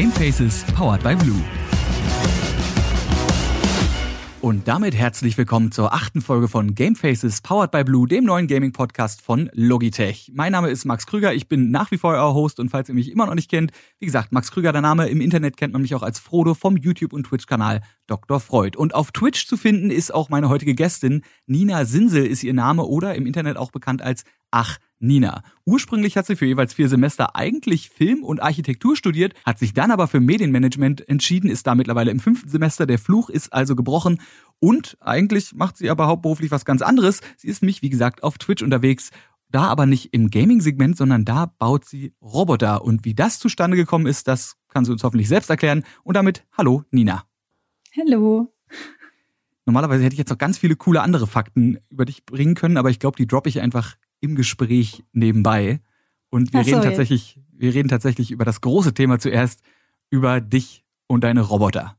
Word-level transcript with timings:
Game 0.00 0.12
Faces 0.12 0.64
powered 0.74 1.02
by 1.02 1.14
Blue. 1.14 1.38
Und 4.40 4.66
damit 4.66 4.94
herzlich 4.94 5.36
willkommen 5.36 5.72
zur 5.72 5.92
achten 5.92 6.22
Folge 6.22 6.48
von 6.48 6.74
Game 6.74 6.96
Faces 6.96 7.42
Powered 7.42 7.70
by 7.70 7.84
Blue, 7.84 8.08
dem 8.08 8.24
neuen 8.24 8.46
Gaming 8.46 8.72
Podcast 8.72 9.20
von 9.20 9.50
Logitech. 9.52 10.32
Mein 10.34 10.52
Name 10.52 10.70
ist 10.70 10.86
Max 10.86 11.06
Krüger, 11.06 11.34
ich 11.34 11.48
bin 11.48 11.70
nach 11.70 11.90
wie 11.90 11.98
vor 11.98 12.14
euer 12.14 12.32
Host 12.32 12.60
und 12.60 12.70
falls 12.70 12.88
ihr 12.88 12.94
mich 12.94 13.12
immer 13.12 13.26
noch 13.26 13.34
nicht 13.34 13.50
kennt, 13.50 13.72
wie 13.98 14.06
gesagt, 14.06 14.32
Max 14.32 14.50
Krüger 14.50 14.72
der 14.72 14.80
Name, 14.80 15.06
im 15.08 15.20
Internet 15.20 15.58
kennt 15.58 15.74
man 15.74 15.82
mich 15.82 15.94
auch 15.94 16.02
als 16.02 16.18
Frodo 16.18 16.54
vom 16.54 16.78
YouTube 16.78 17.12
und 17.12 17.24
Twitch 17.24 17.44
Kanal 17.44 17.82
Dr. 18.06 18.40
Freud. 18.40 18.78
Und 18.78 18.94
auf 18.94 19.12
Twitch 19.12 19.46
zu 19.46 19.58
finden 19.58 19.90
ist 19.90 20.14
auch 20.14 20.30
meine 20.30 20.48
heutige 20.48 20.74
Gästin, 20.74 21.20
Nina 21.44 21.84
Sinsel 21.84 22.24
ist 22.24 22.42
ihr 22.42 22.54
Name 22.54 22.86
oder 22.86 23.16
im 23.16 23.26
Internet 23.26 23.58
auch 23.58 23.70
bekannt 23.70 24.00
als 24.00 24.24
Ach 24.50 24.78
Nina. 25.00 25.42
Ursprünglich 25.64 26.16
hat 26.16 26.26
sie 26.26 26.36
für 26.36 26.46
jeweils 26.46 26.74
vier 26.74 26.88
Semester 26.88 27.34
eigentlich 27.34 27.90
Film 27.90 28.22
und 28.22 28.42
Architektur 28.42 28.96
studiert, 28.96 29.34
hat 29.44 29.58
sich 29.58 29.74
dann 29.74 29.90
aber 29.90 30.06
für 30.06 30.20
Medienmanagement 30.20 31.08
entschieden, 31.08 31.50
ist 31.50 31.66
da 31.66 31.74
mittlerweile 31.74 32.10
im 32.10 32.20
fünften 32.20 32.48
Semester. 32.48 32.86
Der 32.86 32.98
Fluch 32.98 33.30
ist 33.30 33.52
also 33.52 33.74
gebrochen 33.74 34.20
und 34.60 34.96
eigentlich 35.00 35.54
macht 35.54 35.78
sie 35.78 35.90
aber 35.90 36.06
hauptberuflich 36.06 36.50
was 36.50 36.64
ganz 36.64 36.82
anderes. 36.82 37.20
Sie 37.36 37.48
ist 37.48 37.62
mich, 37.62 37.82
wie 37.82 37.90
gesagt, 37.90 38.22
auf 38.22 38.38
Twitch 38.38 38.62
unterwegs. 38.62 39.10
Da 39.48 39.64
aber 39.64 39.84
nicht 39.84 40.14
im 40.14 40.30
Gaming-Segment, 40.30 40.96
sondern 40.96 41.24
da 41.24 41.46
baut 41.46 41.84
sie 41.84 42.14
Roboter. 42.22 42.84
Und 42.84 43.04
wie 43.04 43.14
das 43.14 43.40
zustande 43.40 43.76
gekommen 43.76 44.06
ist, 44.06 44.28
das 44.28 44.56
kann 44.68 44.84
sie 44.84 44.92
uns 44.92 45.02
hoffentlich 45.02 45.26
selbst 45.26 45.50
erklären. 45.50 45.82
Und 46.04 46.16
damit, 46.16 46.44
hallo 46.56 46.84
Nina. 46.92 47.24
Hallo. 47.96 48.54
Normalerweise 49.66 50.04
hätte 50.04 50.14
ich 50.14 50.18
jetzt 50.18 50.30
noch 50.30 50.38
ganz 50.38 50.58
viele 50.58 50.76
coole 50.76 51.02
andere 51.02 51.26
Fakten 51.26 51.78
über 51.90 52.04
dich 52.04 52.24
bringen 52.24 52.54
können, 52.54 52.76
aber 52.76 52.90
ich 52.90 53.00
glaube, 53.00 53.16
die 53.16 53.26
droppe 53.26 53.48
ich 53.48 53.60
einfach 53.60 53.96
im 54.20 54.36
Gespräch 54.36 55.04
nebenbei. 55.12 55.80
Und 56.30 56.52
wir 56.52 56.64
so, 56.64 56.70
reden 56.70 56.82
tatsächlich, 56.82 57.40
wir 57.52 57.74
reden 57.74 57.88
tatsächlich 57.88 58.30
über 58.30 58.44
das 58.44 58.60
große 58.60 58.94
Thema 58.94 59.18
zuerst, 59.18 59.62
über 60.10 60.40
dich 60.40 60.84
und 61.06 61.24
deine 61.24 61.40
Roboter. 61.40 61.96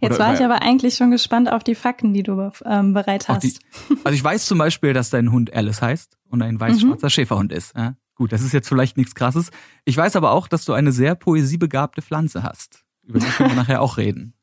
Jetzt 0.00 0.14
Oder 0.14 0.24
war 0.26 0.34
ich 0.34 0.44
aber 0.44 0.62
eigentlich 0.62 0.94
schon 0.94 1.10
gespannt 1.10 1.50
auf 1.50 1.64
die 1.64 1.74
Fakten, 1.74 2.14
die 2.14 2.22
du 2.22 2.50
ähm, 2.64 2.92
bereit 2.92 3.28
hast. 3.28 3.42
Die, 3.42 3.54
also 4.04 4.14
ich 4.14 4.22
weiß 4.22 4.46
zum 4.46 4.58
Beispiel, 4.58 4.92
dass 4.92 5.10
dein 5.10 5.32
Hund 5.32 5.52
Alice 5.52 5.82
heißt 5.82 6.18
und 6.28 6.42
ein 6.42 6.60
weiß-schwarzer 6.60 7.06
mhm. 7.06 7.10
Schäferhund 7.10 7.52
ist. 7.52 7.74
Ja? 7.76 7.96
Gut, 8.14 8.32
das 8.32 8.42
ist 8.42 8.52
jetzt 8.52 8.68
vielleicht 8.68 8.96
nichts 8.96 9.14
krasses. 9.14 9.50
Ich 9.84 9.96
weiß 9.96 10.16
aber 10.16 10.30
auch, 10.30 10.46
dass 10.46 10.64
du 10.64 10.72
eine 10.72 10.92
sehr 10.92 11.14
poesiebegabte 11.14 12.02
Pflanze 12.02 12.42
hast. 12.42 12.84
Über 13.02 13.18
die 13.18 13.26
können 13.26 13.50
wir 13.50 13.56
nachher 13.62 13.82
auch 13.82 13.96
reden. 13.96 14.34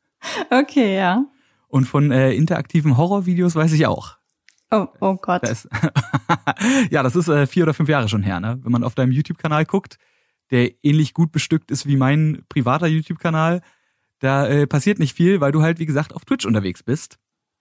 Okay, 0.50 0.98
ja. 0.98 1.26
Und 1.68 1.86
von 1.86 2.12
äh, 2.12 2.34
interaktiven 2.34 2.98
Horrorvideos 2.98 3.56
weiß 3.56 3.72
ich 3.74 3.88
auch. 3.88 4.19
Oh, 4.72 4.88
oh 5.00 5.16
Gott. 5.16 5.44
Das 5.44 5.68
ja, 6.92 7.04
das 7.04 7.16
ist 7.16 7.28
äh, 7.28 7.48
vier 7.48 7.64
oder 7.64 7.74
fünf 7.74 7.90
Jahre 7.90 8.08
schon 8.08 8.24
her, 8.24 8.40
ne? 8.40 8.60
Wenn 8.62 8.72
man 8.72 8.84
auf 8.84 8.96
deinem 8.96 9.12
YouTube-Kanal 9.12 9.66
guckt, 9.66 9.98
der 10.52 10.72
ähnlich 10.84 11.14
gut 11.14 11.32
bestückt 11.32 11.72
ist 11.72 11.86
wie 11.88 11.98
mein 11.98 12.44
privater 12.50 12.88
YouTube-Kanal, 12.88 13.62
da 14.20 14.48
äh, 14.48 14.68
passiert 14.68 15.00
nicht 15.00 15.16
viel, 15.16 15.42
weil 15.42 15.52
du 15.52 15.62
halt, 15.62 15.80
wie 15.80 15.86
gesagt, 15.86 16.14
auf 16.14 16.26
Twitch 16.26 16.46
unterwegs 16.46 16.84
bist. 16.84 17.18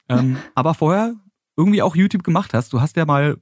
Ähm, 0.09 0.37
aber 0.55 0.75
vorher 0.75 1.15
irgendwie 1.57 1.83
auch 1.83 1.97
YouTube 1.97 2.25
gemacht 2.25 2.55
hast. 2.55 2.73
Du 2.73 2.81
hast 2.81 2.97
ja 2.97 3.05
mal, 3.05 3.39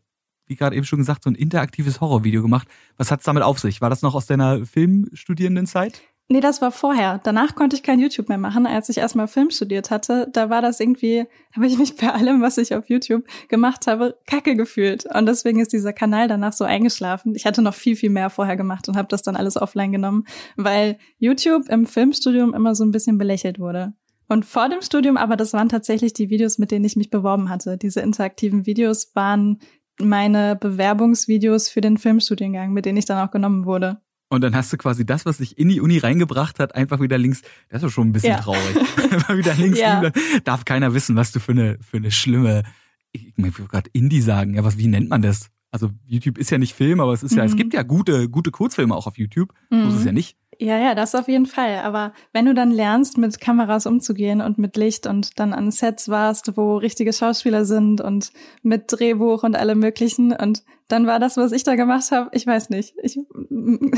wie 0.47 0.57
gerade 0.57 0.77
eben 0.77 0.87
schon 0.87 0.99
gesagt, 0.99 1.25
so 1.25 1.31
ein 1.31 1.35
interaktives 1.35 2.01
Horrorvideo 2.01 2.43
gemacht. 2.43 2.69
Was 2.97 3.11
hat's 3.11 3.25
damit 3.25 3.43
auf 3.43 3.59
sich? 3.59 3.81
War 3.81 3.91
das 3.91 4.03
noch 4.03 4.15
aus 4.15 4.27
deiner 4.27 4.65
Filmstudierendenzeit? 4.65 6.03
Nee, 6.29 6.41
das 6.41 6.61
war 6.61 6.73
vorher. 6.73 7.21
Danach 7.23 7.55
konnte 7.55 7.77
ich 7.77 7.85
kein 7.85 8.01
YouTube 8.01 8.29
mehr 8.29 8.39
machen. 8.39 8.67
Als 8.67 8.89
ich 8.89 8.99
erstmal 8.99 9.29
Film 9.29 9.51
studiert 9.51 9.93
hatte, 9.93 10.29
da 10.33 10.51
war 10.51 10.61
das 10.61 10.81
irgendwie, 10.81 11.25
habe 11.55 11.69
ich 11.69 11.79
mich 11.79 11.95
bei 11.97 12.13
allem, 12.13 12.43
was 12.43 12.59
ich 12.59 12.75
auf 12.75 12.89
YouTube 12.89 13.25
gemacht 13.49 13.87
habe, 13.87 14.19
kacke 14.27 14.57
gefühlt. 14.57 15.07
Und 15.07 15.27
deswegen 15.27 15.61
ist 15.61 15.73
dieser 15.73 15.93
Kanal 15.93 16.27
danach 16.27 16.53
so 16.53 16.65
eingeschlafen. 16.65 17.37
Ich 17.37 17.47
hatte 17.47 17.63
noch 17.63 17.75
viel, 17.75 17.95
viel 17.95 18.11
mehr 18.11 18.29
vorher 18.29 18.57
gemacht 18.57 18.89
und 18.89 18.97
habe 18.97 19.07
das 19.07 19.23
dann 19.23 19.37
alles 19.37 19.57
offline 19.57 19.93
genommen, 19.93 20.25
weil 20.57 20.99
YouTube 21.19 21.69
im 21.69 21.87
Filmstudium 21.87 22.55
immer 22.55 22.75
so 22.75 22.85
ein 22.85 22.91
bisschen 22.91 23.19
belächelt 23.19 23.61
wurde. 23.61 23.95
Und 24.29 24.45
vor 24.45 24.69
dem 24.69 24.83
Studium 24.83 25.17
aber, 25.17 25.37
das 25.37 25.53
waren 25.53 25.69
tatsächlich 25.69 26.13
die 26.13 26.29
Videos, 26.29 26.59
mit 26.59 26.73
denen 26.73 26.85
ich 26.85 26.97
mich 26.97 27.11
beworben 27.11 27.51
hatte. 27.51 27.79
Diese 27.79 28.01
interaktiven 28.01 28.67
Videos 28.67 29.15
waren 29.15 29.61
meine 30.01 30.57
Bewerbungsvideos 30.57 31.69
für 31.69 31.81
den 31.81 31.99
Filmstudiengang, 31.99 32.73
mit 32.73 32.85
denen 32.85 32.99
ich 32.99 33.05
dann 33.05 33.25
auch 33.25 33.31
genommen 33.31 33.65
wurde. 33.65 34.01
Und 34.29 34.41
dann 34.43 34.57
hast 34.57 34.73
du 34.73 34.77
quasi 34.77 35.07
das, 35.07 35.25
was 35.25 35.39
dich 35.39 35.57
in 35.57 35.69
die 35.69 35.81
Uni 35.81 35.99
reingebracht 35.99 36.59
hat, 36.59 36.75
einfach 36.75 37.01
wieder 37.01 37.17
links. 37.17 37.43
Das 37.69 37.83
ist 37.83 37.89
doch 37.89 37.93
schon 37.93 38.09
ein 38.09 38.13
bisschen 38.13 38.33
ja. 38.33 38.41
traurig. 38.41 38.75
wieder 39.29 39.55
links 39.55 39.79
ja. 39.79 40.01
liegen. 40.01 40.13
Darf 40.45 40.65
keiner 40.65 40.95
wissen, 40.95 41.15
was 41.15 41.31
du 41.31 41.39
für 41.39 41.53
eine, 41.53 41.79
für 41.81 41.99
eine 41.99 42.11
schlimme, 42.11 42.65
ich, 43.13 43.33
ich 43.37 43.59
will 43.59 43.69
gerade 43.69 43.89
Indie 43.93 44.21
sagen. 44.21 44.55
Ja, 44.55 44.65
was, 44.65 44.79
wie 44.79 44.89
nennt 44.89 45.11
man 45.11 45.23
das? 45.23 45.51
Also 45.71 45.91
YouTube 46.05 46.39
ist 46.39 46.51
ja 46.51 46.59
nicht 46.59 46.75
Film, 46.75 47.01
aber 47.01 47.13
es 47.13 47.23
ist 47.23 47.35
ja, 47.35 47.45
mhm. 47.45 47.51
es 47.51 47.57
gibt 47.57 47.75
ja 47.75 47.83
gute, 47.83 48.29
gute 48.29 48.51
Kurzfilme 48.51 48.95
auch 48.95 49.07
auf 49.07 49.19
YouTube. 49.19 49.53
Mhm. 49.71 49.83
So 49.83 49.89
ist 49.91 49.95
es 50.01 50.05
ja 50.05 50.13
nicht. 50.13 50.37
Ja, 50.59 50.79
ja, 50.79 50.95
das 50.95 51.15
auf 51.15 51.29
jeden 51.29 51.47
Fall. 51.47 51.81
Aber 51.81 52.13
wenn 52.33 52.47
du 52.47 52.55
dann 52.55 52.71
lernst, 52.71 53.19
mit 53.19 53.41
Kameras 53.41 53.87
umzugehen 53.87 54.41
und 54.41 54.59
mit 54.59 54.77
Licht 54.77 55.07
und 55.07 55.39
dann 55.39 55.53
an 55.53 55.71
Sets 55.71 56.09
warst, 56.09 56.57
wo 56.57 56.77
richtige 56.77 57.13
Schauspieler 57.13 57.65
sind 57.65 58.01
und 58.01 58.33
mit 58.63 58.85
Drehbuch 58.89 59.43
und 59.43 59.57
allem 59.57 59.79
möglichen 59.79 60.33
und 60.33 60.65
dann 60.89 61.07
war 61.07 61.19
das, 61.19 61.37
was 61.37 61.53
ich 61.53 61.65
da 61.65 61.75
gemacht 61.75 62.11
habe, 62.13 62.31
ich 62.33 62.47
weiß 62.47 62.71
nicht. 62.71 62.95
Ich, 63.03 63.15
so 63.15 63.27
eine, 63.51 63.91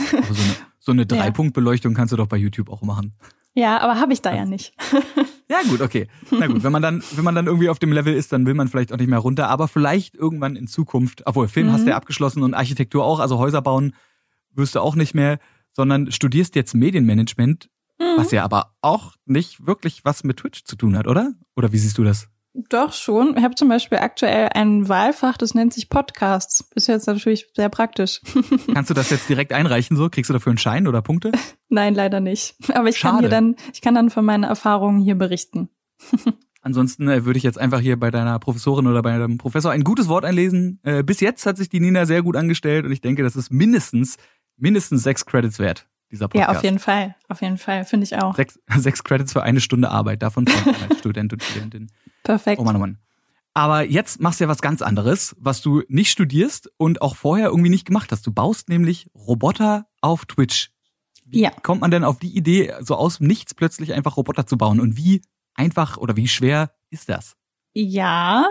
so 0.78 0.92
eine 0.92 1.06
Dreipunktbeleuchtung 1.06 1.94
kannst 1.94 2.12
du 2.12 2.16
doch 2.16 2.26
bei 2.26 2.36
YouTube 2.36 2.70
auch 2.70 2.82
machen. 2.82 3.14
Ja, 3.54 3.80
aber 3.80 4.00
habe 4.00 4.12
ich 4.12 4.22
da 4.22 4.34
ja 4.34 4.44
nicht. 4.44 4.74
ja, 5.48 5.58
gut, 5.68 5.80
okay. 5.80 6.06
Na 6.30 6.46
gut, 6.46 6.62
wenn 6.62 6.72
man 6.72 6.82
dann, 6.82 7.02
wenn 7.16 7.24
man 7.24 7.34
dann 7.34 7.46
irgendwie 7.46 7.68
auf 7.68 7.78
dem 7.78 7.92
Level 7.92 8.14
ist, 8.14 8.32
dann 8.32 8.46
will 8.46 8.54
man 8.54 8.68
vielleicht 8.68 8.92
auch 8.92 8.98
nicht 8.98 9.08
mehr 9.08 9.18
runter, 9.18 9.48
aber 9.48 9.68
vielleicht 9.68 10.14
irgendwann 10.14 10.56
in 10.56 10.66
Zukunft, 10.66 11.26
obwohl 11.26 11.48
Film 11.48 11.68
mhm. 11.68 11.72
hast 11.72 11.84
du 11.84 11.90
ja 11.90 11.96
abgeschlossen 11.96 12.42
und 12.42 12.54
Architektur 12.54 13.04
auch, 13.04 13.20
also 13.20 13.38
Häuser 13.38 13.60
bauen 13.60 13.94
wirst 14.54 14.74
du 14.74 14.80
auch 14.80 14.96
nicht 14.96 15.14
mehr, 15.14 15.38
sondern 15.78 16.10
studierst 16.10 16.56
jetzt 16.56 16.74
Medienmanagement, 16.74 17.70
mhm. 18.00 18.04
was 18.16 18.32
ja 18.32 18.42
aber 18.42 18.74
auch 18.82 19.14
nicht 19.26 19.64
wirklich 19.64 20.04
was 20.04 20.24
mit 20.24 20.38
Twitch 20.38 20.64
zu 20.64 20.74
tun 20.74 20.98
hat, 20.98 21.06
oder? 21.06 21.34
Oder 21.54 21.72
wie 21.72 21.78
siehst 21.78 21.98
du 21.98 22.04
das? 22.04 22.28
Doch 22.68 22.92
schon. 22.92 23.36
Ich 23.36 23.44
habe 23.44 23.54
zum 23.54 23.68
Beispiel 23.68 23.98
aktuell 23.98 24.48
ein 24.54 24.88
Wahlfach, 24.88 25.36
das 25.36 25.54
nennt 25.54 25.72
sich 25.72 25.88
Podcasts. 25.88 26.68
Ist 26.74 26.88
jetzt 26.88 27.06
natürlich 27.06 27.46
sehr 27.54 27.68
praktisch. 27.68 28.20
Kannst 28.74 28.90
du 28.90 28.94
das 28.94 29.10
jetzt 29.10 29.28
direkt 29.28 29.52
einreichen 29.52 29.96
so? 29.96 30.08
Kriegst 30.10 30.30
du 30.30 30.32
dafür 30.32 30.50
einen 30.50 30.58
Schein 30.58 30.88
oder 30.88 31.00
Punkte? 31.00 31.30
Nein, 31.68 31.94
leider 31.94 32.18
nicht. 32.18 32.56
Aber 32.74 32.88
ich 32.88 32.98
Schade. 32.98 33.12
kann 33.12 33.20
hier 33.20 33.28
dann, 33.28 33.56
ich 33.72 33.80
kann 33.80 33.94
dann 33.94 34.10
von 34.10 34.24
meinen 34.24 34.42
Erfahrungen 34.42 35.00
hier 35.00 35.14
berichten. 35.14 35.68
Ansonsten 36.60 37.08
äh, 37.08 37.24
würde 37.24 37.38
ich 37.38 37.44
jetzt 37.44 37.58
einfach 37.58 37.78
hier 37.78 37.98
bei 37.98 38.10
deiner 38.10 38.36
Professorin 38.40 38.88
oder 38.88 39.02
bei 39.02 39.16
deinem 39.16 39.38
Professor 39.38 39.70
ein 39.70 39.84
gutes 39.84 40.08
Wort 40.08 40.24
einlesen. 40.24 40.80
Äh, 40.82 41.04
bis 41.04 41.20
jetzt 41.20 41.46
hat 41.46 41.56
sich 41.56 41.68
die 41.68 41.78
Nina 41.78 42.04
sehr 42.04 42.22
gut 42.22 42.34
angestellt 42.34 42.84
und 42.84 42.90
ich 42.90 43.00
denke, 43.00 43.22
das 43.22 43.36
ist 43.36 43.52
mindestens, 43.52 44.16
mindestens 44.58 45.02
sechs 45.02 45.24
Credits 45.24 45.58
wert 45.58 45.86
dieser 46.10 46.28
Podcast. 46.28 46.50
Ja, 46.50 46.56
auf 46.56 46.64
jeden 46.64 46.78
Fall. 46.78 47.14
Auf 47.28 47.42
jeden 47.42 47.58
Fall, 47.58 47.84
finde 47.84 48.04
ich 48.04 48.16
auch. 48.16 48.34
Sechs, 48.34 48.58
sechs 48.76 49.04
Credits 49.04 49.32
für 49.32 49.42
eine 49.42 49.60
Stunde 49.60 49.90
Arbeit, 49.90 50.22
davon 50.22 50.46
als 50.88 50.98
Student 50.98 51.32
und 51.32 51.42
Studentin. 51.42 51.90
Perfekt. 52.22 52.60
Oh 52.60 52.64
Mann, 52.64 52.76
oh 52.76 52.80
Mann. 52.80 52.98
Aber 53.54 53.82
jetzt 53.82 54.20
machst 54.20 54.38
du 54.38 54.44
ja 54.44 54.48
was 54.48 54.62
ganz 54.62 54.82
anderes, 54.82 55.34
was 55.38 55.62
du 55.62 55.82
nicht 55.88 56.10
studierst 56.10 56.70
und 56.76 57.02
auch 57.02 57.16
vorher 57.16 57.48
irgendwie 57.48 57.70
nicht 57.70 57.86
gemacht 57.86 58.12
hast. 58.12 58.26
Du 58.26 58.32
baust 58.32 58.68
nämlich 58.68 59.10
Roboter 59.14 59.86
auf 60.00 60.26
Twitch. 60.26 60.70
Wie 61.24 61.42
ja. 61.42 61.50
kommt 61.50 61.80
man 61.80 61.90
denn 61.90 62.04
auf 62.04 62.18
die 62.18 62.36
Idee, 62.36 62.72
so 62.80 62.94
aus 62.94 63.20
Nichts 63.20 63.54
plötzlich 63.54 63.92
einfach 63.94 64.16
Roboter 64.16 64.46
zu 64.46 64.56
bauen? 64.56 64.80
Und 64.80 64.96
wie 64.96 65.22
einfach 65.54 65.96
oder 65.96 66.16
wie 66.16 66.28
schwer 66.28 66.72
ist 66.90 67.08
das? 67.08 67.36
Ja, 67.80 68.48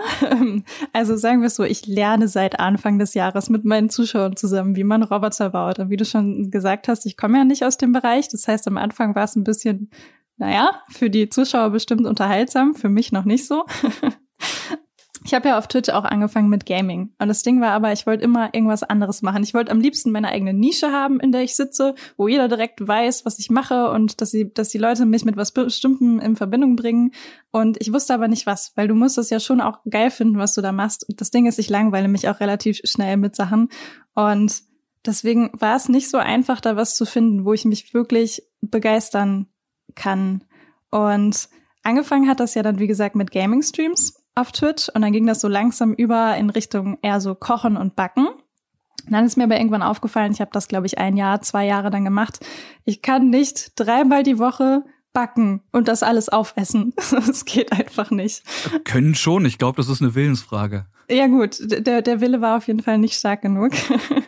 also 0.94 1.18
sagen 1.18 1.42
wir 1.42 1.48
es 1.48 1.56
so, 1.56 1.62
ich 1.62 1.86
lerne 1.86 2.28
seit 2.28 2.58
Anfang 2.58 2.98
des 2.98 3.12
Jahres 3.12 3.50
mit 3.50 3.62
meinen 3.62 3.90
Zuschauern 3.90 4.36
zusammen, 4.36 4.74
wie 4.74 4.84
man 4.84 5.02
Roboter 5.02 5.50
baut. 5.50 5.78
Und 5.78 5.90
wie 5.90 5.98
du 5.98 6.06
schon 6.06 6.50
gesagt 6.50 6.88
hast, 6.88 7.04
ich 7.04 7.18
komme 7.18 7.36
ja 7.36 7.44
nicht 7.44 7.62
aus 7.62 7.76
dem 7.76 7.92
Bereich. 7.92 8.30
Das 8.30 8.48
heißt, 8.48 8.66
am 8.68 8.78
Anfang 8.78 9.14
war 9.14 9.24
es 9.24 9.36
ein 9.36 9.44
bisschen, 9.44 9.90
naja, 10.38 10.80
für 10.88 11.10
die 11.10 11.28
Zuschauer 11.28 11.68
bestimmt 11.68 12.06
unterhaltsam, 12.06 12.74
für 12.74 12.88
mich 12.88 13.12
noch 13.12 13.26
nicht 13.26 13.46
so. 13.46 13.66
Ich 15.28 15.34
habe 15.34 15.50
ja 15.50 15.58
auf 15.58 15.68
Twitch 15.68 15.90
auch 15.90 16.04
angefangen 16.04 16.48
mit 16.48 16.64
Gaming. 16.64 17.12
Und 17.18 17.28
das 17.28 17.42
Ding 17.42 17.60
war 17.60 17.72
aber, 17.72 17.92
ich 17.92 18.06
wollte 18.06 18.24
immer 18.24 18.54
irgendwas 18.54 18.82
anderes 18.82 19.20
machen. 19.20 19.42
Ich 19.42 19.52
wollte 19.52 19.70
am 19.70 19.78
liebsten 19.78 20.10
meine 20.10 20.28
eigene 20.28 20.54
Nische 20.54 20.90
haben, 20.90 21.20
in 21.20 21.32
der 21.32 21.42
ich 21.42 21.54
sitze, 21.54 21.94
wo 22.16 22.28
jeder 22.28 22.48
direkt 22.48 22.88
weiß, 22.88 23.26
was 23.26 23.38
ich 23.38 23.50
mache 23.50 23.90
und 23.90 24.22
dass, 24.22 24.30
sie, 24.30 24.50
dass 24.50 24.70
die 24.70 24.78
Leute 24.78 25.04
mich 25.04 25.26
mit 25.26 25.36
was 25.36 25.52
Bestimmtem 25.52 26.18
in 26.18 26.34
Verbindung 26.34 26.76
bringen. 26.76 27.10
Und 27.50 27.76
ich 27.78 27.92
wusste 27.92 28.14
aber 28.14 28.26
nicht 28.26 28.46
was, 28.46 28.72
weil 28.74 28.88
du 28.88 28.94
musst 28.94 29.18
es 29.18 29.28
ja 29.28 29.38
schon 29.38 29.60
auch 29.60 29.80
geil 29.90 30.10
finden, 30.10 30.38
was 30.38 30.54
du 30.54 30.62
da 30.62 30.72
machst. 30.72 31.04
Das 31.14 31.30
Ding 31.30 31.44
ist, 31.44 31.58
ich 31.58 31.68
langweile 31.68 32.08
mich 32.08 32.26
auch 32.30 32.40
relativ 32.40 32.80
schnell 32.84 33.18
mit 33.18 33.36
Sachen. 33.36 33.68
Und 34.14 34.62
deswegen 35.04 35.50
war 35.52 35.76
es 35.76 35.90
nicht 35.90 36.08
so 36.08 36.16
einfach, 36.16 36.62
da 36.62 36.74
was 36.74 36.96
zu 36.96 37.04
finden, 37.04 37.44
wo 37.44 37.52
ich 37.52 37.66
mich 37.66 37.92
wirklich 37.92 38.44
begeistern 38.62 39.46
kann. 39.94 40.44
Und 40.90 41.50
angefangen 41.82 42.30
hat 42.30 42.40
das 42.40 42.54
ja 42.54 42.62
dann, 42.62 42.78
wie 42.78 42.86
gesagt, 42.86 43.14
mit 43.14 43.30
Gaming-Streams 43.30 44.17
auf 44.38 44.52
Twitch 44.52 44.88
und 44.88 45.02
dann 45.02 45.12
ging 45.12 45.26
das 45.26 45.40
so 45.40 45.48
langsam 45.48 45.92
über 45.92 46.36
in 46.36 46.50
Richtung 46.50 46.98
eher 47.02 47.20
so 47.20 47.34
Kochen 47.34 47.76
und 47.76 47.96
Backen. 47.96 48.28
Und 48.28 49.12
dann 49.12 49.24
ist 49.24 49.36
mir 49.36 49.44
aber 49.44 49.56
irgendwann 49.56 49.82
aufgefallen, 49.82 50.32
ich 50.32 50.40
habe 50.40 50.50
das, 50.52 50.68
glaube 50.68 50.86
ich, 50.86 50.98
ein 50.98 51.16
Jahr, 51.16 51.40
zwei 51.40 51.66
Jahre 51.66 51.90
dann 51.90 52.04
gemacht. 52.04 52.40
Ich 52.84 53.02
kann 53.02 53.30
nicht 53.30 53.72
dreimal 53.76 54.22
die 54.22 54.38
Woche 54.38 54.84
backen 55.18 55.62
und 55.72 55.88
das 55.88 56.04
alles 56.04 56.28
aufessen. 56.28 56.94
Das 57.10 57.44
geht 57.44 57.72
einfach 57.72 58.12
nicht. 58.12 58.42
Können 58.84 59.16
schon, 59.16 59.44
ich 59.44 59.58
glaube, 59.58 59.76
das 59.78 59.88
ist 59.88 60.00
eine 60.00 60.14
Willensfrage. 60.14 60.86
Ja 61.10 61.26
gut, 61.26 61.58
der, 61.60 62.02
der 62.02 62.20
Wille 62.20 62.40
war 62.40 62.56
auf 62.56 62.68
jeden 62.68 62.82
Fall 62.82 62.98
nicht 62.98 63.14
stark 63.14 63.42
genug. 63.42 63.72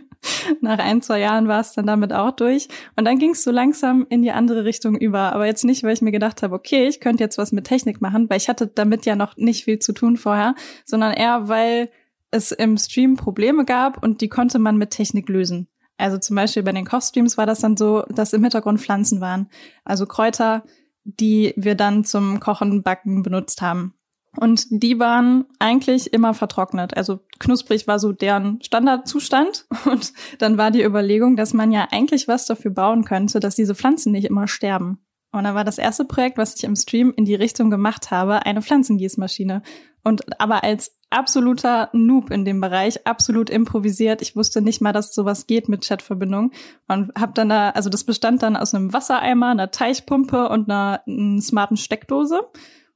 Nach 0.61 0.79
ein, 0.79 1.01
zwei 1.01 1.21
Jahren 1.21 1.47
war 1.47 1.61
es 1.61 1.73
dann 1.75 1.87
damit 1.87 2.13
auch 2.13 2.33
durch. 2.33 2.69
Und 2.97 3.05
dann 3.05 3.19
ging 3.19 3.31
es 3.31 3.45
so 3.45 3.53
langsam 3.53 4.05
in 4.11 4.23
die 4.23 4.33
andere 4.33 4.65
Richtung 4.65 4.97
über. 4.97 5.33
Aber 5.33 5.47
jetzt 5.47 5.65
nicht, 5.65 5.85
weil 5.85 5.93
ich 5.93 6.03
mir 6.03 6.11
gedacht 6.11 6.43
habe, 6.43 6.57
okay, 6.57 6.89
ich 6.89 6.99
könnte 6.99 7.23
jetzt 7.23 7.39
was 7.39 7.53
mit 7.53 7.67
Technik 7.67 8.01
machen, 8.01 8.29
weil 8.29 8.39
ich 8.39 8.49
hatte 8.49 8.67
damit 8.67 9.07
ja 9.07 9.15
noch 9.15 9.37
nicht 9.37 9.65
viel 9.65 9.79
zu 9.79 9.93
tun 9.93 10.17
vorher, 10.17 10.57
sondern 10.85 11.13
eher, 11.13 11.49
weil 11.49 11.91
es 12.33 12.51
im 12.51 12.77
Stream 12.79 13.17
Probleme 13.17 13.65
gab 13.65 14.03
und 14.03 14.21
die 14.23 14.29
konnte 14.29 14.59
man 14.59 14.77
mit 14.77 14.91
Technik 14.91 15.29
lösen. 15.29 15.69
Also 16.01 16.17
zum 16.19 16.35
Beispiel 16.35 16.63
bei 16.63 16.73
den 16.73 16.87
Kochstreams 16.87 17.37
war 17.37 17.47
das 17.47 17.61
dann 17.61 17.77
so, 17.77 18.05
dass 18.09 18.33
im 18.33 18.43
Hintergrund 18.43 18.81
Pflanzen 18.81 19.21
waren. 19.21 19.49
Also 19.85 20.07
Kräuter, 20.07 20.65
die 21.05 21.55
wir 21.57 21.75
dann 21.75 22.05
zum 22.05 22.41
Kochen, 22.41 22.83
Backen 22.83 23.23
benutzt 23.23 23.63
haben. 23.63 23.95
Und 24.37 24.67
die 24.71 24.99
waren 25.01 25.47
eigentlich 25.59 26.13
immer 26.13 26.35
vertrocknet. 26.35 26.97
Also 26.97 27.21
knusprig 27.41 27.89
war 27.89 27.99
so 27.99 28.13
deren 28.13 28.63
Standardzustand. 28.63 29.67
Und 29.87 30.13
dann 30.39 30.57
war 30.57 30.71
die 30.71 30.85
Überlegung, 30.85 31.37
dass 31.37 31.53
man 31.53 31.73
ja 31.73 31.89
eigentlich 31.91 32.29
was 32.29 32.47
dafür 32.47 32.71
bauen 32.71 33.05
könnte, 33.05 33.41
dass 33.41 33.57
diese 33.57 33.75
Pflanzen 33.75 34.13
nicht 34.13 34.27
immer 34.27 34.47
sterben. 34.47 35.05
Und 35.33 35.45
dann 35.45 35.55
war 35.55 35.65
das 35.65 35.79
erste 35.79 36.05
Projekt, 36.05 36.39
was 36.39 36.57
ich 36.57 36.65
im 36.65 36.77
Stream 36.77 37.13
in 37.17 37.25
die 37.25 37.35
Richtung 37.35 37.71
gemacht 37.71 38.11
habe, 38.11 38.47
eine 38.47 38.63
Pflanzengießmaschine. 38.63 39.63
Und 40.03 40.41
aber 40.41 40.65
als 40.65 41.00
absoluter 41.11 41.91
Noob 41.93 42.31
in 42.31 42.45
dem 42.45 42.61
Bereich, 42.61 43.07
absolut 43.07 43.51
improvisiert. 43.51 44.23
Ich 44.23 44.37
wusste 44.37 44.63
nicht 44.63 44.81
mal, 44.81 44.93
dass 44.93 45.15
sowas 45.15 45.47
geht 45.47 45.69
mit 45.69 45.87
Chatverbindung 45.87 46.53
und 46.89 47.13
habe 47.19 47.33
dann 47.35 47.49
da, 47.49 47.71
also 47.71 47.91
das 47.91 48.05
bestand 48.05 48.43
dann 48.43 48.57
aus 48.57 48.75
einem 48.75 48.93
Wassereimer, 48.93 49.49
einer 49.49 49.71
Teichpumpe 49.71 50.49
und 50.49 50.71
einer, 50.71 51.03
einer 51.07 51.41
smarten 51.41 51.77
Steckdose 51.77 52.41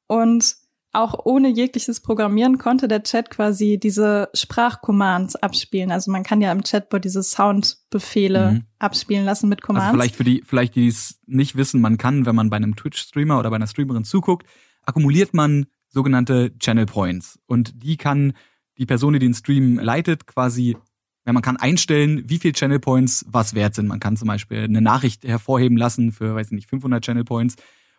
und 0.06 0.56
auch 0.94 1.26
ohne 1.26 1.48
jegliches 1.48 2.00
Programmieren 2.00 2.58
konnte 2.58 2.86
der 2.86 3.02
Chat 3.02 3.28
quasi 3.28 3.78
diese 3.82 4.28
Sprachcommands 4.32 5.34
abspielen. 5.34 5.90
Also 5.90 6.12
man 6.12 6.22
kann 6.22 6.40
ja 6.40 6.52
im 6.52 6.62
Chatbot 6.62 7.04
diese 7.04 7.24
Soundbefehle 7.24 8.52
mhm. 8.52 8.64
abspielen 8.78 9.24
lassen 9.24 9.48
mit 9.48 9.60
Commands. 9.60 9.86
Also 9.88 9.98
vielleicht 9.98 10.14
für 10.14 10.22
die, 10.22 10.42
vielleicht 10.46 10.76
die 10.76 10.86
es 10.86 11.20
nicht 11.26 11.56
wissen, 11.56 11.80
man 11.80 11.98
kann, 11.98 12.26
wenn 12.26 12.36
man 12.36 12.48
bei 12.48 12.56
einem 12.56 12.76
Twitch-Streamer 12.76 13.40
oder 13.40 13.50
bei 13.50 13.56
einer 13.56 13.66
Streamerin 13.66 14.04
zuguckt, 14.04 14.46
akkumuliert 14.86 15.34
man 15.34 15.66
sogenannte 15.94 16.52
Channel 16.58 16.84
Points. 16.84 17.38
Und 17.46 17.82
die 17.82 17.96
kann 17.96 18.34
die 18.76 18.86
Person, 18.86 19.14
die 19.14 19.18
den 19.20 19.32
Stream 19.32 19.78
leitet, 19.78 20.26
quasi, 20.26 20.76
ja, 21.24 21.32
man 21.32 21.42
kann 21.42 21.56
einstellen, 21.56 22.28
wie 22.28 22.38
viel 22.38 22.52
Channel 22.52 22.80
Points 22.80 23.24
was 23.28 23.54
wert 23.54 23.74
sind. 23.74 23.86
Man 23.86 24.00
kann 24.00 24.16
zum 24.16 24.28
Beispiel 24.28 24.64
eine 24.64 24.82
Nachricht 24.82 25.24
hervorheben 25.24 25.78
lassen 25.78 26.12
für, 26.12 26.34
weiß 26.34 26.48
ich 26.48 26.52
nicht, 26.52 26.68
500 26.68 27.02
Channel 27.02 27.24
Points 27.24 27.56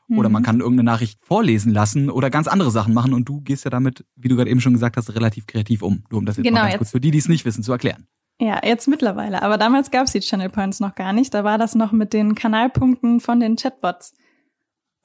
oder 0.10 0.30
man 0.30 0.44
mhm. 0.44 0.46
kann 0.46 0.60
irgendeine 0.60 0.92
Nachricht 0.92 1.20
vorlesen 1.26 1.74
lassen 1.74 2.12
oder 2.12 2.30
ganz 2.30 2.48
andere 2.48 2.70
Sachen 2.70 2.94
machen 2.94 3.14
und 3.14 3.28
du 3.28 3.42
gehst 3.42 3.66
ja 3.66 3.72
damit, 3.72 4.06
wie 4.16 4.28
du 4.28 4.36
gerade 4.36 4.52
eben 4.52 4.62
schon 4.62 4.74
gesagt 4.74 4.98
hast, 4.98 5.16
relativ 5.16 5.48
kreativ 5.48 5.82
um. 5.82 6.04
Nur 6.12 6.20
um 6.20 6.26
das 6.26 6.38
jetzt 6.38 6.46
genau, 6.46 6.60
mal 6.60 6.62
ganz 6.64 6.74
jetzt. 6.74 6.80
kurz 6.80 6.92
für 6.92 7.00
die, 7.00 7.12
die 7.12 7.18
es 7.18 7.28
nicht 7.28 7.46
wissen, 7.46 7.64
zu 7.64 7.72
erklären. 7.72 8.06
Ja, 8.40 8.60
jetzt 8.64 8.88
mittlerweile. 8.88 9.42
Aber 9.42 9.58
damals 9.58 9.92
gab 9.92 10.06
es 10.06 10.12
die 10.12 10.20
Channel 10.20 10.50
Points 10.50 10.80
noch 10.80 10.94
gar 10.94 11.14
nicht. 11.14 11.34
Da 11.34 11.44
war 11.44 11.58
das 11.58 11.74
noch 11.74 11.92
mit 11.92 12.14
den 12.14 12.36
Kanalpunkten 12.36 13.20
von 13.22 13.40
den 13.40 13.56
Chatbots. 13.56 14.14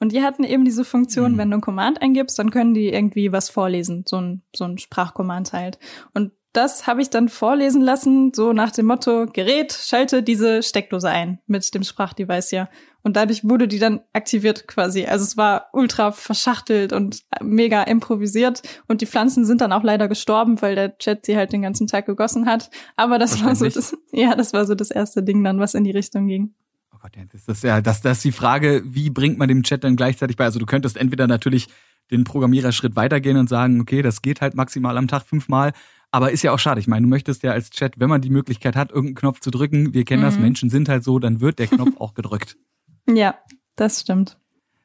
Und 0.01 0.11
die 0.13 0.23
hatten 0.23 0.43
eben 0.43 0.65
diese 0.65 0.83
Funktion, 0.83 1.33
mhm. 1.33 1.37
wenn 1.37 1.51
du 1.51 1.57
ein 1.57 1.61
Command 1.61 2.01
eingibst, 2.01 2.39
dann 2.39 2.49
können 2.49 2.73
die 2.73 2.89
irgendwie 2.89 3.31
was 3.31 3.51
vorlesen, 3.51 4.03
so 4.07 4.17
ein, 4.17 4.41
so 4.53 4.63
ein 4.65 4.79
Sprachcommand 4.79 5.53
halt. 5.53 5.77
Und 6.15 6.31
das 6.53 6.87
habe 6.87 7.03
ich 7.03 7.11
dann 7.11 7.29
vorlesen 7.29 7.81
lassen, 7.81 8.33
so 8.33 8.51
nach 8.51 8.71
dem 8.71 8.87
Motto, 8.87 9.27
Gerät, 9.27 9.71
schalte 9.71 10.23
diese 10.23 10.63
Steckdose 10.63 11.07
ein 11.07 11.39
mit 11.45 11.73
dem 11.75 11.83
Sprachdevice 11.83 12.49
hier. 12.49 12.67
Und 13.03 13.15
dadurch 13.15 13.47
wurde 13.47 13.67
die 13.67 13.77
dann 13.77 14.01
aktiviert 14.11 14.67
quasi. 14.67 15.05
Also 15.05 15.23
es 15.23 15.37
war 15.37 15.67
ultra 15.71 16.11
verschachtelt 16.11 16.93
und 16.93 17.21
mega 17.39 17.83
improvisiert. 17.83 18.63
Und 18.87 19.01
die 19.01 19.05
Pflanzen 19.05 19.45
sind 19.45 19.61
dann 19.61 19.71
auch 19.71 19.83
leider 19.83 20.07
gestorben, 20.07 20.61
weil 20.63 20.73
der 20.73 20.97
Chat 20.97 21.27
sie 21.27 21.37
halt 21.37 21.53
den 21.53 21.61
ganzen 21.61 21.85
Tag 21.85 22.07
gegossen 22.07 22.47
hat. 22.47 22.71
Aber 22.95 23.19
das 23.19 23.43
war 23.43 23.55
so 23.55 23.69
das, 23.69 23.95
ja, 24.11 24.35
das 24.35 24.51
war 24.51 24.65
so 24.65 24.73
das 24.73 24.89
erste 24.89 25.21
Ding 25.21 25.43
dann, 25.43 25.59
was 25.59 25.75
in 25.75 25.83
die 25.83 25.91
Richtung 25.91 26.27
ging. 26.27 26.55
Gott, 27.01 27.13
das 27.31 27.47
ist 27.47 27.63
ja, 27.63 27.81
das, 27.81 28.01
das 28.01 28.17
ist 28.17 28.23
die 28.23 28.31
Frage, 28.31 28.83
wie 28.85 29.09
bringt 29.09 29.37
man 29.37 29.47
dem 29.47 29.63
Chat 29.63 29.83
dann 29.83 29.95
gleichzeitig 29.95 30.37
bei? 30.37 30.45
Also 30.45 30.59
du 30.59 30.65
könntest 30.65 30.97
entweder 30.97 31.27
natürlich 31.27 31.67
den 32.11 32.23
Programmiererschritt 32.23 32.95
weitergehen 32.95 33.37
und 33.37 33.49
sagen, 33.49 33.81
okay, 33.81 34.01
das 34.01 34.21
geht 34.21 34.41
halt 34.41 34.53
maximal 34.53 34.97
am 34.97 35.07
Tag 35.07 35.23
fünfmal. 35.23 35.73
Aber 36.11 36.31
ist 36.31 36.43
ja 36.43 36.51
auch 36.51 36.59
schade. 36.59 36.79
Ich 36.79 36.87
meine, 36.87 37.05
du 37.05 37.09
möchtest 37.09 37.41
ja 37.41 37.51
als 37.51 37.69
Chat, 37.69 37.99
wenn 37.99 38.09
man 38.09 38.21
die 38.21 38.29
Möglichkeit 38.29 38.75
hat, 38.75 38.89
irgendeinen 38.91 39.15
Knopf 39.15 39.39
zu 39.39 39.49
drücken, 39.49 39.93
wir 39.93 40.03
kennen 40.03 40.21
mhm. 40.21 40.25
das, 40.25 40.37
Menschen 40.37 40.69
sind 40.69 40.89
halt 40.89 41.03
so, 41.03 41.19
dann 41.19 41.39
wird 41.39 41.57
der 41.57 41.67
Knopf 41.67 41.99
auch 41.99 42.13
gedrückt. 42.13 42.57
Ja, 43.09 43.33
das 43.75 44.01
stimmt. 44.01 44.37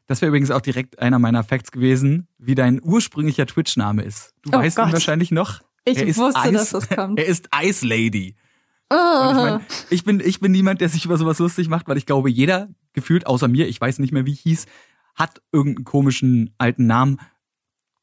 Das 0.07 0.23
wäre 0.23 0.31
übrigens 0.31 0.51
auch 0.51 0.63
direkt 0.63 0.99
einer 1.01 1.19
meiner 1.19 1.45
Facts 1.45 1.71
gewesen, 1.71 2.29
wie 2.39 2.55
dein 2.55 2.81
ursprünglicher 2.83 3.47
Twitch-Name 3.47 4.03
ist. 4.03 4.33
Du 4.43 4.51
oh 4.51 4.53
weißt 4.55 4.77
Gott. 4.77 4.89
ihn 4.89 4.93
wahrscheinlich 4.95 5.31
noch. 5.31 5.61
Ich 5.85 6.17
wusste, 6.17 6.41
Ice, 6.41 6.53
dass 6.53 6.71
das 6.71 6.89
kommt. 6.89 7.19
Er 7.19 7.27
ist 7.27 7.51
Ice 7.63 7.87
Lady. 7.87 8.35
Ich, 9.31 9.37
mein, 9.37 9.61
ich, 9.91 10.05
bin, 10.05 10.21
ich 10.21 10.41
bin 10.41 10.53
niemand, 10.53 10.81
der 10.81 10.89
sich 10.89 11.05
über 11.05 11.19
sowas 11.19 11.39
lustig 11.39 11.69
macht, 11.69 11.89
weil 11.89 11.97
ich 11.97 12.07
glaube, 12.07 12.31
jeder, 12.31 12.69
gefühlt 12.93 13.27
außer 13.27 13.49
mir, 13.49 13.69
ich 13.69 13.81
weiß 13.81 13.99
nicht 13.99 14.13
mehr, 14.13 14.27
wie 14.27 14.33
ich 14.33 14.41
hieß, 14.41 14.67
hat 15.15 15.43
irgendeinen 15.53 15.85
komischen 15.85 16.55
alten 16.59 16.87
Namen. 16.87 17.19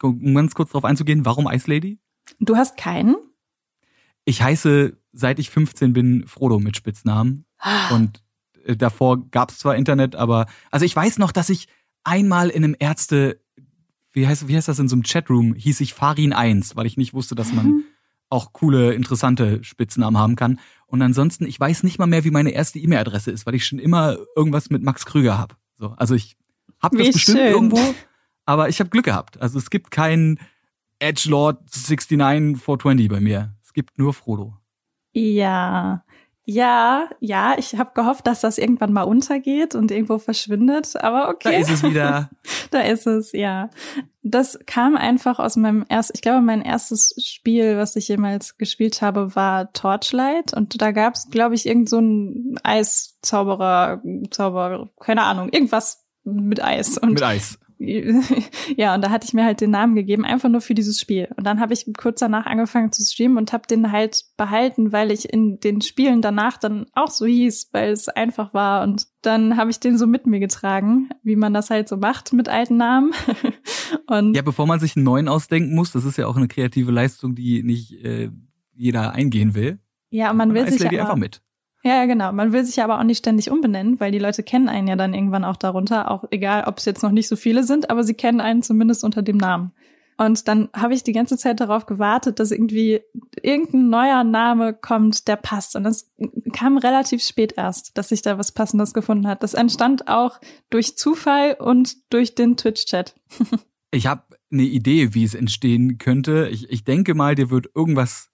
Um 0.01 0.35
ganz 0.35 0.53
kurz 0.53 0.71
darauf 0.71 0.83
einzugehen, 0.83 1.25
warum 1.25 1.47
Ice 1.47 1.69
Lady? 1.69 1.99
Du 2.39 2.57
hast 2.57 2.75
keinen? 2.75 3.15
Ich 4.25 4.41
heiße, 4.41 4.97
seit 5.13 5.39
ich 5.39 5.49
15 5.49 5.93
bin, 5.93 6.27
Frodo 6.27 6.59
mit 6.59 6.75
Spitznamen. 6.75 7.45
Ah. 7.57 7.95
Und 7.95 8.21
äh, 8.65 8.75
davor 8.75 9.29
gab 9.29 9.51
es 9.51 9.59
zwar 9.59 9.75
Internet, 9.77 10.15
aber 10.15 10.47
also 10.71 10.85
ich 10.85 10.95
weiß 10.95 11.19
noch, 11.19 11.31
dass 11.31 11.49
ich 11.49 11.67
einmal 12.03 12.49
in 12.49 12.63
einem 12.63 12.75
Ärzte, 12.77 13.41
wie 14.11 14.27
heißt, 14.27 14.47
wie 14.47 14.55
heißt 14.57 14.67
das 14.67 14.79
in 14.79 14.89
so 14.89 14.95
einem 14.95 15.03
Chatroom, 15.03 15.55
hieß 15.55 15.79
ich 15.79 15.93
Farin 15.93 16.33
1, 16.33 16.75
weil 16.75 16.85
ich 16.85 16.97
nicht 16.97 17.13
wusste, 17.13 17.35
dass 17.35 17.53
man 17.53 17.65
mhm. 17.65 17.83
Auch 18.33 18.51
coole, 18.51 18.93
interessante 18.93 19.63
Spitznamen 19.63 20.17
haben 20.17 20.35
kann. 20.35 20.59
Und 20.87 21.01
ansonsten, 21.01 21.45
ich 21.45 21.59
weiß 21.59 21.83
nicht 21.83 21.99
mal 21.99 22.07
mehr, 22.07 22.23
wie 22.23 22.31
meine 22.31 22.49
erste 22.49 22.79
E-Mail-Adresse 22.79 23.31
ist, 23.31 23.45
weil 23.45 23.55
ich 23.55 23.65
schon 23.65 23.79
immer 23.79 24.17
irgendwas 24.35 24.69
mit 24.69 24.83
Max 24.83 25.05
Krüger 25.05 25.37
hab. 25.37 25.55
So, 25.77 25.93
also 25.97 26.15
ich 26.15 26.35
habe 26.81 26.97
das 26.97 27.11
bestimmt 27.11 27.37
schön. 27.37 27.47
irgendwo, 27.47 27.95
aber 28.45 28.69
ich 28.69 28.79
habe 28.79 28.89
Glück 28.89 29.05
gehabt. 29.05 29.39
Also 29.39 29.59
es 29.59 29.69
gibt 29.69 29.91
keinen 29.91 30.39
Edgelord 30.99 31.59
69420 31.69 33.07
bei 33.07 33.19
mir. 33.19 33.53
Es 33.63 33.73
gibt 33.73 33.97
nur 33.97 34.13
Frodo. 34.13 34.57
Ja, 35.13 36.03
ja, 36.45 37.09
ja, 37.21 37.55
ich 37.57 37.77
habe 37.77 37.91
gehofft, 37.93 38.27
dass 38.27 38.41
das 38.41 38.57
irgendwann 38.57 38.91
mal 38.91 39.03
untergeht 39.03 39.75
und 39.75 39.91
irgendwo 39.91 40.17
verschwindet, 40.17 41.01
aber 41.01 41.29
okay. 41.29 41.51
Da 41.51 41.57
ist 41.57 41.69
es 41.69 41.83
wieder. 41.83 42.29
da 42.71 42.81
ist 42.81 43.07
es, 43.07 43.31
ja. 43.31 43.69
Das 44.23 44.59
kam 44.65 44.97
einfach 44.97 45.39
aus 45.39 45.55
meinem 45.55 45.85
ersten, 45.87 46.13
ich 46.15 46.21
glaube, 46.21 46.41
mein 46.41 46.61
erstes 46.61 47.15
Spiel, 47.17 47.77
was 47.77 47.95
ich 47.95 48.09
jemals 48.09 48.57
gespielt 48.57 49.01
habe, 49.01 49.35
war 49.35 49.71
Torchlight 49.71 50.53
und 50.53 50.81
da 50.81 50.91
gab's, 50.91 51.29
glaube 51.29 51.55
ich, 51.55 51.65
irgend 51.65 51.87
so 51.87 51.99
ein 51.99 52.57
Eiszauberer, 52.61 54.01
Zauberer, 54.29 54.89
keine 54.99 55.23
Ahnung, 55.23 55.49
irgendwas 55.49 56.05
mit 56.25 56.61
Eis. 56.61 56.97
Und 56.97 57.13
mit 57.13 57.23
Eis. 57.23 57.57
ja, 58.77 58.95
und 58.95 59.03
da 59.03 59.09
hatte 59.09 59.25
ich 59.27 59.33
mir 59.33 59.43
halt 59.43 59.61
den 59.61 59.71
Namen 59.71 59.95
gegeben, 59.95 60.25
einfach 60.25 60.49
nur 60.49 60.61
für 60.61 60.73
dieses 60.73 60.99
Spiel. 60.99 61.27
Und 61.35 61.45
dann 61.45 61.59
habe 61.59 61.73
ich 61.73 61.85
kurz 61.97 62.19
danach 62.19 62.45
angefangen 62.45 62.91
zu 62.91 63.03
streamen 63.03 63.37
und 63.37 63.51
habe 63.53 63.67
den 63.67 63.91
halt 63.91 64.23
behalten, 64.37 64.91
weil 64.91 65.11
ich 65.11 65.31
in 65.31 65.59
den 65.59 65.81
Spielen 65.81 66.21
danach 66.21 66.57
dann 66.57 66.85
auch 66.93 67.09
so 67.09 67.25
hieß, 67.25 67.69
weil 67.73 67.91
es 67.91 68.07
einfach 68.09 68.53
war. 68.53 68.83
Und 68.83 69.07
dann 69.21 69.57
habe 69.57 69.71
ich 69.71 69.79
den 69.79 69.97
so 69.97 70.07
mit 70.07 70.25
mir 70.25 70.39
getragen, 70.39 71.09
wie 71.23 71.35
man 71.35 71.53
das 71.53 71.69
halt 71.69 71.89
so 71.89 71.97
macht 71.97 72.33
mit 72.33 72.49
alten 72.49 72.77
Namen. 72.77 73.11
und 74.07 74.35
ja, 74.35 74.41
bevor 74.41 74.67
man 74.67 74.79
sich 74.79 74.95
einen 74.95 75.05
neuen 75.05 75.27
ausdenken 75.27 75.75
muss, 75.75 75.91
das 75.91 76.05
ist 76.05 76.17
ja 76.17 76.27
auch 76.27 76.37
eine 76.37 76.47
kreative 76.47 76.91
Leistung, 76.91 77.35
die 77.35 77.63
nicht 77.63 77.93
äh, 78.03 78.29
jeder 78.73 79.11
eingehen 79.11 79.55
will. 79.55 79.79
Ja, 80.09 80.31
und 80.31 80.37
man 80.37 80.53
will 80.53 80.69
sich 80.69 80.81
ja 80.81 81.01
einfach 81.01 81.15
mit. 81.15 81.41
Ja, 81.85 82.05
genau. 82.05 82.31
Man 82.31 82.53
will 82.53 82.63
sich 82.63 82.81
aber 82.81 82.97
auch 82.97 83.03
nicht 83.03 83.17
ständig 83.17 83.51
umbenennen, 83.51 83.99
weil 83.99 84.11
die 84.11 84.19
Leute 84.19 84.41
kennen 84.41 84.69
einen 84.69 84.87
ja 84.87 84.95
dann 84.95 85.13
irgendwann 85.13 85.43
auch 85.43 85.57
darunter, 85.57 86.09
auch 86.09 86.23
egal, 86.31 86.63
ob 86.65 86.77
es 86.77 86.85
jetzt 86.85 87.03
noch 87.03 87.11
nicht 87.11 87.27
so 87.27 87.35
viele 87.35 87.63
sind, 87.63 87.89
aber 87.89 88.05
sie 88.05 88.13
kennen 88.13 88.39
einen 88.39 88.63
zumindest 88.63 89.03
unter 89.03 89.21
dem 89.21 89.37
Namen. 89.37 89.73
Und 90.17 90.47
dann 90.47 90.69
habe 90.73 90.93
ich 90.93 91.03
die 91.03 91.11
ganze 91.11 91.37
Zeit 91.37 91.59
darauf 91.59 91.85
gewartet, 91.85 92.39
dass 92.39 92.51
irgendwie 92.51 93.01
irgendein 93.41 93.89
neuer 93.89 94.23
Name 94.23 94.73
kommt, 94.73 95.27
der 95.27 95.35
passt. 95.35 95.75
Und 95.75 95.83
das 95.83 96.13
kam 96.53 96.77
relativ 96.77 97.21
spät 97.21 97.55
erst, 97.57 97.97
dass 97.97 98.09
sich 98.09 98.21
da 98.21 98.37
was 98.37 98.53
Passendes 98.53 98.93
gefunden 98.93 99.27
hat. 99.27 99.43
Das 99.43 99.53
entstand 99.53 100.07
auch 100.07 100.39
durch 100.69 100.97
Zufall 100.97 101.57
und 101.59 102.13
durch 102.13 102.35
den 102.35 102.55
Twitch-Chat. 102.55 103.15
ich 103.91 104.07
habe 104.07 104.23
eine 104.51 104.63
Idee, 104.63 105.15
wie 105.15 105.23
es 105.23 105.33
entstehen 105.33 105.97
könnte. 105.97 106.47
Ich, 106.49 106.69
ich 106.69 106.83
denke 106.83 107.15
mal, 107.15 107.35
dir 107.35 107.49
wird 107.49 107.69
irgendwas, 107.75 108.29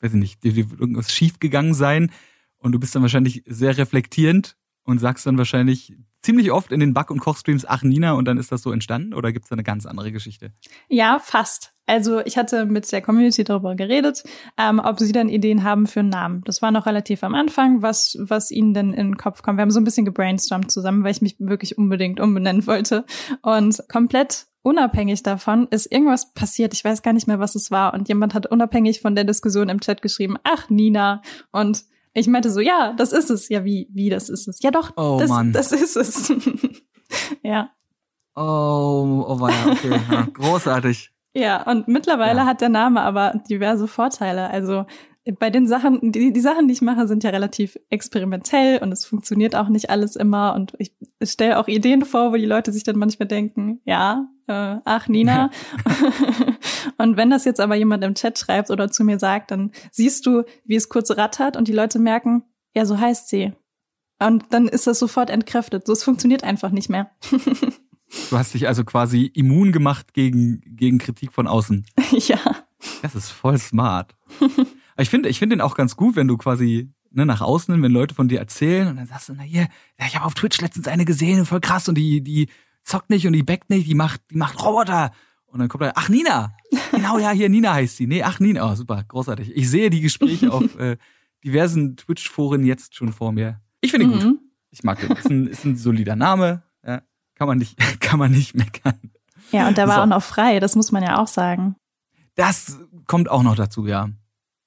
weiß 0.00 0.14
ich 0.14 0.20
nicht, 0.20 0.44
dir 0.44 0.56
wird 0.56 0.80
irgendwas 0.80 1.12
schiefgegangen 1.12 1.74
sein 1.74 2.12
und 2.58 2.72
du 2.72 2.78
bist 2.78 2.94
dann 2.94 3.02
wahrscheinlich 3.02 3.42
sehr 3.46 3.76
reflektierend 3.76 4.56
und 4.84 4.98
sagst 4.98 5.26
dann 5.26 5.38
wahrscheinlich 5.38 5.94
ziemlich 6.22 6.50
oft 6.50 6.72
in 6.72 6.80
den 6.80 6.94
Back- 6.94 7.10
und 7.10 7.20
Kochstreams, 7.20 7.64
ach 7.66 7.82
Nina, 7.82 8.12
und 8.12 8.26
dann 8.26 8.38
ist 8.38 8.50
das 8.50 8.62
so 8.62 8.72
entstanden? 8.72 9.14
Oder 9.14 9.32
gibt 9.32 9.44
es 9.44 9.50
da 9.50 9.54
eine 9.54 9.62
ganz 9.62 9.86
andere 9.86 10.12
Geschichte? 10.12 10.52
Ja, 10.88 11.18
fast. 11.18 11.74
Also 11.86 12.20
ich 12.20 12.36
hatte 12.36 12.66
mit 12.66 12.90
der 12.92 13.00
Community 13.00 13.44
darüber 13.44 13.74
geredet, 13.74 14.22
ähm, 14.58 14.78
ob 14.78 14.98
sie 14.98 15.12
dann 15.12 15.28
Ideen 15.28 15.62
haben 15.62 15.86
für 15.86 16.00
einen 16.00 16.10
Namen. 16.10 16.42
Das 16.44 16.60
war 16.60 16.70
noch 16.70 16.86
relativ 16.86 17.22
am 17.22 17.34
Anfang, 17.34 17.80
was, 17.80 18.16
was 18.20 18.50
ihnen 18.50 18.74
denn 18.74 18.92
in 18.92 19.08
den 19.08 19.16
Kopf 19.16 19.42
kommt. 19.42 19.58
Wir 19.58 19.62
haben 19.62 19.70
so 19.70 19.80
ein 19.80 19.84
bisschen 19.84 20.04
gebrainstormt 20.04 20.70
zusammen, 20.70 21.02
weil 21.02 21.12
ich 21.12 21.22
mich 21.22 21.36
wirklich 21.38 21.78
unbedingt 21.78 22.20
umbenennen 22.20 22.66
wollte. 22.66 23.06
Und 23.42 23.82
komplett 23.90 24.48
unabhängig 24.62 25.22
davon 25.22 25.66
ist 25.70 25.90
irgendwas 25.90 26.34
passiert. 26.34 26.74
Ich 26.74 26.84
weiß 26.84 27.02
gar 27.02 27.14
nicht 27.14 27.26
mehr, 27.26 27.38
was 27.38 27.54
es 27.54 27.70
war. 27.70 27.94
Und 27.94 28.08
jemand 28.08 28.34
hat 28.34 28.46
unabhängig 28.46 29.00
von 29.00 29.14
der 29.14 29.24
Diskussion 29.24 29.70
im 29.70 29.80
Chat 29.80 30.02
geschrieben, 30.02 30.36
ach 30.44 30.68
Nina. 30.68 31.22
Und 31.52 31.84
Ich 32.14 32.26
meinte 32.26 32.50
so, 32.50 32.60
ja, 32.60 32.92
das 32.96 33.12
ist 33.12 33.30
es. 33.30 33.48
Ja, 33.48 33.64
wie, 33.64 33.88
wie, 33.92 34.10
das 34.10 34.28
ist 34.28 34.48
es. 34.48 34.60
Ja, 34.62 34.70
doch, 34.70 34.92
Oh, 34.96 35.18
das, 35.20 35.28
Mann. 35.30 35.52
das 35.52 35.72
ist 35.72 35.96
es. 35.96 36.32
ja. 37.42 37.70
Oh, 38.34 39.24
oh 39.28 39.48
ja, 39.48 39.72
okay. 39.72 40.00
Ja, 40.10 40.26
großartig. 40.32 41.10
Ja, 41.34 41.62
und 41.70 41.88
mittlerweile 41.88 42.40
Ja. 42.40 42.46
hat 42.46 42.60
der 42.60 42.68
Name 42.70 43.00
aber 43.02 43.40
diverse 43.48 43.86
Vorteile. 43.88 44.48
Also 44.50 44.86
bei 45.38 45.50
den 45.50 45.66
Sachen, 45.66 46.10
die, 46.12 46.32
die 46.32 46.40
Sachen, 46.40 46.68
die 46.68 46.72
ich 46.72 46.80
mache, 46.80 47.06
sind 47.06 47.22
ja 47.22 47.30
relativ 47.30 47.76
experimentell 47.90 48.78
und 48.82 48.90
es 48.92 49.04
funktioniert 49.04 49.54
auch 49.54 49.68
nicht 49.68 49.90
alles 49.90 50.16
immer. 50.16 50.54
Und 50.54 50.72
ich 50.78 50.94
stelle 51.22 51.58
auch 51.58 51.68
Ideen 51.68 52.04
vor, 52.04 52.32
wo 52.32 52.36
die 52.36 52.46
Leute 52.46 52.72
sich 52.72 52.82
dann 52.82 52.96
manchmal 52.96 53.28
denken, 53.28 53.80
ja, 53.84 54.26
äh, 54.46 54.76
ach 54.84 55.06
Nina. 55.08 55.50
und 56.96 57.16
wenn 57.16 57.30
das 57.30 57.44
jetzt 57.44 57.60
aber 57.60 57.74
jemand 57.74 58.04
im 58.04 58.14
Chat 58.14 58.38
schreibt 58.38 58.70
oder 58.70 58.90
zu 58.90 59.04
mir 59.04 59.18
sagt, 59.18 59.50
dann 59.50 59.72
siehst 59.90 60.26
du, 60.26 60.44
wie 60.64 60.76
es 60.76 60.88
kurz 60.88 61.10
rattert 61.10 61.56
und 61.56 61.68
die 61.68 61.72
Leute 61.72 61.98
merken, 61.98 62.44
ja, 62.74 62.84
so 62.86 62.98
heißt 62.98 63.28
sie. 63.28 63.52
Und 64.20 64.46
dann 64.50 64.66
ist 64.66 64.86
das 64.86 64.98
sofort 64.98 65.30
entkräftet. 65.30 65.86
So, 65.86 65.92
es 65.92 66.02
funktioniert 66.02 66.44
einfach 66.44 66.70
nicht 66.70 66.88
mehr. 66.88 67.10
Du 68.30 68.38
hast 68.38 68.54
dich 68.54 68.66
also 68.66 68.84
quasi 68.84 69.26
immun 69.34 69.70
gemacht 69.70 70.14
gegen, 70.14 70.62
gegen 70.64 70.98
Kritik 70.98 71.32
von 71.32 71.46
außen. 71.46 71.84
ja. 72.10 72.38
Das 73.02 73.14
ist 73.14 73.30
voll 73.30 73.58
smart. 73.58 74.16
Ich 74.96 75.10
finde, 75.10 75.28
ich 75.28 75.38
finde 75.38 75.56
den 75.56 75.60
auch 75.60 75.76
ganz 75.76 75.94
gut, 75.94 76.16
wenn 76.16 76.26
du 76.26 76.36
quasi 76.36 76.90
ne, 77.10 77.26
nach 77.26 77.40
außen, 77.40 77.74
hin, 77.74 77.82
wenn 77.82 77.92
Leute 77.92 78.14
von 78.14 78.28
dir 78.28 78.38
erzählen 78.38 78.88
und 78.88 78.96
dann 78.96 79.06
sagst 79.06 79.28
du, 79.28 79.34
na 79.36 79.42
hier, 79.42 79.68
ja, 79.98 80.06
ich 80.06 80.16
habe 80.16 80.24
auf 80.24 80.34
Twitch 80.34 80.60
letztens 80.60 80.88
eine 80.88 81.04
gesehen, 81.04 81.44
voll 81.44 81.60
krass 81.60 81.88
und 81.88 81.96
die, 81.96 82.22
die 82.22 82.48
zockt 82.82 83.10
nicht 83.10 83.26
und 83.26 83.34
die 83.34 83.42
backt 83.42 83.70
nicht, 83.70 83.86
die 83.86 83.94
macht, 83.94 84.22
die 84.30 84.36
macht 84.36 84.62
Roboter. 84.64 85.12
Und 85.46 85.60
dann 85.60 85.68
kommt 85.68 85.82
da, 85.82 85.92
ach 85.94 86.08
Nina, 86.08 86.56
genau 86.98 87.18
ja, 87.18 87.30
hier 87.30 87.48
Nina 87.48 87.74
heißt 87.74 87.96
sie. 87.96 88.06
Nee, 88.06 88.22
ach 88.22 88.40
Nina, 88.40 88.70
oh 88.70 88.74
super, 88.74 89.02
großartig. 89.06 89.56
Ich 89.56 89.68
sehe 89.70 89.90
die 89.90 90.00
Gespräche 90.00 90.52
auf 90.52 90.78
äh, 90.78 90.96
diversen 91.44 91.96
Twitch-Foren 91.96 92.64
jetzt 92.64 92.94
schon 92.94 93.12
vor 93.12 93.32
mir. 93.32 93.60
Ich 93.80 93.90
finde 93.90 94.06
ihn 94.06 94.12
gut. 94.12 94.24
Mhm. 94.24 94.38
Ich 94.70 94.82
mag 94.82 95.00
den. 95.00 95.12
Ist 95.12 95.30
ein, 95.30 95.46
ist 95.46 95.64
ein 95.64 95.76
solider 95.76 96.16
Name. 96.16 96.62
Ja, 96.86 97.02
kann 97.34 97.48
man 97.48 97.58
nicht, 97.58 97.76
kann 98.00 98.18
man 98.18 98.30
nicht 98.30 98.54
meckern. 98.54 98.98
Ja, 99.52 99.66
und 99.68 99.78
der 99.78 99.88
war 99.88 99.96
So. 99.96 100.00
auch 100.02 100.06
noch 100.06 100.22
frei, 100.22 100.60
das 100.60 100.76
muss 100.76 100.92
man 100.92 101.02
ja 101.02 101.18
auch 101.18 101.26
sagen. 101.28 101.76
Das 102.34 102.78
kommt 103.06 103.30
auch 103.30 103.42
noch 103.42 103.56
dazu, 103.56 103.86
ja. 103.86 104.10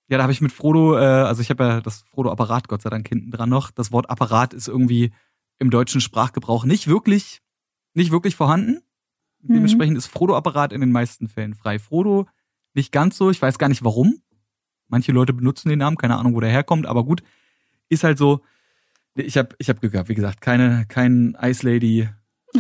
Ja, 0.10 0.18
da 0.18 0.24
habe 0.24 0.34
ich 0.34 0.42
mit 0.42 0.52
Frodo, 0.52 0.98
äh, 0.98 1.04
also 1.06 1.42
ich 1.42 1.50
habe 1.50 1.64
ja 1.64 1.82
das 1.82 2.04
Frodo-Apparat 2.12 2.68
Gott 2.68 2.82
sei 2.82 2.90
Dank 2.90 3.08
hinten 3.08 3.32
dran 3.32 3.50
noch. 3.50 3.72
Das 3.72 3.92
Wort 3.92 4.10
Apparat 4.10 4.54
ist 4.54 4.68
irgendwie 4.68 5.12
im 5.60 5.70
deutschen 5.70 6.02
Sprachgebrauch 6.02 6.66
nicht 6.66 6.88
wirklich, 6.88 7.42
nicht 7.94 8.12
wirklich 8.12 8.36
vorhanden. 8.36 8.82
Mhm. 9.44 9.54
Dementsprechend 9.56 9.98
ist 9.98 10.08
Frodo-Apparat 10.08 10.74
in 10.74 10.82
den 10.82 10.92
meisten 10.92 11.28
Fällen 11.28 11.54
frei. 11.56 11.80
Frodo 11.80 12.28
nicht 12.74 12.92
ganz 12.92 13.18
so, 13.18 13.30
ich 13.30 13.42
weiß 13.42 13.58
gar 13.58 13.70
nicht 13.70 13.84
warum. 13.84 14.22
Manche 14.88 15.12
Leute 15.12 15.34
benutzen 15.34 15.70
den 15.70 15.80
Namen, 15.80 15.98
keine 15.98 16.18
Ahnung, 16.18 16.36
wo 16.36 16.40
der 16.40 16.50
herkommt, 16.50 16.86
aber 16.86 17.04
gut, 17.06 17.24
ist 17.90 18.04
halt 18.04 18.18
so. 18.18 18.42
Ich 19.16 19.38
habe 19.38 19.56
ich 19.58 19.70
hab 19.70 19.80
Glück 19.82 19.92
gehabt, 19.94 20.10
wie 20.10 20.16
gesagt, 20.16 20.40
keine, 20.42 20.86
kein 20.88 21.38
Ice 21.42 21.66
Lady, 21.70 22.08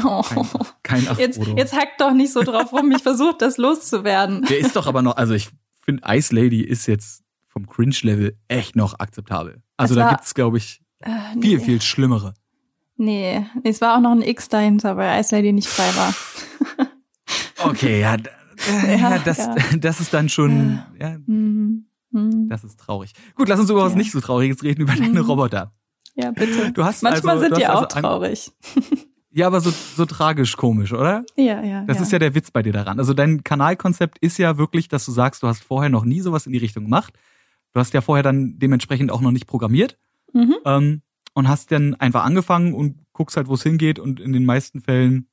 Oh. 0.03 0.21
kein, 0.21 0.45
kein 0.83 1.07
Ach 1.09 1.17
Jetzt, 1.19 1.37
Frodo. 1.37 1.57
jetzt 1.57 1.73
hackt 1.73 1.99
doch 1.99 2.13
nicht 2.13 2.31
so 2.31 2.43
drauf 2.43 2.71
rum, 2.73 2.91
ich 2.91 3.03
versuche 3.03 3.35
das 3.37 3.57
loszuwerden. 3.57 4.43
Der 4.43 4.59
ist 4.59 4.75
doch 4.77 4.87
aber 4.87 5.01
noch, 5.01 5.17
also 5.17 5.33
ich 5.33 5.49
finde, 5.81 6.03
Ice 6.07 6.33
Lady 6.33 6.61
ist 6.61 6.87
jetzt 6.87 7.23
vom 7.47 7.67
Cringe-Level 7.67 8.37
echt 8.47 8.75
noch 8.77 8.99
akzeptabel. 8.99 9.61
Also 9.75 9.93
Es 9.93 9.97
da 9.97 10.05
war- 10.05 10.11
gibt's, 10.15 10.33
glaube 10.33 10.57
ich, 10.57 10.81
Äh, 10.99 11.09
viel, 11.41 11.57
nee. 11.57 11.63
viel 11.65 11.81
schlimmere. 11.81 12.33
Nee, 13.03 13.45
es 13.63 13.81
war 13.81 13.97
auch 13.97 13.99
noch 14.01 14.11
ein 14.11 14.21
X 14.21 14.47
dahinter, 14.47 14.95
weil 14.95 15.19
Ice 15.19 15.35
Lady 15.35 15.51
nicht 15.53 15.67
frei 15.67 15.89
war. 15.97 16.87
Okay, 17.63 18.01
ja, 18.01 18.17
Ja, 18.85 18.95
ja, 18.95 19.19
das, 19.19 19.37
ja. 19.37 19.55
das 19.79 19.99
ist 19.99 20.13
dann 20.13 20.29
schon, 20.29 20.81
ja, 20.99 21.17
Mhm. 21.25 21.85
Mhm. 22.11 22.49
das 22.49 22.63
ist 22.63 22.79
traurig. 22.79 23.13
Gut, 23.35 23.47
lass 23.49 23.59
uns 23.59 23.69
über 23.69 23.83
was 23.83 23.95
nicht 23.95 24.11
so 24.11 24.19
Trauriges 24.19 24.63
reden, 24.63 24.81
über 24.81 24.93
deine 24.95 25.21
Mhm. 25.21 25.29
Roboter. 25.29 25.71
Ja, 26.15 26.31
bitte. 26.31 26.71
Du 26.71 26.83
hast 26.83 27.03
Manchmal 27.03 27.37
also, 27.37 27.47
sind 27.47 27.57
die 27.57 27.65
hast 27.67 27.75
auch 27.75 27.81
also 27.83 27.99
traurig. 28.01 28.51
Ja, 29.33 29.47
aber 29.47 29.61
so, 29.61 29.71
so 29.95 30.05
tragisch 30.05 30.57
komisch, 30.57 30.91
oder? 30.91 31.23
Ja, 31.37 31.63
ja. 31.63 31.85
Das 31.85 32.01
ist 32.01 32.11
ja 32.11 32.19
der 32.19 32.35
Witz 32.35 32.51
bei 32.51 32.61
dir 32.63 32.73
daran. 32.73 32.99
Also 32.99 33.13
dein 33.13 33.45
Kanalkonzept 33.45 34.17
ist 34.17 34.37
ja 34.37 34.57
wirklich, 34.57 34.89
dass 34.89 35.05
du 35.05 35.13
sagst, 35.13 35.41
du 35.41 35.47
hast 35.47 35.63
vorher 35.63 35.89
noch 35.89 36.03
nie 36.03 36.19
sowas 36.19 36.47
in 36.47 36.51
die 36.51 36.57
Richtung 36.57 36.83
gemacht. 36.83 37.13
Du 37.71 37.79
hast 37.79 37.93
ja 37.93 38.01
vorher 38.01 38.23
dann 38.23 38.59
dementsprechend 38.59 39.09
auch 39.09 39.21
noch 39.21 39.31
nicht 39.31 39.47
programmiert. 39.47 39.97
Mhm. 40.33 40.55
ähm, 40.65 41.01
und 41.33 41.47
hast 41.47 41.71
dann 41.71 41.95
einfach 41.95 42.23
angefangen 42.23 42.73
und 42.73 42.97
guckst 43.13 43.37
halt, 43.37 43.47
wo 43.47 43.53
es 43.53 43.63
hingeht 43.63 43.99
und 43.99 44.19
in 44.19 44.33
den 44.33 44.45
meisten 44.45 44.81
Fällen 44.81 45.27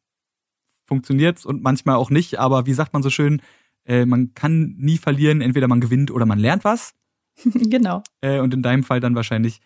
funktioniert's 0.86 1.44
und 1.44 1.62
manchmal 1.62 1.96
auch 1.96 2.10
nicht. 2.10 2.38
Aber 2.38 2.66
wie 2.66 2.72
sagt 2.72 2.92
man 2.92 3.02
so 3.02 3.10
schön, 3.10 3.42
äh, 3.84 4.06
man 4.06 4.34
kann 4.34 4.74
nie 4.78 4.98
verlieren, 4.98 5.40
entweder 5.40 5.68
man 5.68 5.80
gewinnt 5.80 6.10
oder 6.10 6.26
man 6.26 6.38
lernt 6.38 6.64
was. 6.64 6.94
genau. 7.44 8.02
Äh, 8.20 8.40
und 8.40 8.54
in 8.54 8.62
deinem 8.62 8.84
Fall 8.84 9.00
dann 9.00 9.14
wahrscheinlich 9.14 9.60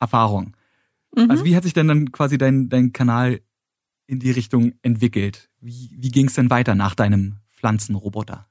Erfahrung. 0.00 0.56
Mhm. 1.14 1.30
Also 1.30 1.44
wie 1.44 1.56
hat 1.56 1.64
sich 1.64 1.74
denn 1.74 1.88
dann 1.88 2.12
quasi 2.12 2.38
dein, 2.38 2.68
dein 2.68 2.92
Kanal 2.92 3.40
in 4.06 4.20
die 4.20 4.30
Richtung 4.30 4.74
entwickelt? 4.82 5.50
Wie, 5.60 5.90
wie 5.92 6.10
ging's 6.10 6.34
denn 6.34 6.50
weiter 6.50 6.74
nach 6.74 6.94
deinem 6.94 7.36
Pflanzenroboter? 7.56 8.47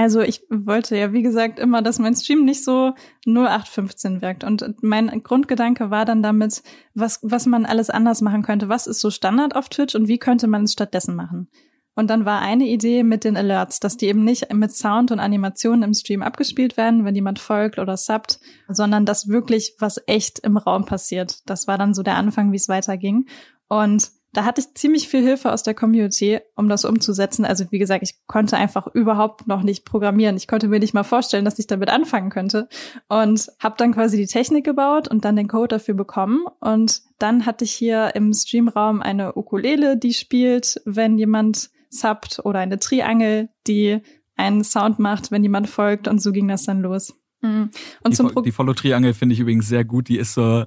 Also 0.00 0.20
ich 0.20 0.42
wollte 0.48 0.96
ja, 0.96 1.12
wie 1.12 1.22
gesagt, 1.22 1.58
immer, 1.58 1.82
dass 1.82 1.98
mein 1.98 2.14
Stream 2.14 2.44
nicht 2.44 2.62
so 2.62 2.94
0815 3.26 4.22
wirkt. 4.22 4.44
Und 4.44 4.80
mein 4.80 5.24
Grundgedanke 5.24 5.90
war 5.90 6.04
dann 6.04 6.22
damit, 6.22 6.62
was, 6.94 7.18
was 7.22 7.46
man 7.46 7.66
alles 7.66 7.90
anders 7.90 8.20
machen 8.20 8.42
könnte. 8.42 8.68
Was 8.68 8.86
ist 8.86 9.00
so 9.00 9.10
Standard 9.10 9.56
auf 9.56 9.68
Twitch 9.68 9.96
und 9.96 10.06
wie 10.06 10.18
könnte 10.18 10.46
man 10.46 10.62
es 10.62 10.74
stattdessen 10.74 11.16
machen? 11.16 11.48
Und 11.96 12.10
dann 12.10 12.24
war 12.24 12.40
eine 12.40 12.68
Idee 12.68 13.02
mit 13.02 13.24
den 13.24 13.36
Alerts, 13.36 13.80
dass 13.80 13.96
die 13.96 14.06
eben 14.06 14.22
nicht 14.22 14.54
mit 14.54 14.70
Sound 14.70 15.10
und 15.10 15.18
Animationen 15.18 15.82
im 15.82 15.94
Stream 15.94 16.22
abgespielt 16.22 16.76
werden, 16.76 17.04
wenn 17.04 17.16
jemand 17.16 17.40
folgt 17.40 17.80
oder 17.80 17.96
subbt, 17.96 18.38
sondern 18.68 19.04
dass 19.04 19.26
wirklich 19.26 19.74
was 19.80 20.00
echt 20.06 20.38
im 20.38 20.58
Raum 20.58 20.84
passiert. 20.84 21.40
Das 21.46 21.66
war 21.66 21.76
dann 21.76 21.92
so 21.92 22.04
der 22.04 22.14
Anfang, 22.14 22.52
wie 22.52 22.56
es 22.56 22.68
weiterging. 22.68 23.26
Und 23.66 24.12
da 24.32 24.44
hatte 24.44 24.60
ich 24.60 24.74
ziemlich 24.74 25.08
viel 25.08 25.22
Hilfe 25.22 25.52
aus 25.52 25.62
der 25.62 25.74
Community, 25.74 26.40
um 26.54 26.68
das 26.68 26.84
umzusetzen. 26.84 27.44
Also 27.44 27.64
wie 27.70 27.78
gesagt, 27.78 28.02
ich 28.02 28.14
konnte 28.26 28.56
einfach 28.56 28.86
überhaupt 28.88 29.46
noch 29.46 29.62
nicht 29.62 29.84
programmieren. 29.84 30.36
Ich 30.36 30.46
konnte 30.46 30.68
mir 30.68 30.80
nicht 30.80 30.92
mal 30.92 31.02
vorstellen, 31.02 31.44
dass 31.44 31.58
ich 31.58 31.66
damit 31.66 31.88
anfangen 31.88 32.30
könnte. 32.30 32.68
Und 33.08 33.48
habe 33.58 33.76
dann 33.78 33.92
quasi 33.92 34.16
die 34.18 34.26
Technik 34.26 34.64
gebaut 34.64 35.08
und 35.08 35.24
dann 35.24 35.36
den 35.36 35.48
Code 35.48 35.68
dafür 35.68 35.94
bekommen. 35.94 36.44
Und 36.60 37.02
dann 37.18 37.46
hatte 37.46 37.64
ich 37.64 37.72
hier 37.72 38.14
im 38.14 38.32
Streamraum 38.34 39.00
eine 39.00 39.34
Ukulele, 39.34 39.96
die 39.96 40.12
spielt, 40.12 40.80
wenn 40.84 41.16
jemand 41.16 41.70
subbt 41.88 42.40
oder 42.44 42.58
eine 42.58 42.78
Triangel, 42.78 43.48
die 43.66 44.02
einen 44.36 44.62
Sound 44.62 44.98
macht, 44.98 45.30
wenn 45.30 45.42
jemand 45.42 45.70
folgt. 45.70 46.06
Und 46.06 46.20
so 46.20 46.32
ging 46.32 46.48
das 46.48 46.64
dann 46.64 46.82
los. 46.82 47.14
Mhm. 47.40 47.70
Und 48.02 48.12
die, 48.12 48.16
zum 48.16 48.28
Pro 48.30 48.42
die 48.42 48.52
Follow-Triangel 48.52 49.14
finde 49.14 49.32
ich 49.32 49.40
übrigens 49.40 49.68
sehr 49.68 49.84
gut. 49.84 50.08
Die 50.08 50.18
ist 50.18 50.34
so, 50.34 50.64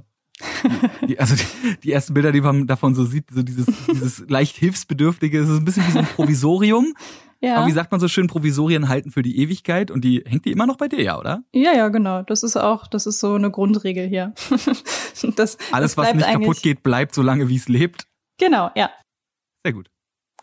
die, 1.07 1.19
also 1.19 1.35
die, 1.35 1.79
die 1.83 1.91
ersten 1.91 2.13
Bilder, 2.13 2.31
die 2.31 2.41
man 2.41 2.67
davon 2.67 2.95
so 2.95 3.05
sieht, 3.05 3.25
so 3.31 3.43
dieses, 3.43 3.65
dieses 3.91 4.29
leicht 4.29 4.55
hilfsbedürftige, 4.57 5.39
es 5.39 5.49
ist 5.49 5.57
ein 5.57 5.65
bisschen 5.65 5.87
wie 5.87 5.91
so 5.91 5.99
ein 5.99 6.05
Provisorium. 6.05 6.93
ja. 7.39 7.57
Aber 7.57 7.67
wie 7.67 7.71
sagt 7.71 7.91
man 7.91 7.99
so 7.99 8.07
schön, 8.07 8.27
Provisorien 8.27 8.89
halten 8.89 9.11
für 9.11 9.21
die 9.21 9.37
Ewigkeit 9.39 9.91
und 9.91 10.03
die 10.03 10.23
hängt 10.25 10.45
die 10.45 10.51
immer 10.51 10.65
noch 10.65 10.77
bei 10.77 10.87
dir, 10.87 11.01
ja, 11.01 11.19
oder? 11.19 11.43
Ja, 11.53 11.73
ja, 11.73 11.89
genau. 11.89 12.23
Das 12.23 12.43
ist 12.43 12.57
auch, 12.57 12.87
das 12.87 13.05
ist 13.05 13.19
so 13.19 13.35
eine 13.35 13.51
Grundregel 13.51 14.07
hier. 14.07 14.33
das, 15.35 15.57
Alles, 15.71 15.95
das 15.95 15.97
was 15.97 16.13
nicht 16.13 16.27
kaputt 16.27 16.61
geht, 16.61 16.83
bleibt 16.83 17.13
so 17.13 17.21
lange, 17.21 17.49
wie 17.49 17.57
es 17.57 17.67
lebt. 17.67 18.07
Genau, 18.39 18.71
ja. 18.75 18.89
Sehr 19.63 19.73
gut. 19.73 19.90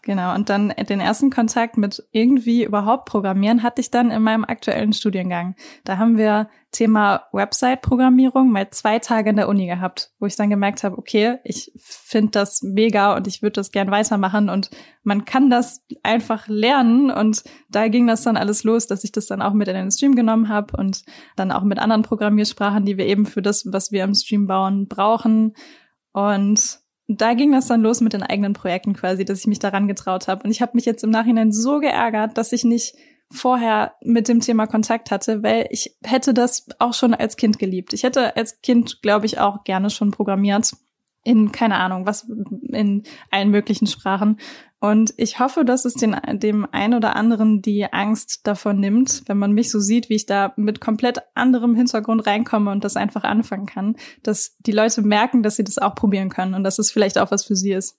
Genau. 0.09 0.35
Und 0.35 0.49
dann 0.49 0.71
den 0.71 1.01
ersten 1.01 1.29
Kontakt 1.29 1.77
mit 1.77 2.03
irgendwie 2.13 2.65
überhaupt 2.65 3.05
Programmieren 3.05 3.63
hatte 3.63 3.83
ich 3.83 3.91
dann 3.91 4.11
in 4.11 4.23
meinem 4.23 4.43
aktuellen 4.43 4.95
Studiengang. 4.95 5.55
Da 5.85 5.99
haben 5.99 6.17
wir 6.17 6.49
Thema 6.73 7.25
Website-Programmierung 7.33 8.51
mal 8.51 8.71
zwei 8.71 9.01
Tage 9.01 9.29
in 9.29 9.37
der 9.37 9.51
Uni 9.51 9.67
gehabt, 9.67 10.13
wo 10.19 10.25
ich 10.25 10.35
dann 10.35 10.49
gemerkt 10.49 10.83
habe, 10.83 10.97
okay, 10.97 11.41
ich 11.45 11.73
finde 11.77 12.31
das 12.31 12.63
mega 12.63 13.17
und 13.17 13.27
ich 13.27 13.43
würde 13.43 13.53
das 13.53 13.71
gern 13.71 13.91
weitermachen 13.91 14.49
und 14.49 14.71
man 15.03 15.27
kann 15.27 15.51
das 15.51 15.85
einfach 16.03 16.49
lernen 16.49 17.11
und 17.11 17.45
da 17.69 17.89
ging 17.89 18.07
das 18.07 18.23
dann 18.23 18.39
alles 18.39 18.65
los, 18.65 18.87
dass 18.87 19.05
ich 19.05 19.13
das 19.13 19.27
dann 19.27 19.43
auch 19.43 19.53
mit 19.53 19.69
in 19.69 19.75
den 19.75 19.91
Stream 19.91 20.15
genommen 20.15 20.49
habe 20.49 20.75
und 20.75 21.05
dann 21.37 21.53
auch 21.53 21.65
mit 21.65 21.79
anderen 21.79 22.01
Programmiersprachen, 22.01 22.87
die 22.87 22.97
wir 22.97 23.05
eben 23.05 23.27
für 23.27 23.43
das, 23.43 23.71
was 23.71 23.93
wir 23.93 24.05
im 24.05 24.15
Stream 24.15 24.47
bauen, 24.47 24.89
brauchen 24.89 25.53
und 26.15 26.81
da 27.09 27.33
ging 27.33 27.53
das 27.53 27.67
dann 27.67 27.81
los 27.81 28.03
mit 28.03 28.13
den 28.13 28.23
eigenen 28.23 28.53
Projekten 28.53 28.93
quasi, 28.93 29.25
dass 29.25 29.41
ich 29.41 29.47
mich 29.47 29.59
daran 29.59 29.89
getraut 29.89 30.29
habe. 30.29 30.45
Und 30.45 30.51
ich 30.51 30.61
habe 30.61 30.73
mich 30.75 30.85
jetzt 30.85 31.03
im 31.03 31.11
Nachhinein 31.11 31.53
so 31.53 31.81
geärgert, 31.81 32.37
dass 32.37 32.53
ich 32.53 32.65
nicht 32.65 32.95
vorher 33.31 33.95
mit 34.03 34.29
dem 34.29 34.41
Thema 34.41 34.67
Kontakt 34.67 35.11
hatte, 35.11 35.43
weil 35.43 35.67
ich 35.71 35.97
hätte 36.05 36.35
das 36.35 36.67
auch 36.79 36.93
schon 36.93 37.15
als 37.15 37.37
Kind 37.37 37.59
geliebt. 37.59 37.95
Ich 37.95 38.03
hätte 38.03 38.37
als 38.37 38.61
Kind, 38.61 39.01
glaube 39.01 39.27
ich, 39.27 39.39
auch 39.39 39.65
gerne 39.65 39.89
schon 39.89 40.11
programmiert. 40.11 40.73
In, 41.25 41.51
keine 41.51 41.77
Ahnung, 41.77 42.07
was, 42.07 42.29
in 42.73 43.03
allen 43.31 43.51
möglichen 43.51 43.87
Sprachen. 43.87 44.39
Und 44.81 45.13
ich 45.17 45.41
hoffe, 45.41 45.65
dass 45.65 45.85
es 45.85 45.95
den, 45.95 46.17
dem 46.35 46.67
einen 46.71 46.95
oder 46.95 47.17
anderen 47.17 47.63
die 47.63 47.93
Angst 47.93 48.47
davon 48.47 48.79
nimmt, 48.79 49.25
wenn 49.27 49.37
man 49.37 49.53
mich 49.53 49.73
so 49.73 49.81
sieht, 49.81 50.09
wie 50.09 50.15
ich 50.15 50.27
da 50.27 50.53
mit 50.57 50.81
komplett 50.81 51.19
anderem 51.35 51.75
Hintergrund 51.75 52.27
reinkomme 52.27 52.71
und 52.71 52.85
das 52.85 52.97
einfach 52.97 53.25
anfangen 53.25 53.67
kann, 53.67 53.97
dass 54.23 54.57
die 54.61 54.71
Leute 54.71 55.03
merken, 55.03 55.43
dass 55.43 55.57
sie 55.57 55.65
das 55.65 55.79
auch 55.79 55.97
probieren 55.97 56.29
können 56.29 56.55
und 56.55 56.63
dass 56.63 56.79
es 56.79 56.93
vielleicht 56.93 57.19
auch 57.19 57.33
was 57.33 57.45
für 57.45 57.57
sie 57.57 57.73
ist. 57.73 57.99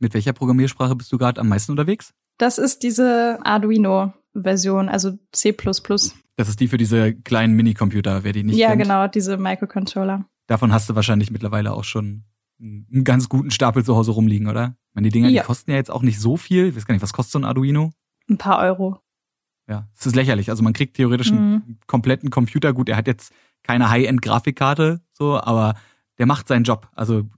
Mit 0.00 0.14
welcher 0.14 0.32
Programmiersprache 0.32 0.96
bist 0.96 1.12
du 1.12 1.18
gerade 1.18 1.40
am 1.40 1.48
meisten 1.48 1.72
unterwegs? 1.72 2.12
Das 2.38 2.58
ist 2.58 2.82
diese 2.82 3.38
Arduino-Version, 3.44 4.88
also 4.88 5.12
C++. 5.30 5.52
Das 5.52 6.48
ist 6.48 6.58
die 6.58 6.68
für 6.68 6.78
diese 6.78 7.14
kleinen 7.14 7.54
Minicomputer, 7.54 8.24
wer 8.24 8.32
die 8.32 8.42
nicht 8.42 8.56
ja, 8.56 8.70
kennt. 8.70 8.82
genau, 8.82 9.06
diese 9.06 9.36
Microcontroller. 9.36 10.24
davon 10.48 10.72
hast 10.72 10.88
du 10.90 10.96
wahrscheinlich 10.96 11.30
mittlerweile 11.30 11.72
auch 11.72 11.84
schon 11.84 12.24
einen 12.60 13.04
ganz 13.04 13.28
guten 13.28 13.50
Stapel 13.50 13.84
zu 13.84 13.96
Hause 13.96 14.12
rumliegen, 14.12 14.46
oder? 14.46 14.76
Ich 14.90 14.94
meine, 14.94 15.08
die 15.08 15.12
Dinger, 15.12 15.28
ja. 15.28 15.42
die 15.42 15.46
kosten 15.46 15.70
ja 15.70 15.76
jetzt 15.76 15.90
auch 15.90 16.02
nicht 16.02 16.20
so 16.20 16.36
viel. 16.36 16.66
Ich 16.66 16.76
weiß 16.76 16.86
gar 16.86 16.94
nicht, 16.94 17.02
was 17.02 17.12
kostet 17.12 17.32
so 17.32 17.38
ein 17.38 17.44
Arduino? 17.44 17.92
Ein 18.28 18.38
paar 18.38 18.58
Euro. 18.60 19.00
Ja, 19.68 19.88
es 19.96 20.06
ist 20.06 20.16
lächerlich. 20.16 20.50
Also 20.50 20.62
man 20.62 20.72
kriegt 20.72 20.96
theoretisch 20.96 21.30
einen 21.30 21.52
mhm. 21.52 21.78
kompletten 21.86 22.30
Computer. 22.30 22.72
Gut, 22.72 22.88
er 22.88 22.96
hat 22.96 23.06
jetzt 23.06 23.32
keine 23.62 23.90
High-End-Grafikkarte, 23.90 25.00
so, 25.12 25.40
aber 25.40 25.74
der 26.18 26.26
macht 26.26 26.48
seinen 26.48 26.64
Job. 26.64 26.88
Also, 26.94 27.28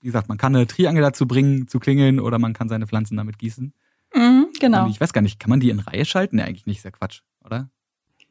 wie 0.00 0.06
gesagt, 0.06 0.28
man 0.28 0.38
kann 0.38 0.54
eine 0.54 0.66
Triangel 0.66 1.02
dazu 1.02 1.26
bringen, 1.26 1.68
zu 1.68 1.78
klingeln, 1.78 2.20
oder 2.20 2.38
man 2.38 2.52
kann 2.52 2.68
seine 2.68 2.86
Pflanzen 2.86 3.16
damit 3.16 3.38
gießen. 3.38 3.74
Mhm, 4.14 4.46
genau. 4.58 4.84
Und 4.84 4.90
ich 4.90 5.00
weiß 5.00 5.12
gar 5.12 5.20
nicht, 5.20 5.38
kann 5.38 5.50
man 5.50 5.60
die 5.60 5.70
in 5.70 5.80
Reihe 5.80 6.04
schalten? 6.04 6.36
Nee, 6.36 6.42
eigentlich 6.42 6.66
nicht, 6.66 6.78
ist 6.78 6.84
ja 6.84 6.90
Quatsch, 6.90 7.20
oder? 7.44 7.70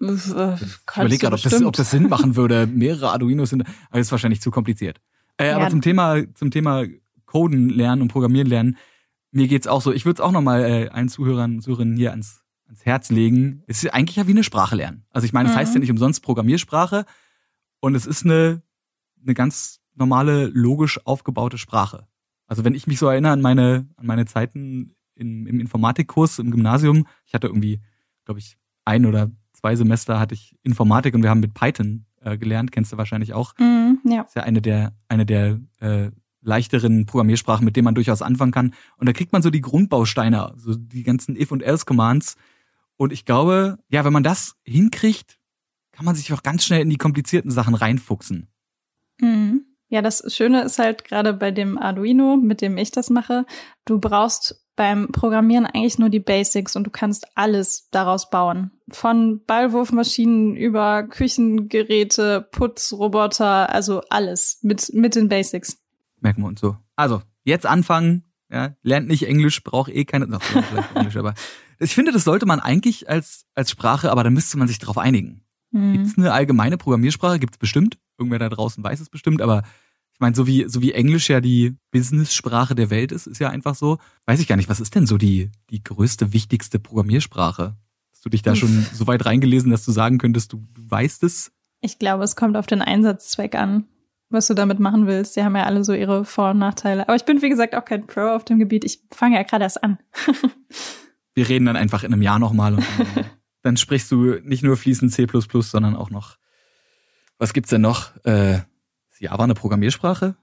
Äh, 0.01 0.15
ich 0.15 0.95
überlege 0.95 1.19
gerade, 1.19 1.35
ob 1.35 1.41
das, 1.41 1.63
ob 1.63 1.75
das 1.75 1.91
Sinn 1.91 2.09
machen 2.09 2.35
würde. 2.35 2.67
Mehrere 2.67 3.11
Arduinos 3.11 3.51
sind, 3.51 3.61
aber 3.61 3.99
das 3.99 4.07
ist 4.07 4.11
wahrscheinlich 4.11 4.41
zu 4.41 4.51
kompliziert. 4.51 4.99
Äh, 5.37 5.49
ja. 5.49 5.55
Aber 5.57 5.69
zum 5.69 5.81
Thema, 5.81 6.21
zum 6.33 6.51
Thema 6.51 6.85
Coden 7.25 7.69
lernen 7.69 8.01
und 8.01 8.07
Programmieren 8.09 8.47
lernen, 8.47 8.77
mir 9.31 9.47
geht's 9.47 9.67
auch 9.67 9.81
so. 9.81 9.91
Ich 9.91 10.05
würde 10.05 10.17
es 10.17 10.21
auch 10.21 10.31
nochmal 10.31 10.63
äh, 10.63 10.89
allen 10.89 11.09
Zuhörern, 11.09 11.59
Zuhörerinnen 11.59 11.97
hier 11.97 12.11
ans, 12.11 12.43
ans 12.67 12.85
Herz 12.85 13.09
legen. 13.09 13.63
Es 13.67 13.83
ist 13.83 13.93
eigentlich 13.93 14.17
ja 14.17 14.27
wie 14.27 14.31
eine 14.31 14.43
Sprache 14.43 14.75
lernen. 14.75 15.05
Also 15.09 15.25
ich 15.25 15.33
meine, 15.33 15.49
es 15.49 15.55
mhm. 15.55 15.59
heißt 15.59 15.73
ja 15.73 15.79
nicht 15.79 15.91
umsonst 15.91 16.21
Programmiersprache 16.23 17.05
und 17.79 17.95
es 17.95 18.05
ist 18.05 18.25
eine, 18.25 18.61
eine 19.21 19.33
ganz 19.33 19.81
normale, 19.95 20.47
logisch 20.47 20.99
aufgebaute 21.05 21.57
Sprache. 21.57 22.07
Also 22.45 22.63
wenn 22.63 22.75
ich 22.75 22.87
mich 22.87 22.99
so 22.99 23.07
erinnere 23.07 23.31
an 23.31 23.41
meine, 23.41 23.87
an 23.95 24.05
meine 24.05 24.25
Zeiten 24.25 24.95
in, 25.15 25.47
im 25.47 25.59
Informatikkurs 25.59 26.39
im 26.39 26.51
Gymnasium, 26.51 27.07
ich 27.25 27.33
hatte 27.33 27.47
irgendwie, 27.47 27.81
glaube 28.25 28.39
ich, 28.39 28.57
ein 28.85 29.05
oder 29.05 29.31
zwei 29.53 29.75
Semester 29.75 30.19
hatte 30.19 30.35
ich 30.35 30.55
Informatik 30.63 31.15
und 31.15 31.23
wir 31.23 31.29
haben 31.29 31.39
mit 31.39 31.53
Python 31.53 32.05
äh, 32.23 32.37
gelernt, 32.37 32.71
kennst 32.71 32.91
du 32.91 32.97
wahrscheinlich 32.97 33.33
auch. 33.33 33.53
Mm, 33.57 33.95
ja. 34.05 34.21
Ist 34.21 34.35
ja 34.35 34.43
eine 34.43 34.61
der, 34.61 34.93
eine 35.07 35.25
der 35.25 35.59
äh, 35.79 36.11
leichteren 36.41 37.05
Programmiersprachen, 37.05 37.65
mit 37.65 37.75
denen 37.75 37.85
man 37.85 37.95
durchaus 37.95 38.21
anfangen 38.21 38.51
kann. 38.51 38.73
Und 38.97 39.07
da 39.07 39.13
kriegt 39.13 39.33
man 39.33 39.41
so 39.41 39.49
die 39.49 39.61
Grundbausteine, 39.61 40.53
so 40.57 40.75
die 40.75 41.03
ganzen 41.03 41.35
If- 41.35 41.51
und 41.51 41.63
Else-Commands. 41.63 42.35
Und 42.97 43.13
ich 43.13 43.25
glaube, 43.25 43.79
ja, 43.89 44.05
wenn 44.05 44.13
man 44.13 44.23
das 44.23 44.55
hinkriegt, 44.63 45.37
kann 45.91 46.05
man 46.05 46.15
sich 46.15 46.33
auch 46.33 46.43
ganz 46.43 46.65
schnell 46.65 46.81
in 46.81 46.89
die 46.89 46.97
komplizierten 46.97 47.51
Sachen 47.51 47.75
reinfuchsen. 47.75 48.47
Mhm. 49.19 49.65
Ja, 49.89 50.01
das 50.01 50.23
Schöne 50.33 50.63
ist 50.63 50.79
halt 50.79 51.03
gerade 51.03 51.33
bei 51.33 51.51
dem 51.51 51.77
Arduino, 51.77 52.35
mit 52.35 52.61
dem 52.61 52.77
ich 52.77 52.89
das 52.89 53.11
mache, 53.11 53.45
du 53.85 53.99
brauchst 53.99 54.62
beim 54.75 55.09
Programmieren 55.11 55.65
eigentlich 55.65 55.99
nur 55.99 56.09
die 56.09 56.19
Basics 56.19 56.75
und 56.75 56.85
du 56.85 56.89
kannst 56.89 57.27
alles 57.35 57.89
daraus 57.91 58.29
bauen. 58.29 58.71
Von 58.89 59.43
Ballwurfmaschinen 59.45 60.55
über 60.55 61.03
Küchengeräte, 61.03 62.47
Putzroboter, 62.51 63.71
also 63.73 64.01
alles 64.09 64.59
mit, 64.61 64.91
mit 64.93 65.15
den 65.15 65.29
Basics. 65.29 65.77
Merken 66.21 66.41
wir 66.41 66.47
uns 66.47 66.61
so. 66.61 66.77
Also, 66.95 67.21
jetzt 67.43 67.65
anfangen, 67.65 68.23
ja, 68.51 68.75
lernt 68.81 69.07
nicht 69.07 69.27
Englisch, 69.27 69.63
braucht 69.63 69.91
eh 69.91 70.05
keine, 70.05 70.27
noch 70.27 70.41
vielleicht 70.41 70.67
Englisch, 70.95 71.17
aber 71.17 71.33
ich 71.79 71.93
finde, 71.93 72.11
das 72.11 72.23
sollte 72.23 72.45
man 72.45 72.59
eigentlich 72.59 73.09
als, 73.09 73.45
als 73.55 73.71
Sprache, 73.71 74.11
aber 74.11 74.23
da 74.23 74.29
müsste 74.29 74.57
man 74.57 74.67
sich 74.67 74.79
darauf 74.79 74.97
einigen. 74.97 75.43
Mhm. 75.71 75.93
Gibt 75.93 76.05
es 76.07 76.17
eine 76.17 76.31
allgemeine 76.31 76.77
Programmiersprache? 76.77 77.39
Gibt 77.39 77.55
es 77.55 77.57
bestimmt. 77.57 77.97
Irgendwer 78.17 78.39
da 78.39 78.49
draußen 78.49 78.83
weiß 78.83 78.99
es 78.99 79.09
bestimmt, 79.09 79.41
aber 79.41 79.63
meine, 80.23 80.35
so 80.35 80.47
wie, 80.47 80.65
so 80.69 80.81
wie 80.81 80.93
Englisch 80.93 81.29
ja 81.29 81.41
die 81.41 81.75
Business-Sprache 81.91 82.75
der 82.75 82.89
Welt 82.89 83.11
ist, 83.11 83.27
ist 83.27 83.39
ja 83.39 83.49
einfach 83.49 83.75
so. 83.75 83.97
Weiß 84.25 84.39
ich 84.39 84.47
gar 84.47 84.55
nicht, 84.55 84.69
was 84.69 84.79
ist 84.79 84.95
denn 84.95 85.05
so 85.05 85.17
die, 85.17 85.51
die 85.69 85.83
größte, 85.83 86.31
wichtigste 86.31 86.79
Programmiersprache? 86.79 87.75
Hast 88.11 88.25
du 88.25 88.29
dich 88.29 88.41
da 88.41 88.55
schon 88.55 88.85
so 88.93 89.05
weit 89.05 89.25
reingelesen, 89.25 89.69
dass 89.69 89.83
du 89.83 89.91
sagen 89.91 90.17
könntest, 90.17 90.53
du, 90.53 90.65
weißt 90.77 91.23
es? 91.23 91.51
Ich 91.81 91.99
glaube, 91.99 92.23
es 92.23 92.37
kommt 92.37 92.55
auf 92.55 92.65
den 92.65 92.81
Einsatzzweck 92.81 93.55
an, 93.55 93.85
was 94.29 94.47
du 94.47 94.53
damit 94.53 94.79
machen 94.79 95.07
willst. 95.07 95.35
Die 95.35 95.43
haben 95.43 95.57
ja 95.57 95.65
alle 95.65 95.83
so 95.83 95.93
ihre 95.93 96.23
Vor- 96.23 96.51
und 96.51 96.59
Nachteile. 96.59 97.03
Aber 97.03 97.17
ich 97.17 97.25
bin, 97.25 97.41
wie 97.41 97.49
gesagt, 97.49 97.75
auch 97.75 97.83
kein 97.83 98.07
Pro 98.07 98.29
auf 98.29 98.45
dem 98.45 98.59
Gebiet. 98.59 98.85
Ich 98.85 99.01
fange 99.11 99.35
ja 99.35 99.43
gerade 99.43 99.65
erst 99.65 99.83
an. 99.83 99.99
Wir 101.35 101.49
reden 101.49 101.65
dann 101.65 101.75
einfach 101.75 102.03
in 102.03 102.13
einem 102.13 102.21
Jahr 102.21 102.39
nochmal 102.39 102.75
und 102.75 102.85
dann, 102.97 103.25
dann 103.61 103.77
sprichst 103.77 104.09
du 104.09 104.39
nicht 104.43 104.63
nur 104.63 104.77
fließend 104.77 105.11
C++, 105.11 105.27
sondern 105.29 105.97
auch 105.97 106.09
noch, 106.09 106.37
was 107.39 107.51
gibt's 107.51 107.71
denn 107.71 107.81
noch? 107.81 108.15
Äh, 108.23 108.59
Java 109.23 109.43
eine 109.43 109.53
Programmiersprache? 109.53 110.35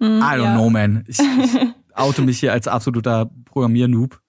Mm, 0.00 0.04
I 0.04 0.08
don't 0.08 0.42
ja. 0.42 0.54
know, 0.54 0.70
man. 0.70 1.04
Ich, 1.06 1.18
ich 1.18 1.50
auto 1.94 2.22
mich 2.22 2.40
hier 2.40 2.52
als 2.52 2.68
absoluter 2.68 3.30
Programmier-Noob. 3.44 4.20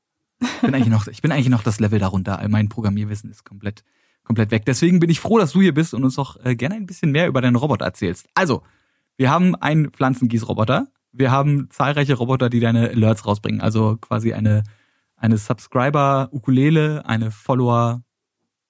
Bin 0.61 0.75
eigentlich 0.75 0.89
noch, 0.89 1.07
ich 1.07 1.21
bin 1.21 1.31
eigentlich 1.31 1.49
noch 1.49 1.63
das 1.63 1.79
Level 1.79 1.99
darunter. 1.99 2.45
Mein 2.47 2.69
Programmierwissen 2.69 3.31
ist 3.31 3.43
komplett, 3.43 3.83
komplett 4.23 4.51
weg. 4.51 4.63
Deswegen 4.65 4.99
bin 4.99 5.09
ich 5.09 5.19
froh, 5.19 5.39
dass 5.39 5.53
du 5.53 5.61
hier 5.61 5.73
bist 5.73 5.93
und 5.93 6.03
uns 6.03 6.19
auch 6.19 6.37
äh, 6.43 6.55
gerne 6.55 6.75
ein 6.75 6.85
bisschen 6.85 7.11
mehr 7.11 7.27
über 7.27 7.41
deinen 7.41 7.55
Roboter 7.55 7.85
erzählst. 7.85 8.27
Also, 8.35 8.61
wir 9.17 9.29
haben 9.31 9.55
einen 9.55 9.91
Pflanzengießroboter. 9.91 10.87
Wir 11.11 11.31
haben 11.31 11.69
zahlreiche 11.71 12.15
Roboter, 12.15 12.49
die 12.49 12.59
deine 12.59 12.89
Alerts 12.89 13.25
rausbringen. 13.25 13.61
Also 13.61 13.97
quasi 13.97 14.33
eine, 14.33 14.63
eine 15.15 15.37
Subscriber-Ukulele, 15.37 17.05
eine 17.05 17.31
Follower, 17.31 18.03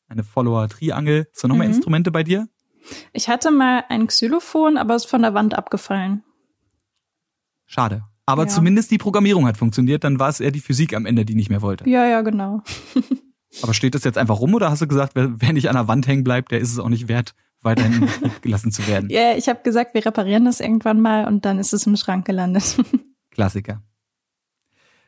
eine 0.07 0.23
Follower-Triangel. 0.23 1.27
Hast 1.31 1.43
du 1.43 1.47
noch 1.47 1.55
mhm. 1.55 1.59
mehr 1.59 1.67
Instrumente 1.69 2.11
bei 2.11 2.23
dir? 2.23 2.47
Ich 3.13 3.29
hatte 3.29 3.51
mal 3.51 3.83
ein 3.89 4.07
Xylophon, 4.07 4.77
aber 4.77 4.95
ist 4.95 5.05
von 5.05 5.21
der 5.21 5.33
Wand 5.33 5.55
abgefallen. 5.55 6.23
Schade. 7.65 8.03
Aber 8.25 8.43
ja. 8.43 8.47
zumindest 8.47 8.91
die 8.91 8.97
Programmierung 8.97 9.45
hat 9.45 9.57
funktioniert, 9.57 10.03
dann 10.03 10.19
war 10.19 10.29
es 10.29 10.39
eher 10.39 10.51
die 10.51 10.59
Physik 10.59 10.95
am 10.95 11.05
Ende, 11.05 11.25
die 11.25 11.35
nicht 11.35 11.49
mehr 11.49 11.61
wollte. 11.61 11.87
Ja, 11.89 12.05
ja, 12.05 12.21
genau. 12.21 12.63
aber 13.61 13.73
steht 13.73 13.95
das 13.95 14.03
jetzt 14.03 14.17
einfach 14.17 14.39
rum 14.39 14.53
oder 14.53 14.71
hast 14.71 14.81
du 14.81 14.87
gesagt, 14.87 15.15
wer, 15.15 15.29
wer 15.39 15.53
nicht 15.53 15.69
an 15.69 15.75
der 15.75 15.87
Wand 15.87 16.07
hängen 16.07 16.23
bleibt, 16.23 16.51
der 16.51 16.59
ist 16.59 16.71
es 16.71 16.79
auch 16.79 16.89
nicht 16.89 17.07
wert, 17.07 17.35
weiterhin 17.61 18.09
gelassen 18.41 18.71
zu 18.71 18.87
werden? 18.87 19.09
Ja, 19.09 19.35
ich 19.35 19.47
habe 19.47 19.61
gesagt, 19.63 19.93
wir 19.93 20.05
reparieren 20.05 20.45
das 20.45 20.59
irgendwann 20.59 21.01
mal 21.01 21.27
und 21.27 21.45
dann 21.45 21.59
ist 21.59 21.73
es 21.73 21.85
im 21.85 21.95
Schrank 21.97 22.25
gelandet. 22.25 22.77
Klassiker. 23.31 23.83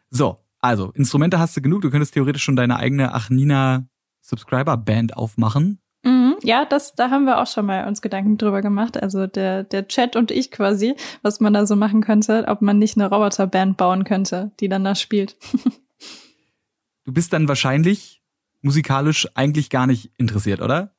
So, 0.09 0.37
also 0.59 0.91
Instrumente 0.91 1.39
hast 1.39 1.57
du 1.57 1.61
genug. 1.61 1.81
Du 1.81 1.89
könntest 1.89 2.13
theoretisch 2.13 2.43
schon 2.43 2.55
deine 2.55 2.77
eigene 2.77 3.13
Achnina 3.13 3.87
Subscriber 4.21 4.77
Band 4.77 5.15
aufmachen. 5.15 5.79
Mhm, 6.07 6.37
ja, 6.41 6.63
das, 6.63 6.95
da 6.95 7.09
haben 7.09 7.25
wir 7.25 7.41
auch 7.41 7.47
schon 7.47 7.65
mal 7.65 7.85
uns 7.85 8.01
Gedanken 8.01 8.37
drüber 8.37 8.61
gemacht. 8.61 9.01
Also 9.01 9.27
der, 9.27 9.65
der 9.65 9.89
Chat 9.89 10.15
und 10.15 10.31
ich 10.31 10.51
quasi, 10.51 10.95
was 11.21 11.41
man 11.41 11.53
da 11.53 11.65
so 11.65 11.75
machen 11.75 11.99
könnte, 11.99 12.45
ob 12.47 12.61
man 12.61 12.79
nicht 12.79 12.95
eine 12.95 13.09
Roboterband 13.09 13.75
bauen 13.75 14.05
könnte, 14.05 14.51
die 14.61 14.69
dann 14.69 14.85
da 14.85 14.95
spielt. 14.95 15.35
du 17.03 17.11
bist 17.11 17.33
dann 17.33 17.49
wahrscheinlich 17.49 18.21
musikalisch 18.61 19.27
eigentlich 19.35 19.69
gar 19.69 19.85
nicht 19.85 20.11
interessiert, 20.17 20.61
oder? 20.61 20.95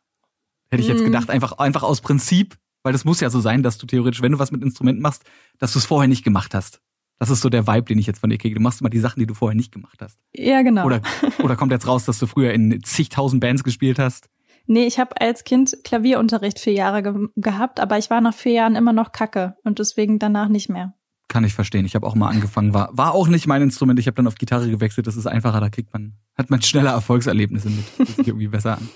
Hätte 0.71 0.83
ich 0.83 0.89
jetzt 0.89 1.01
mhm. 1.01 1.07
gedacht, 1.07 1.31
einfach, 1.31 1.53
einfach 1.53 1.85
aus 1.85 2.03
Prinzip, 2.03 2.59
weil 2.83 2.93
das 2.93 3.07
muss 3.07 3.21
ja 3.21 3.31
so 3.31 3.41
sein, 3.41 3.63
dass 3.63 3.79
du 3.79 3.87
theoretisch, 3.87 4.21
wenn 4.21 4.33
du 4.33 4.39
was 4.39 4.53
mit 4.53 4.63
Instrumenten 4.63 5.01
machst, 5.01 5.25
dass 5.59 5.73
du 5.73 5.79
es 5.79 5.87
vorher 5.87 6.09
nicht 6.09 6.23
gemacht 6.23 6.55
hast. 6.55 6.83
Das 7.19 7.31
ist 7.31 7.41
so 7.41 7.49
der 7.49 7.67
Vibe, 7.67 7.85
den 7.85 7.99
ich 7.99 8.07
jetzt 8.07 8.21
von 8.21 8.29
dir 8.29 8.37
kriege. 8.37 8.57
Du 8.57 8.61
machst 8.61 8.83
immer 8.83 8.91
die 8.91 9.01
Sachen, 9.01 9.21
die 9.21 9.27
du 9.27 9.33
vorher 9.33 9.57
nicht 9.57 9.73
gemacht 9.73 10.03
hast. 10.03 10.19
Ja, 10.35 10.61
genau. 10.61 10.85
Oder, 10.85 11.01
oder 11.43 11.57
kommt 11.57 11.73
jetzt 11.73 11.87
raus, 11.87 12.05
dass 12.05 12.19
du 12.19 12.27
früher 12.27 12.53
in 12.53 12.83
zigtausend 12.85 13.41
Bands 13.41 13.65
gespielt 13.65 13.99
hast? 13.99 14.29
Nee, 14.71 14.87
ich 14.87 14.99
habe 14.99 15.19
als 15.19 15.45
Kind 15.45 15.79
Klavierunterricht 15.83 16.59
vier 16.59 16.75
Jahre 16.75 17.03
ge 17.03 17.29
gehabt, 17.37 17.81
aber 17.81 17.97
ich 17.97 18.11
war 18.11 18.21
nach 18.21 18.35
vier 18.35 18.53
Jahren 18.53 18.77
immer 18.77 18.93
noch 18.93 19.13
kacke 19.13 19.57
und 19.65 19.79
deswegen 19.79 20.19
danach 20.19 20.49
nicht 20.49 20.69
mehr. 20.69 20.93
Kann 21.27 21.43
ich 21.43 21.55
verstehen. 21.55 21.87
Ich 21.87 21.95
habe 21.95 22.07
auch 22.07 22.15
mal 22.15 22.29
angefangen, 22.29 22.75
war, 22.75 22.91
war 22.93 23.15
auch 23.15 23.29
nicht 23.29 23.47
mein 23.47 23.63
Instrument. 23.63 23.99
Ich 23.99 24.07
habe 24.07 24.17
dann 24.17 24.27
auf 24.27 24.35
Gitarre 24.35 24.71
gewechselt. 24.71 25.07
Das 25.07 25.17
ist 25.17 25.27
einfacher, 25.27 25.61
da 25.61 25.71
kriegt 25.71 25.91
man, 25.95 26.19
hat 26.37 26.51
man 26.51 26.61
schneller 26.61 26.91
Erfolgserlebnisse 26.91 27.71
mit. 27.71 27.85
Fühlt 27.85 28.09
sich 28.09 28.29
irgendwie 28.29 28.49
besser 28.49 28.77
an. 28.77 28.89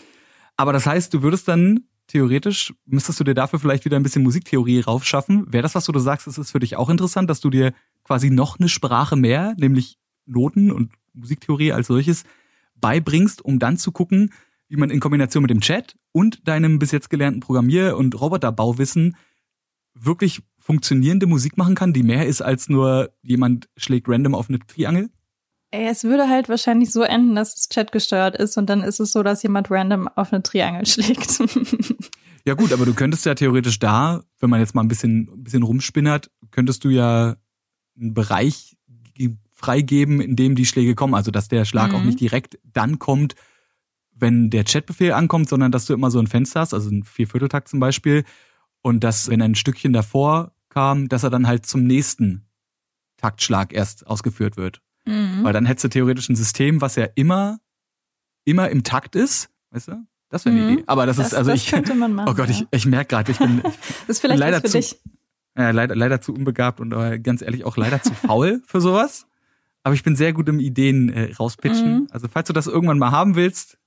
Aber 0.59 0.75
das 0.75 0.87
heißt, 0.87 1.15
du 1.15 1.23
würdest 1.23 1.49
dann 1.49 1.85
theoretisch, 2.07 2.75
müsstest 2.85 3.21
du 3.21 3.25
dir 3.25 3.35
dafür 3.35 3.59
vielleicht 3.59 3.87
wieder 3.87 3.97
ein 3.97 4.03
bisschen 4.03 4.23
Musiktheorie 4.23 4.81
raufschaffen. 4.81 5.51
Wäre 5.51 5.63
das, 5.63 5.75
was 5.75 5.87
du 5.87 5.99
sagst, 5.99 6.27
ist 6.27 6.37
es 6.37 6.51
für 6.51 6.59
dich 6.59 6.77
auch 6.77 6.91
interessant, 6.91 7.31
dass 7.31 7.41
du 7.41 7.49
dir 7.49 7.73
quasi 8.05 8.29
noch 8.29 8.59
eine 8.59 8.69
Sprache 8.69 9.17
mehr, 9.17 9.55
nämlich 9.57 9.99
Noten 10.27 10.71
und 10.71 10.93
Musiktheorie 11.15 11.73
als 11.73 11.87
solches, 11.87 12.25
beibringst, 12.77 13.43
um 13.43 13.59
dann 13.59 13.79
zu 13.79 13.91
gucken, 13.91 14.33
wie 14.73 14.79
man 14.79 14.89
in 14.89 15.01
Kombination 15.01 15.43
mit 15.43 15.51
dem 15.51 15.61
Chat 15.61 15.97
und 16.13 16.49
deinem 16.49 16.79
bis 16.79 16.93
jetzt 16.93 17.11
gelernten 17.11 17.41
Programmier- 17.41 17.95
und 17.99 18.19
Roboterbauwissen 18.19 19.17
wirklich 19.93 20.41
funktionierende 20.59 21.27
Musik 21.27 21.59
machen 21.59 21.75
kann, 21.75 21.93
die 21.93 22.03
mehr 22.03 22.27
ist 22.27 22.41
als 22.41 22.71
nur 22.71 23.11
jemand 23.21 23.69
schlägt 23.77 24.09
random 24.09 24.35
auf 24.35 24.49
eine 24.49 24.61
Triangel? 24.61 25.11
Es 25.73 26.05
würde 26.05 26.27
halt 26.27 26.49
wahrscheinlich 26.49 26.91
so 26.91 27.03
enden, 27.03 27.35
dass 27.35 27.55
es 27.55 27.69
Chat 27.69 27.93
gesteuert 27.93 28.35
ist 28.35 28.57
und 28.57 28.71
dann 28.71 28.83
ist 28.83 28.99
es 28.99 29.13
so, 29.13 29.23
dass 29.23 29.43
jemand 29.43 29.71
random 29.71 30.09
auf 30.09 30.33
eine 30.33 30.43
Triangel 30.43 30.87
schlägt. 30.87 31.39
ja 32.47 32.55
gut, 32.55 32.73
aber 32.73 32.87
du 32.87 32.95
könntest 32.95 33.27
ja 33.27 33.35
theoretisch 33.35 33.79
da, 33.79 34.23
wenn 34.41 34.49
man 34.49 34.61
jetzt 34.61 34.75
mal 34.75 34.81
ein 34.81 34.89
bisschen, 34.89 35.29
ein 35.35 35.45
bisschen 35.45 35.65
rumspinnert, 35.65 36.31
könntest 36.51 36.85
du 36.85 36.89
ja 36.89 37.37
einen 37.99 38.15
Bereich 38.15 38.79
freigeben, 39.53 40.23
in 40.23 40.35
dem 40.35 40.55
die 40.55 40.67
Schläge 40.67 40.95
kommen. 40.95 41.15
Also 41.15 41.31
dass 41.31 41.49
der 41.49 41.67
Schlag 41.67 41.91
mhm. 41.91 41.97
auch 41.97 42.03
nicht 42.05 42.21
direkt 42.21 42.59
dann 42.65 42.99
kommt, 42.99 43.35
wenn 44.23 44.49
der 44.49 44.65
Chatbefehl 44.65 45.13
ankommt, 45.13 45.49
sondern 45.49 45.71
dass 45.71 45.85
du 45.85 45.93
immer 45.93 46.11
so 46.11 46.19
ein 46.19 46.27
Fenster 46.27 46.61
hast, 46.61 46.73
also 46.73 46.89
ein 46.89 47.03
Viervierteltakt 47.03 47.69
zum 47.69 47.81
Beispiel, 47.81 48.25
und 48.81 49.05
dass, 49.05 49.29
wenn 49.29 49.43
ein 49.43 49.55
Stückchen 49.55 49.93
davor 49.93 50.53
kam, 50.71 51.09
dass 51.09 51.23
er 51.23 51.31
dann 51.31 51.47
halt 51.47 51.67
zum 51.67 51.85
nächsten 51.85 52.47
Taktschlag 53.19 53.73
erst 53.73 54.07
ausgeführt 54.07 54.57
wird. 54.57 54.81
Mhm. 55.05 55.41
Weil 55.43 55.53
dann 55.53 55.67
hättest 55.67 55.85
du 55.85 55.89
theoretisch 55.89 56.29
ein 56.29 56.37
System, 56.37 56.81
was 56.81 56.97
ja 56.97 57.07
immer, 57.15 57.61
immer 58.45 58.71
im 58.71 58.83
Takt 58.83 59.15
ist, 59.15 59.51
weißt 59.71 59.89
du? 59.89 60.07
Das 60.29 60.47
wäre 60.47 60.57
eine 60.57 60.65
mhm. 60.65 60.73
Idee. 60.73 60.85
Aber 60.87 61.05
das, 61.07 61.19
das, 61.19 61.29
ist, 61.29 61.35
also 61.35 61.51
das 61.51 61.63
ich. 61.63 61.71
Könnte 61.71 61.95
man 61.95 62.15
machen, 62.15 62.31
oh 62.31 62.35
Gott, 62.35 62.49
ja. 62.49 62.55
ich, 62.55 62.67
ich 62.71 62.87
merke 62.87 63.09
gerade, 63.09 63.31
ich 63.31 63.39
bin, 63.39 63.61
das 63.63 63.77
ist 64.09 64.21
vielleicht 64.21 64.41
leider 64.41 64.61
für 64.61 64.69
zu, 64.69 64.79
dich. 64.79 65.01
Ja, 65.57 65.71
leider, 65.71 65.95
leider 65.95 66.21
zu 66.21 66.33
unbegabt 66.33 66.81
und 66.81 66.93
äh, 66.93 67.19
ganz 67.19 67.43
ehrlich 67.43 67.65
auch 67.65 67.77
leider 67.77 68.03
zu 68.03 68.15
faul 68.15 68.63
für 68.67 68.81
sowas. 68.81 69.27
Aber 69.83 69.95
ich 69.95 70.03
bin 70.03 70.17
sehr 70.17 70.33
gut 70.33 70.49
im 70.49 70.61
Ideen 70.61 71.11
äh, 71.11 71.35
rauspitchen. 71.35 71.95
Mhm. 71.95 72.07
Also 72.11 72.29
falls 72.29 72.47
du 72.47 72.53
das 72.53 72.67
irgendwann 72.67 72.99
mal 72.99 73.11
haben 73.11 73.35
willst, 73.35 73.79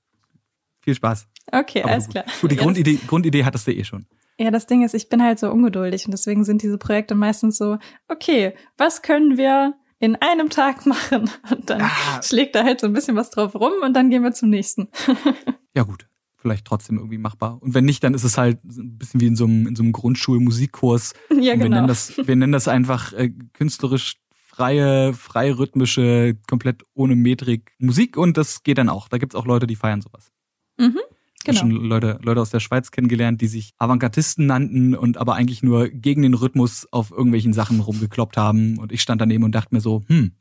viel 0.86 0.94
Spaß. 0.94 1.26
Okay, 1.52 1.82
Aber 1.82 1.92
alles 1.92 2.04
gut. 2.04 2.12
klar. 2.12 2.24
Gut, 2.40 2.52
die 2.52 2.56
Grundidee, 2.56 2.98
Grundidee 3.06 3.44
hattest 3.44 3.66
du 3.66 3.72
eh 3.72 3.82
schon. 3.82 4.06
Ja, 4.38 4.52
das 4.52 4.66
Ding 4.66 4.84
ist, 4.84 4.94
ich 4.94 5.08
bin 5.08 5.20
halt 5.22 5.40
so 5.40 5.50
ungeduldig 5.50 6.06
und 6.06 6.12
deswegen 6.12 6.44
sind 6.44 6.62
diese 6.62 6.78
Projekte 6.78 7.14
meistens 7.16 7.58
so, 7.58 7.78
okay, 8.08 8.54
was 8.76 9.02
können 9.02 9.36
wir 9.36 9.74
in 9.98 10.14
einem 10.16 10.48
Tag 10.48 10.86
machen? 10.86 11.28
Und 11.50 11.70
dann 11.70 11.82
ah. 11.82 12.22
schlägt 12.22 12.54
da 12.54 12.62
halt 12.62 12.80
so 12.80 12.86
ein 12.86 12.92
bisschen 12.92 13.16
was 13.16 13.30
drauf 13.30 13.54
rum 13.56 13.72
und 13.82 13.94
dann 13.94 14.10
gehen 14.10 14.22
wir 14.22 14.32
zum 14.32 14.50
nächsten. 14.50 14.88
ja, 15.74 15.82
gut. 15.82 16.06
Vielleicht 16.36 16.66
trotzdem 16.66 16.98
irgendwie 16.98 17.18
machbar. 17.18 17.60
Und 17.60 17.74
wenn 17.74 17.84
nicht, 17.84 18.04
dann 18.04 18.14
ist 18.14 18.22
es 18.22 18.38
halt 18.38 18.62
ein 18.62 18.98
bisschen 18.98 19.20
wie 19.20 19.26
in 19.26 19.34
so 19.34 19.46
einem, 19.46 19.66
in 19.66 19.74
so 19.74 19.82
einem 19.82 19.92
Grundschulmusikkurs. 19.92 21.14
Ja, 21.30 21.54
genau. 21.54 21.64
Wir 21.64 21.70
nennen 21.70 21.88
das, 21.88 22.16
wir 22.16 22.36
nennen 22.36 22.52
das 22.52 22.68
einfach 22.68 23.12
äh, 23.14 23.30
künstlerisch 23.54 24.18
freie, 24.56 25.12
freie 25.12 25.58
rhythmische, 25.58 26.38
komplett 26.46 26.84
ohne 26.94 27.16
Metrik 27.16 27.74
Musik 27.78 28.16
und 28.16 28.36
das 28.36 28.62
geht 28.62 28.78
dann 28.78 28.88
auch. 28.88 29.08
Da 29.08 29.18
gibt's 29.18 29.34
auch 29.34 29.44
Leute, 29.44 29.66
die 29.66 29.76
feiern 29.76 30.02
sowas. 30.02 30.30
Mhm. 30.78 31.00
Genau. 31.44 31.60
schon 31.60 31.70
Leute, 31.70 32.18
Leute 32.22 32.40
aus 32.40 32.50
der 32.50 32.58
Schweiz 32.58 32.90
kennengelernt, 32.90 33.40
die 33.40 33.46
sich 33.46 33.72
Avantgardisten 33.78 34.46
nannten 34.46 34.96
und 34.96 35.16
aber 35.16 35.36
eigentlich 35.36 35.62
nur 35.62 35.88
gegen 35.88 36.22
den 36.22 36.34
Rhythmus 36.34 36.88
auf 36.90 37.12
irgendwelchen 37.12 37.52
Sachen 37.52 37.78
rumgekloppt 37.78 38.36
haben. 38.36 38.78
Und 38.78 38.90
ich 38.90 39.00
stand 39.00 39.20
daneben 39.20 39.44
und 39.44 39.52
dachte 39.52 39.72
mir 39.72 39.80
so, 39.80 40.02
hm, 40.08 40.32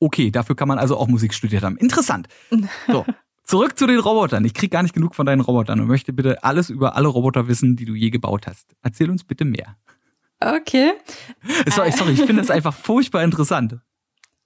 okay, 0.00 0.30
dafür 0.30 0.56
kann 0.56 0.68
man 0.68 0.78
also 0.78 0.96
auch 0.96 1.06
Musik 1.06 1.34
studiert 1.34 1.62
haben. 1.62 1.76
Interessant. 1.76 2.28
So, 2.88 3.04
zurück 3.44 3.78
zu 3.78 3.86
den 3.86 3.98
Robotern. 3.98 4.44
Ich 4.44 4.54
krieg 4.54 4.70
gar 4.70 4.82
nicht 4.82 4.94
genug 4.94 5.14
von 5.14 5.26
deinen 5.26 5.40
Robotern 5.40 5.80
und 5.80 5.86
möchte 5.86 6.12
bitte 6.12 6.42
alles 6.42 6.70
über 6.70 6.96
alle 6.96 7.08
Roboter 7.08 7.46
wissen, 7.46 7.76
die 7.76 7.84
du 7.84 7.94
je 7.94 8.10
gebaut 8.10 8.46
hast. 8.46 8.74
Erzähl 8.82 9.10
uns 9.10 9.22
bitte 9.24 9.44
mehr. 9.44 9.76
Okay. 10.40 10.92
Sorry, 11.68 11.92
sorry 11.92 12.12
ich 12.12 12.22
finde 12.22 12.42
es 12.42 12.50
einfach 12.50 12.74
furchtbar 12.74 13.22
interessant. 13.22 13.78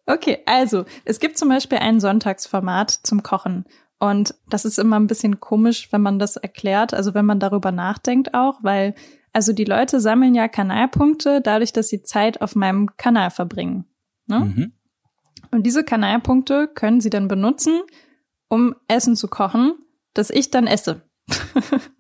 Okay, 0.05 0.39
also 0.47 0.85
es 1.05 1.19
gibt 1.21 1.39
zum 1.39 1.49
Beispiel 1.49 1.79
ein 1.79 2.01
Sonntagsformat 2.01 2.91
zum 2.91 3.23
Kochen. 3.23 3.65
Und 3.99 4.35
das 4.49 4.65
ist 4.65 4.79
immer 4.79 4.99
ein 4.99 5.07
bisschen 5.07 5.41
komisch, 5.41 5.91
wenn 5.91 6.03
man 6.03 6.19
das 6.19 6.37
erklärt, 6.37 6.93
also 6.93 7.15
wenn 7.15 7.25
man 7.25 7.41
darüber 7.41 7.73
nachdenkt 7.73 8.35
auch, 8.35 8.63
weil 8.63 8.95
also 9.33 9.53
die 9.53 9.65
Leute 9.65 10.01
sammeln 10.01 10.35
ja 10.35 10.49
Kanalpunkte 10.49 11.41
dadurch, 11.41 11.73
dass 11.73 11.89
sie 11.89 12.03
Zeit 12.03 12.41
auf 12.41 12.57
meinem 12.57 12.97
Kanal 12.97 13.31
verbringen. 13.31 13.85
Ne? 14.27 14.41
Mhm. 14.41 14.73
Und 15.51 15.65
diese 15.65 15.85
Kanalpunkte 15.85 16.69
können 16.69 17.01
sie 17.01 17.11
dann 17.11 17.29
benutzen, 17.29 17.83
um 18.49 18.75
Essen 18.89 19.17
zu 19.17 19.29
kochen, 19.29 19.75
das 20.15 20.31
ich 20.31 20.51
dann 20.51 20.67
esse. 20.67 21.03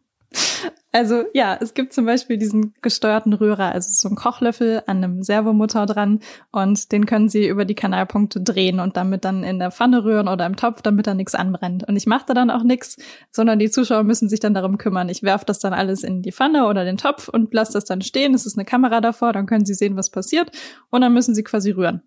Also 0.96 1.24
ja, 1.34 1.58
es 1.60 1.74
gibt 1.74 1.92
zum 1.92 2.06
Beispiel 2.06 2.38
diesen 2.38 2.72
gesteuerten 2.80 3.34
Rührer, 3.34 3.72
also 3.72 3.90
so 3.92 4.08
ein 4.08 4.16
Kochlöffel 4.16 4.82
an 4.86 5.04
einem 5.04 5.22
Servomotor 5.22 5.84
dran 5.84 6.20
und 6.52 6.90
den 6.90 7.04
können 7.04 7.28
Sie 7.28 7.46
über 7.46 7.66
die 7.66 7.74
Kanalpunkte 7.74 8.40
drehen 8.40 8.80
und 8.80 8.96
damit 8.96 9.26
dann 9.26 9.44
in 9.44 9.58
der 9.58 9.70
Pfanne 9.70 10.04
rühren 10.04 10.26
oder 10.26 10.46
im 10.46 10.56
Topf, 10.56 10.80
damit 10.80 11.06
da 11.06 11.12
nichts 11.12 11.34
anbrennt. 11.34 11.86
Und 11.86 11.96
ich 11.96 12.06
mache 12.06 12.24
da 12.28 12.32
dann 12.32 12.50
auch 12.50 12.62
nichts, 12.62 12.96
sondern 13.30 13.58
die 13.58 13.70
Zuschauer 13.70 14.04
müssen 14.04 14.30
sich 14.30 14.40
dann 14.40 14.54
darum 14.54 14.78
kümmern. 14.78 15.10
Ich 15.10 15.22
werfe 15.22 15.44
das 15.44 15.58
dann 15.58 15.74
alles 15.74 16.02
in 16.02 16.22
die 16.22 16.32
Pfanne 16.32 16.66
oder 16.66 16.86
den 16.86 16.96
Topf 16.96 17.28
und 17.28 17.52
lasse 17.52 17.74
das 17.74 17.84
dann 17.84 18.00
stehen. 18.00 18.32
Es 18.32 18.46
ist 18.46 18.56
eine 18.56 18.64
Kamera 18.64 19.02
davor, 19.02 19.34
dann 19.34 19.44
können 19.44 19.66
Sie 19.66 19.74
sehen, 19.74 19.96
was 19.96 20.08
passiert 20.08 20.50
und 20.88 21.02
dann 21.02 21.12
müssen 21.12 21.34
Sie 21.34 21.42
quasi 21.42 21.72
rühren. 21.72 22.04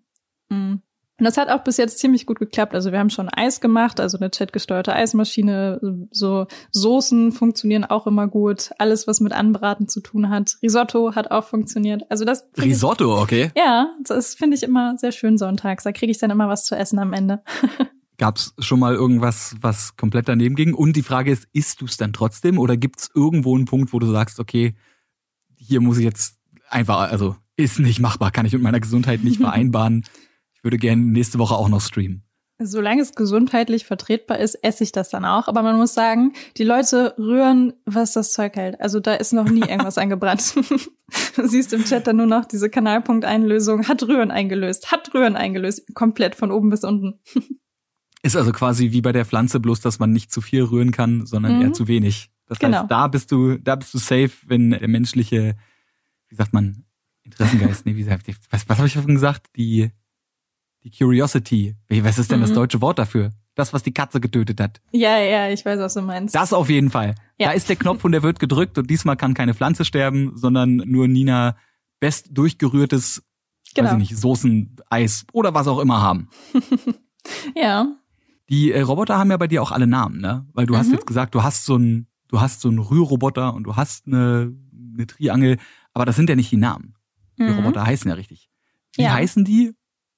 Mhm. 0.48 0.82
Und 1.20 1.26
das 1.26 1.36
hat 1.36 1.50
auch 1.50 1.62
bis 1.62 1.76
jetzt 1.76 1.98
ziemlich 1.98 2.24
gut 2.24 2.38
geklappt. 2.38 2.74
Also 2.74 2.92
wir 2.92 2.98
haben 2.98 3.10
schon 3.10 3.28
Eis 3.28 3.60
gemacht, 3.60 4.00
also 4.00 4.16
eine 4.16 4.30
chatgesteuerte 4.30 4.94
Eismaschine, 4.94 6.08
so 6.10 6.46
Soßen 6.72 7.30
funktionieren 7.30 7.84
auch 7.84 8.06
immer 8.06 8.26
gut. 8.26 8.70
Alles, 8.78 9.06
was 9.06 9.20
mit 9.20 9.34
Anbraten 9.34 9.86
zu 9.86 10.00
tun 10.00 10.30
hat. 10.30 10.56
Risotto 10.62 11.14
hat 11.14 11.30
auch 11.30 11.44
funktioniert. 11.44 12.10
Also 12.10 12.24
das 12.24 12.48
Risotto, 12.56 13.16
ich, 13.16 13.22
okay. 13.22 13.50
Ja, 13.54 13.94
das 14.02 14.34
finde 14.34 14.56
ich 14.56 14.62
immer 14.62 14.96
sehr 14.96 15.12
schön 15.12 15.36
sonntags. 15.36 15.84
Da 15.84 15.92
kriege 15.92 16.10
ich 16.10 16.16
dann 16.16 16.30
immer 16.30 16.48
was 16.48 16.64
zu 16.64 16.74
essen 16.74 16.98
am 16.98 17.12
Ende. 17.12 17.42
Gab's 18.16 18.54
schon 18.58 18.80
mal 18.80 18.94
irgendwas, 18.94 19.56
was 19.60 19.96
komplett 19.96 20.26
daneben 20.26 20.54
ging? 20.54 20.72
Und 20.72 20.96
die 20.96 21.02
Frage 21.02 21.32
ist, 21.32 21.48
isst 21.52 21.82
du 21.82 21.84
es 21.84 21.98
dann 21.98 22.14
trotzdem 22.14 22.58
oder 22.58 22.78
gibt's 22.78 23.10
irgendwo 23.14 23.54
einen 23.54 23.66
Punkt, 23.66 23.92
wo 23.92 23.98
du 23.98 24.10
sagst, 24.10 24.40
okay, 24.40 24.74
hier 25.54 25.82
muss 25.82 25.98
ich 25.98 26.04
jetzt 26.04 26.38
einfach, 26.70 27.10
also 27.10 27.36
ist 27.56 27.78
nicht 27.78 28.00
machbar, 28.00 28.30
kann 28.30 28.46
ich 28.46 28.54
mit 28.54 28.62
meiner 28.62 28.80
Gesundheit 28.80 29.22
nicht 29.22 29.36
vereinbaren 29.40 30.04
ich 30.60 30.64
würde 30.64 30.76
gerne 30.76 31.00
nächste 31.00 31.38
Woche 31.38 31.54
auch 31.54 31.70
noch 31.70 31.80
streamen. 31.80 32.22
Solange 32.62 33.00
es 33.00 33.14
gesundheitlich 33.14 33.86
vertretbar 33.86 34.38
ist, 34.38 34.54
esse 34.56 34.84
ich 34.84 34.92
das 34.92 35.08
dann 35.08 35.24
auch. 35.24 35.48
Aber 35.48 35.62
man 35.62 35.78
muss 35.78 35.94
sagen, 35.94 36.34
die 36.58 36.64
Leute 36.64 37.14
rühren, 37.16 37.72
was 37.86 38.12
das 38.12 38.32
Zeug 38.32 38.54
hält. 38.56 38.78
Also 38.82 39.00
da 39.00 39.14
ist 39.14 39.32
noch 39.32 39.48
nie 39.48 39.60
irgendwas 39.68 39.96
angebrannt. 39.96 40.54
du 41.36 41.48
siehst 41.48 41.72
im 41.72 41.84
Chat 41.84 42.06
dann 42.06 42.16
nur 42.18 42.26
noch 42.26 42.44
diese 42.44 42.68
Kanalpunkteinlösung. 42.68 43.88
Hat 43.88 44.02
Rühren 44.02 44.30
eingelöst, 44.30 44.92
hat 44.92 45.14
Rühren 45.14 45.36
eingelöst. 45.36 45.94
Komplett 45.94 46.34
von 46.34 46.52
oben 46.52 46.68
bis 46.68 46.84
unten. 46.84 47.18
ist 48.22 48.36
also 48.36 48.52
quasi 48.52 48.92
wie 48.92 49.00
bei 49.00 49.12
der 49.12 49.24
Pflanze, 49.24 49.58
bloß 49.58 49.80
dass 49.80 49.98
man 49.98 50.10
nicht 50.10 50.30
zu 50.30 50.42
viel 50.42 50.64
rühren 50.64 50.92
kann, 50.92 51.24
sondern 51.24 51.56
mhm. 51.56 51.62
eher 51.62 51.72
zu 51.72 51.88
wenig. 51.88 52.30
Das 52.44 52.58
genau. 52.58 52.80
heißt, 52.80 52.90
da 52.90 53.08
bist 53.08 53.32
du, 53.32 53.56
da 53.56 53.76
bist 53.76 53.94
du 53.94 53.98
safe, 53.98 54.32
wenn 54.46 54.72
der 54.72 54.88
menschliche, 54.88 55.56
wie 56.28 56.34
sagt 56.34 56.52
man, 56.52 56.84
Interessengeist, 57.22 57.86
nee, 57.86 57.96
wie 57.96 58.02
sagt, 58.02 58.26
was, 58.50 58.68
was 58.68 58.78
habe 58.78 58.86
ich 58.86 58.94
vorhin 58.94 59.14
gesagt? 59.14 59.46
Die 59.56 59.92
die 60.84 60.90
Curiosity. 60.90 61.76
Was 61.88 62.18
ist 62.18 62.30
denn 62.30 62.38
mhm. 62.38 62.44
das 62.44 62.52
deutsche 62.52 62.80
Wort 62.80 62.98
dafür? 62.98 63.32
Das, 63.54 63.72
was 63.72 63.82
die 63.82 63.92
Katze 63.92 64.20
getötet 64.20 64.60
hat. 64.60 64.80
Ja, 64.92 65.18
ja, 65.18 65.48
ich 65.50 65.64
weiß, 65.64 65.78
was 65.80 65.94
du 65.94 66.02
meinst. 66.02 66.34
Das 66.34 66.52
auf 66.52 66.70
jeden 66.70 66.90
Fall. 66.90 67.14
Ja. 67.38 67.48
Da 67.48 67.52
ist 67.52 67.68
der 67.68 67.76
Knopf 67.76 68.04
und 68.04 68.12
der 68.12 68.22
wird 68.22 68.38
gedrückt 68.38 68.78
und 68.78 68.88
diesmal 68.88 69.16
kann 69.16 69.34
keine 69.34 69.54
Pflanze 69.54 69.84
sterben, 69.84 70.32
sondern 70.36 70.76
nur 70.76 71.08
Nina 71.08 71.56
best 71.98 72.28
durchgerührtes, 72.30 73.22
genau. 73.74 73.88
weiß 73.88 73.92
ich 73.94 74.10
nicht, 74.10 74.16
Soßen, 74.16 74.76
Eis 74.88 75.26
oder 75.32 75.52
was 75.52 75.68
auch 75.68 75.78
immer 75.78 76.00
haben. 76.00 76.28
ja. 77.54 77.86
Die 78.48 78.72
äh, 78.72 78.80
Roboter 78.80 79.18
haben 79.18 79.30
ja 79.30 79.36
bei 79.36 79.46
dir 79.46 79.62
auch 79.62 79.72
alle 79.72 79.86
Namen, 79.86 80.20
ne? 80.20 80.46
Weil 80.54 80.66
du 80.66 80.74
mhm. 80.74 80.78
hast 80.78 80.92
jetzt 80.92 81.06
gesagt, 81.06 81.34
du 81.34 81.42
hast 81.42 81.64
so 81.66 81.76
ein, 81.76 82.06
du 82.28 82.40
hast 82.40 82.60
so 82.60 82.68
einen 82.68 82.78
Rührroboter 82.78 83.54
und 83.54 83.64
du 83.64 83.76
hast 83.76 84.06
eine, 84.06 84.52
eine 84.94 85.06
Triangel, 85.06 85.58
aber 85.92 86.06
das 86.06 86.16
sind 86.16 86.30
ja 86.30 86.36
nicht 86.36 86.50
die 86.50 86.56
Namen. 86.56 86.94
Die 87.38 87.42
mhm. 87.42 87.56
Roboter 87.56 87.84
heißen 87.84 88.08
ja 88.08 88.14
richtig. 88.14 88.50
Wie 88.96 89.02
ja. 89.02 89.12
heißen 89.12 89.44
die 89.44 89.74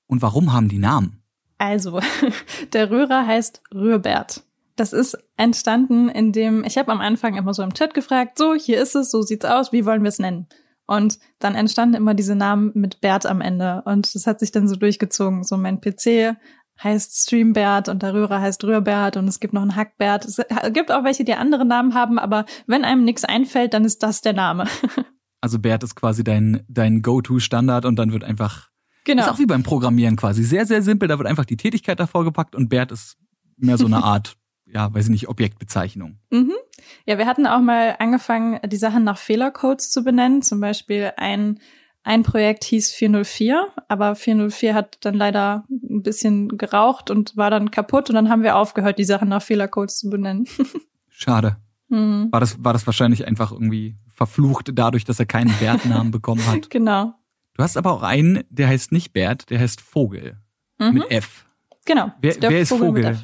und 0.06 0.22
warum 0.22 0.52
haben 0.52 0.68
die 0.68 0.78
Namen? 0.78 1.22
Also, 1.58 2.00
der 2.72 2.90
Rührer 2.90 3.26
heißt 3.26 3.62
Rührbert. 3.74 4.44
Das 4.76 4.92
ist 4.92 5.18
entstanden, 5.36 6.08
indem 6.08 6.64
ich 6.64 6.78
habe 6.78 6.90
am 6.90 7.00
Anfang 7.00 7.36
immer 7.36 7.54
so 7.54 7.62
im 7.62 7.74
Chat 7.74 7.94
gefragt, 7.94 8.38
so, 8.38 8.54
hier 8.54 8.80
ist 8.80 8.96
es, 8.96 9.10
so 9.10 9.22
sieht's 9.22 9.44
aus, 9.44 9.72
wie 9.72 9.84
wollen 9.84 10.02
wir 10.02 10.08
es 10.08 10.18
nennen? 10.18 10.46
Und 10.86 11.18
dann 11.38 11.54
entstanden 11.54 11.94
immer 11.94 12.14
diese 12.14 12.34
Namen 12.34 12.72
mit 12.74 13.00
Bert 13.00 13.26
am 13.26 13.40
Ende. 13.40 13.82
Und 13.84 14.14
das 14.14 14.26
hat 14.26 14.40
sich 14.40 14.50
dann 14.50 14.68
so 14.68 14.76
durchgezogen. 14.76 15.44
So 15.44 15.56
mein 15.56 15.80
PC 15.80 16.36
heißt 16.82 17.22
Streambert 17.22 17.88
und 17.88 18.02
der 18.02 18.14
Rührer 18.14 18.40
heißt 18.40 18.64
Rührbert 18.64 19.16
und 19.16 19.28
es 19.28 19.40
gibt 19.40 19.54
noch 19.54 19.62
einen 19.62 19.76
Hackbert. 19.76 20.24
Es 20.24 20.40
gibt 20.72 20.90
auch 20.90 21.04
welche, 21.04 21.24
die 21.24 21.34
andere 21.34 21.64
Namen 21.64 21.94
haben, 21.94 22.18
aber 22.18 22.44
wenn 22.66 22.84
einem 22.84 23.04
nichts 23.04 23.24
einfällt, 23.24 23.74
dann 23.74 23.84
ist 23.84 24.02
das 24.02 24.20
der 24.20 24.32
Name. 24.32 24.66
Also 25.44 25.58
Bert 25.58 25.82
ist 25.82 25.96
quasi 25.96 26.22
dein, 26.22 26.62
dein 26.68 27.02
Go-To-Standard 27.02 27.84
und 27.84 27.96
dann 27.96 28.12
wird 28.12 28.22
einfach 28.22 28.70
Genau. 29.04 29.22
Ist 29.22 29.28
auch 29.28 29.38
wie 29.38 29.46
beim 29.46 29.62
Programmieren 29.62 30.16
quasi. 30.16 30.42
Sehr, 30.44 30.66
sehr 30.66 30.82
simpel. 30.82 31.08
Da 31.08 31.18
wird 31.18 31.28
einfach 31.28 31.44
die 31.44 31.56
Tätigkeit 31.56 31.98
davor 31.98 32.24
gepackt 32.24 32.54
und 32.54 32.68
Bert 32.68 32.92
ist 32.92 33.16
mehr 33.56 33.78
so 33.78 33.86
eine 33.86 33.96
Art, 34.04 34.36
ja, 34.66 34.92
weiß 34.92 35.06
ich 35.06 35.10
nicht, 35.10 35.28
Objektbezeichnung. 35.28 36.18
Mhm. 36.30 36.52
Ja, 37.06 37.18
wir 37.18 37.26
hatten 37.26 37.46
auch 37.46 37.60
mal 37.60 37.96
angefangen, 37.98 38.60
die 38.66 38.76
Sachen 38.76 39.04
nach 39.04 39.18
Fehlercodes 39.18 39.90
zu 39.90 40.04
benennen. 40.04 40.42
Zum 40.42 40.60
Beispiel 40.60 41.12
ein, 41.16 41.58
ein 42.04 42.22
Projekt 42.22 42.64
hieß 42.64 42.92
404, 42.92 43.68
aber 43.88 44.14
404 44.14 44.74
hat 44.74 44.98
dann 45.04 45.14
leider 45.14 45.64
ein 45.68 46.02
bisschen 46.02 46.56
geraucht 46.56 47.10
und 47.10 47.36
war 47.36 47.50
dann 47.50 47.70
kaputt 47.70 48.08
und 48.08 48.14
dann 48.14 48.28
haben 48.28 48.42
wir 48.42 48.56
aufgehört, 48.56 48.98
die 48.98 49.04
Sachen 49.04 49.28
nach 49.28 49.42
Fehlercodes 49.42 49.98
zu 49.98 50.10
benennen. 50.10 50.46
Schade. 51.08 51.56
Mhm. 51.88 52.28
War 52.30 52.40
das, 52.40 52.64
war 52.64 52.72
das 52.72 52.86
wahrscheinlich 52.86 53.26
einfach 53.26 53.52
irgendwie 53.52 53.96
verflucht 54.08 54.70
dadurch, 54.74 55.04
dass 55.04 55.18
er 55.18 55.26
keinen 55.26 55.52
Bertnamen 55.58 56.10
bekommen 56.10 56.44
hat? 56.46 56.70
Genau. 56.70 57.14
Du 57.54 57.62
hast 57.62 57.76
aber 57.76 57.92
auch 57.92 58.02
einen, 58.02 58.44
der 58.50 58.68
heißt 58.68 58.92
nicht 58.92 59.12
Bert, 59.12 59.50
der 59.50 59.60
heißt 59.60 59.80
Vogel. 59.80 60.38
Mhm. 60.78 60.94
Mit 60.94 61.10
F. 61.10 61.46
Genau. 61.84 62.12
Wer, 62.20 62.36
wer 62.40 62.60
ist 62.60 62.70
Vogel? 62.70 62.86
Vogel? 62.86 63.18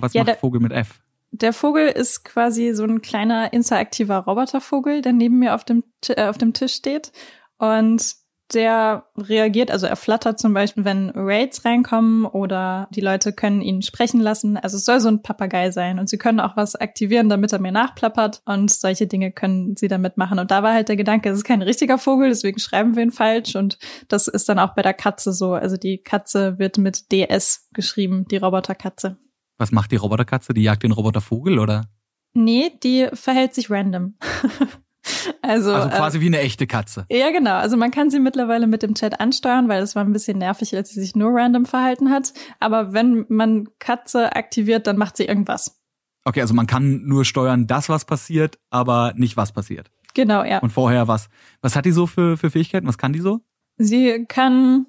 Was 0.00 0.12
ja, 0.12 0.20
macht 0.20 0.28
der, 0.28 0.36
Vogel 0.36 0.60
mit 0.60 0.72
F? 0.72 1.00
Der 1.30 1.52
Vogel 1.52 1.88
ist 1.88 2.24
quasi 2.24 2.74
so 2.74 2.84
ein 2.84 3.02
kleiner 3.02 3.52
interaktiver 3.52 4.18
Robotervogel, 4.18 5.02
der 5.02 5.12
neben 5.12 5.38
mir 5.38 5.54
auf 5.54 5.64
dem, 5.64 5.84
äh, 6.08 6.26
auf 6.26 6.38
dem 6.38 6.52
Tisch 6.52 6.74
steht. 6.74 7.12
Und 7.58 8.16
der 8.54 9.06
reagiert, 9.16 9.70
also 9.70 9.86
er 9.86 9.96
flattert 9.96 10.38
zum 10.38 10.54
Beispiel, 10.54 10.84
wenn 10.84 11.10
Raids 11.14 11.64
reinkommen 11.64 12.24
oder 12.24 12.88
die 12.90 13.00
Leute 13.00 13.32
können 13.32 13.62
ihn 13.62 13.82
sprechen 13.82 14.20
lassen. 14.20 14.56
Also 14.56 14.76
es 14.76 14.84
soll 14.84 15.00
so 15.00 15.08
ein 15.08 15.22
Papagei 15.22 15.70
sein 15.70 15.98
und 15.98 16.08
sie 16.08 16.18
können 16.18 16.40
auch 16.40 16.56
was 16.56 16.76
aktivieren, 16.76 17.28
damit 17.28 17.52
er 17.52 17.58
mir 17.58 17.72
nachplappert 17.72 18.42
und 18.44 18.70
solche 18.70 19.06
Dinge 19.06 19.32
können 19.32 19.76
sie 19.76 19.88
damit 19.88 20.16
machen. 20.16 20.38
Und 20.38 20.50
da 20.50 20.62
war 20.62 20.72
halt 20.72 20.88
der 20.88 20.96
Gedanke, 20.96 21.30
es 21.30 21.38
ist 21.38 21.44
kein 21.44 21.62
richtiger 21.62 21.98
Vogel, 21.98 22.28
deswegen 22.28 22.58
schreiben 22.58 22.96
wir 22.96 23.02
ihn 23.02 23.12
falsch 23.12 23.56
und 23.56 23.78
das 24.08 24.28
ist 24.28 24.48
dann 24.48 24.58
auch 24.58 24.74
bei 24.74 24.82
der 24.82 24.94
Katze 24.94 25.32
so. 25.32 25.54
Also 25.54 25.76
die 25.76 25.98
Katze 25.98 26.58
wird 26.58 26.78
mit 26.78 27.10
DS 27.12 27.68
geschrieben, 27.72 28.26
die 28.30 28.36
Roboterkatze. 28.36 29.16
Was 29.58 29.72
macht 29.72 29.92
die 29.92 29.96
Roboterkatze? 29.96 30.54
Die 30.54 30.62
jagt 30.62 30.82
den 30.82 30.92
Robotervogel 30.92 31.58
oder? 31.58 31.86
Nee, 32.34 32.72
die 32.82 33.08
verhält 33.12 33.54
sich 33.54 33.70
random. 33.70 34.14
Also, 35.42 35.72
also 35.72 35.88
quasi 35.88 36.18
äh, 36.18 36.20
wie 36.20 36.26
eine 36.26 36.40
echte 36.40 36.66
Katze. 36.66 37.06
Ja, 37.10 37.30
genau. 37.30 37.54
Also 37.54 37.76
man 37.76 37.90
kann 37.90 38.10
sie 38.10 38.20
mittlerweile 38.20 38.66
mit 38.66 38.82
dem 38.82 38.94
Chat 38.94 39.20
ansteuern, 39.20 39.68
weil 39.68 39.82
es 39.82 39.96
war 39.96 40.04
ein 40.04 40.12
bisschen 40.12 40.38
nervig, 40.38 40.74
als 40.76 40.90
sie 40.90 41.00
sich 41.00 41.16
nur 41.16 41.32
random 41.32 41.66
verhalten 41.66 42.10
hat. 42.10 42.32
Aber 42.60 42.92
wenn 42.92 43.24
man 43.28 43.68
Katze 43.78 44.34
aktiviert, 44.36 44.86
dann 44.86 44.96
macht 44.96 45.16
sie 45.16 45.24
irgendwas. 45.24 45.80
Okay, 46.24 46.40
also 46.40 46.54
man 46.54 46.66
kann 46.66 47.02
nur 47.04 47.24
steuern, 47.24 47.66
das 47.66 47.88
was 47.88 48.04
passiert, 48.04 48.58
aber 48.70 49.12
nicht 49.16 49.36
was 49.36 49.52
passiert. 49.52 49.90
Genau, 50.14 50.44
ja. 50.44 50.58
Und 50.58 50.70
vorher 50.70 51.08
was. 51.08 51.28
Was 51.60 51.74
hat 51.74 51.84
die 51.84 51.92
so 51.92 52.06
für, 52.06 52.36
für 52.36 52.50
Fähigkeiten? 52.50 52.86
Was 52.86 52.98
kann 52.98 53.12
die 53.12 53.20
so? 53.20 53.40
Sie 53.78 54.24
kann 54.28 54.86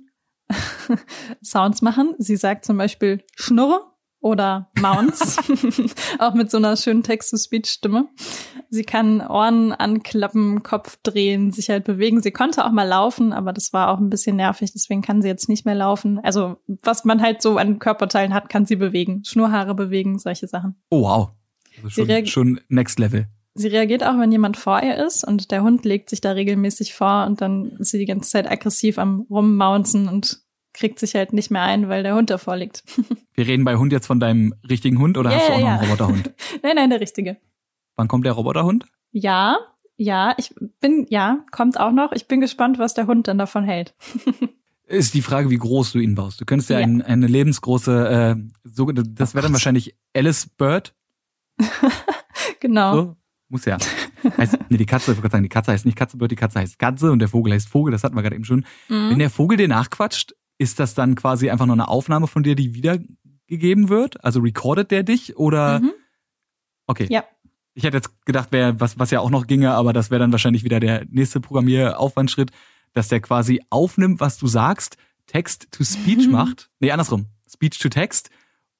Sounds 1.43 1.82
machen. 1.82 2.15
Sie 2.17 2.36
sagt 2.36 2.65
zum 2.65 2.78
Beispiel 2.78 3.23
Schnurre 3.36 3.93
oder 4.24 4.72
Mounts, 4.80 5.38
auch 6.20 6.34
mit 6.34 6.50
so 6.50 6.58
einer 6.58 6.78
schönen 6.78 7.04
Text-to-Speech-Stimme. 7.04 8.08
Sie 8.70 8.84
kann 8.84 9.22
Ohren 9.22 9.74
anklappen, 9.74 10.64
Kopf 10.64 10.98
drehen, 11.04 11.52
sich 11.52 11.70
halt 11.70 11.84
bewegen. 11.84 12.22
Sie 12.22 12.32
konnte 12.32 12.66
auch 12.66 12.72
mal 12.72 12.88
laufen, 12.88 13.34
aber 13.34 13.52
das 13.52 13.74
war 13.74 13.90
auch 13.90 14.00
ein 14.00 14.10
bisschen 14.10 14.38
nervig, 14.38 14.72
deswegen 14.72 15.02
kann 15.02 15.22
sie 15.22 15.28
jetzt 15.28 15.50
nicht 15.50 15.66
mehr 15.66 15.76
laufen. 15.76 16.20
Also 16.24 16.56
was 16.68 17.04
man 17.04 17.22
halt 17.22 17.42
so 17.42 17.58
an 17.58 17.80
Körperteilen 17.80 18.34
hat, 18.34 18.48
kann 18.50 18.66
sie 18.66 18.78
bewegen. 18.78 19.24
Schnurhaare 19.26 19.76
bewegen, 19.76 20.18
solche 20.18 20.48
Sachen. 20.48 20.76
Oh 20.90 21.02
wow. 21.02 21.32
Also 21.84 22.06
schon, 22.06 22.26
schon 22.28 22.62
Next 22.70 23.00
Level. 23.00 23.28
Sie 23.56 23.68
reagiert 23.68 24.04
auch, 24.04 24.18
wenn 24.18 24.32
jemand 24.32 24.58
vor 24.58 24.82
ihr 24.82 24.96
ist 25.06 25.24
und 25.24 25.52
der 25.52 25.64
Hund 25.64 25.86
legt 25.86 26.10
sich 26.10 26.22
da 26.22 26.32
regelmäßig 26.32 26.96
vor 26.96 27.26
und 27.28 27.42
dann 27.42 27.76
ist 27.78 27.92
sie 27.92 28.00
die 28.00 28.06
ganze 28.06 28.32
Zeit 28.32 28.50
aggressiv 28.50 28.98
am 28.98 29.28
Rummaunzen 29.30 30.08
und 30.08 30.43
kriegt 30.74 31.00
sich 31.00 31.14
halt 31.16 31.34
nicht 31.34 31.52
mehr 31.52 31.62
ein, 31.62 31.88
weil 31.90 32.04
der 32.04 32.16
Hund 32.16 32.30
davor 32.30 32.56
liegt. 32.58 32.84
Wir 33.36 33.48
reden 33.48 33.64
bei 33.64 33.76
Hund 33.78 33.92
jetzt 33.94 34.08
von 34.08 34.20
deinem 34.20 34.54
richtigen 34.70 35.00
Hund 35.00 35.18
oder 35.18 35.32
Ja, 35.32 35.38
hast 35.38 35.50
du 35.50 35.54
auch 35.54 35.60
ja, 35.60 35.64
noch 35.66 35.72
einen. 35.82 35.92
Roboterhund? 35.92 36.34
nein, 36.64 36.76
nein, 36.76 36.90
der 36.90 37.00
richtige. 37.02 37.38
Wann 37.96 38.08
kommt 38.08 38.26
der 38.26 38.34
Roboterhund? 38.34 38.86
Ja, 39.12 39.58
ja, 39.96 40.34
ich 40.38 40.54
bin, 40.80 41.06
ja, 41.10 41.46
kommt 41.52 41.80
auch 41.80 41.92
noch. 41.92 42.12
Ich 42.14 42.28
bin 42.28 42.42
gespannt, 42.42 42.80
was 42.80 42.94
der 42.96 43.06
Hund 43.08 43.28
dann 43.28 43.38
davon 43.38 43.64
hält. 43.64 43.94
Ist 44.86 45.14
die 45.14 45.22
Frage, 45.22 45.50
wie 45.50 45.58
groß 45.58 45.94
du 45.94 46.00
ihn 46.00 46.16
baust. 46.16 46.42
Du 46.42 46.46
könntest 46.46 46.70
ja, 46.70 46.80
Ja. 46.80 46.86
Ein, 46.86 47.02
eine 47.02 47.28
lebensgroße, 47.28 48.10
äh, 48.10 48.36
so, 48.64 48.92
das 48.92 49.34
wäre 49.34 49.44
dann 49.44 49.54
wahrscheinlich 49.54 49.96
Alice 50.16 50.48
Bird. 50.48 50.94
Genau. 52.60 52.94
So? 52.96 53.16
Muss 53.50 53.66
ja. 53.66 53.78
Heißt, 54.38 54.58
nee, 54.70 54.78
die 54.78 54.86
Katze, 54.86 55.04
ich 55.12 55.18
wollte 55.18 55.22
gerade 55.22 55.32
sagen, 55.34 55.44
die 55.44 55.50
Katze 55.50 55.72
heißt 55.72 55.86
nicht 55.86 55.98
Katze 55.98 56.18
Bird, 56.18 56.32
die 56.32 56.36
Katze 56.36 56.60
heißt 56.60 56.80
Katze 56.80 57.12
und 57.12 57.20
der 57.20 57.28
Vogel 57.30 57.54
heißt 57.54 57.70
Vogel, 57.70 57.92
das 57.92 58.04
hatten 58.04 58.16
wir 58.16 58.22
gerade 58.24 58.36
eben 58.36 58.46
schon. 58.46 58.66
Wenn 58.88 59.14
Mhm. 59.14 59.20
der 59.20 59.30
Vogel 59.30 59.58
dir 59.58 59.68
nachquatscht, 59.68 60.34
ist 60.58 60.80
das 60.80 60.94
dann 60.94 61.16
quasi 61.16 61.50
einfach 61.50 61.66
nur 61.66 61.76
eine 61.76 61.88
Aufnahme 61.88 62.28
von 62.28 62.44
dir, 62.44 62.56
die 62.56 62.74
wiedergegeben 62.74 63.89
wird? 63.89 64.24
Also 64.24 64.39
recordet 64.42 64.92
der 64.92 65.04
dich 65.04 65.38
oder? 65.38 65.80
Mhm. 65.80 65.92
Okay. 66.88 67.08
Ja. 67.10 67.24
Ich 67.76 67.84
hätte 67.84 67.98
jetzt 67.98 68.26
gedacht, 68.26 68.52
wäre 68.52 68.80
was, 68.80 69.00
was 69.00 69.10
ja 69.12 69.20
auch 69.20 69.32
noch 69.32 69.48
ginge, 69.48 69.72
aber 69.74 69.94
das 69.94 70.12
wäre 70.12 70.20
dann 70.20 70.32
wahrscheinlich 70.32 70.63
wieder 70.63 70.80
der 70.80 71.06
nächste 71.10 71.39
Programmieraufwandschritt, 71.39 72.52
dass 72.94 73.08
der 73.08 73.20
quasi 73.20 73.62
aufnimmt, 73.72 74.20
was 74.20 74.38
du 74.38 74.46
sagst, 74.48 74.98
Text 75.26 75.70
to 75.72 75.84
Speech 75.84 76.28
Mhm. 76.28 76.32
macht. 76.34 76.70
Nee, 76.80 76.92
andersrum. 76.92 77.26
Speech 77.52 77.80
to 77.80 77.89
Text 77.89 78.30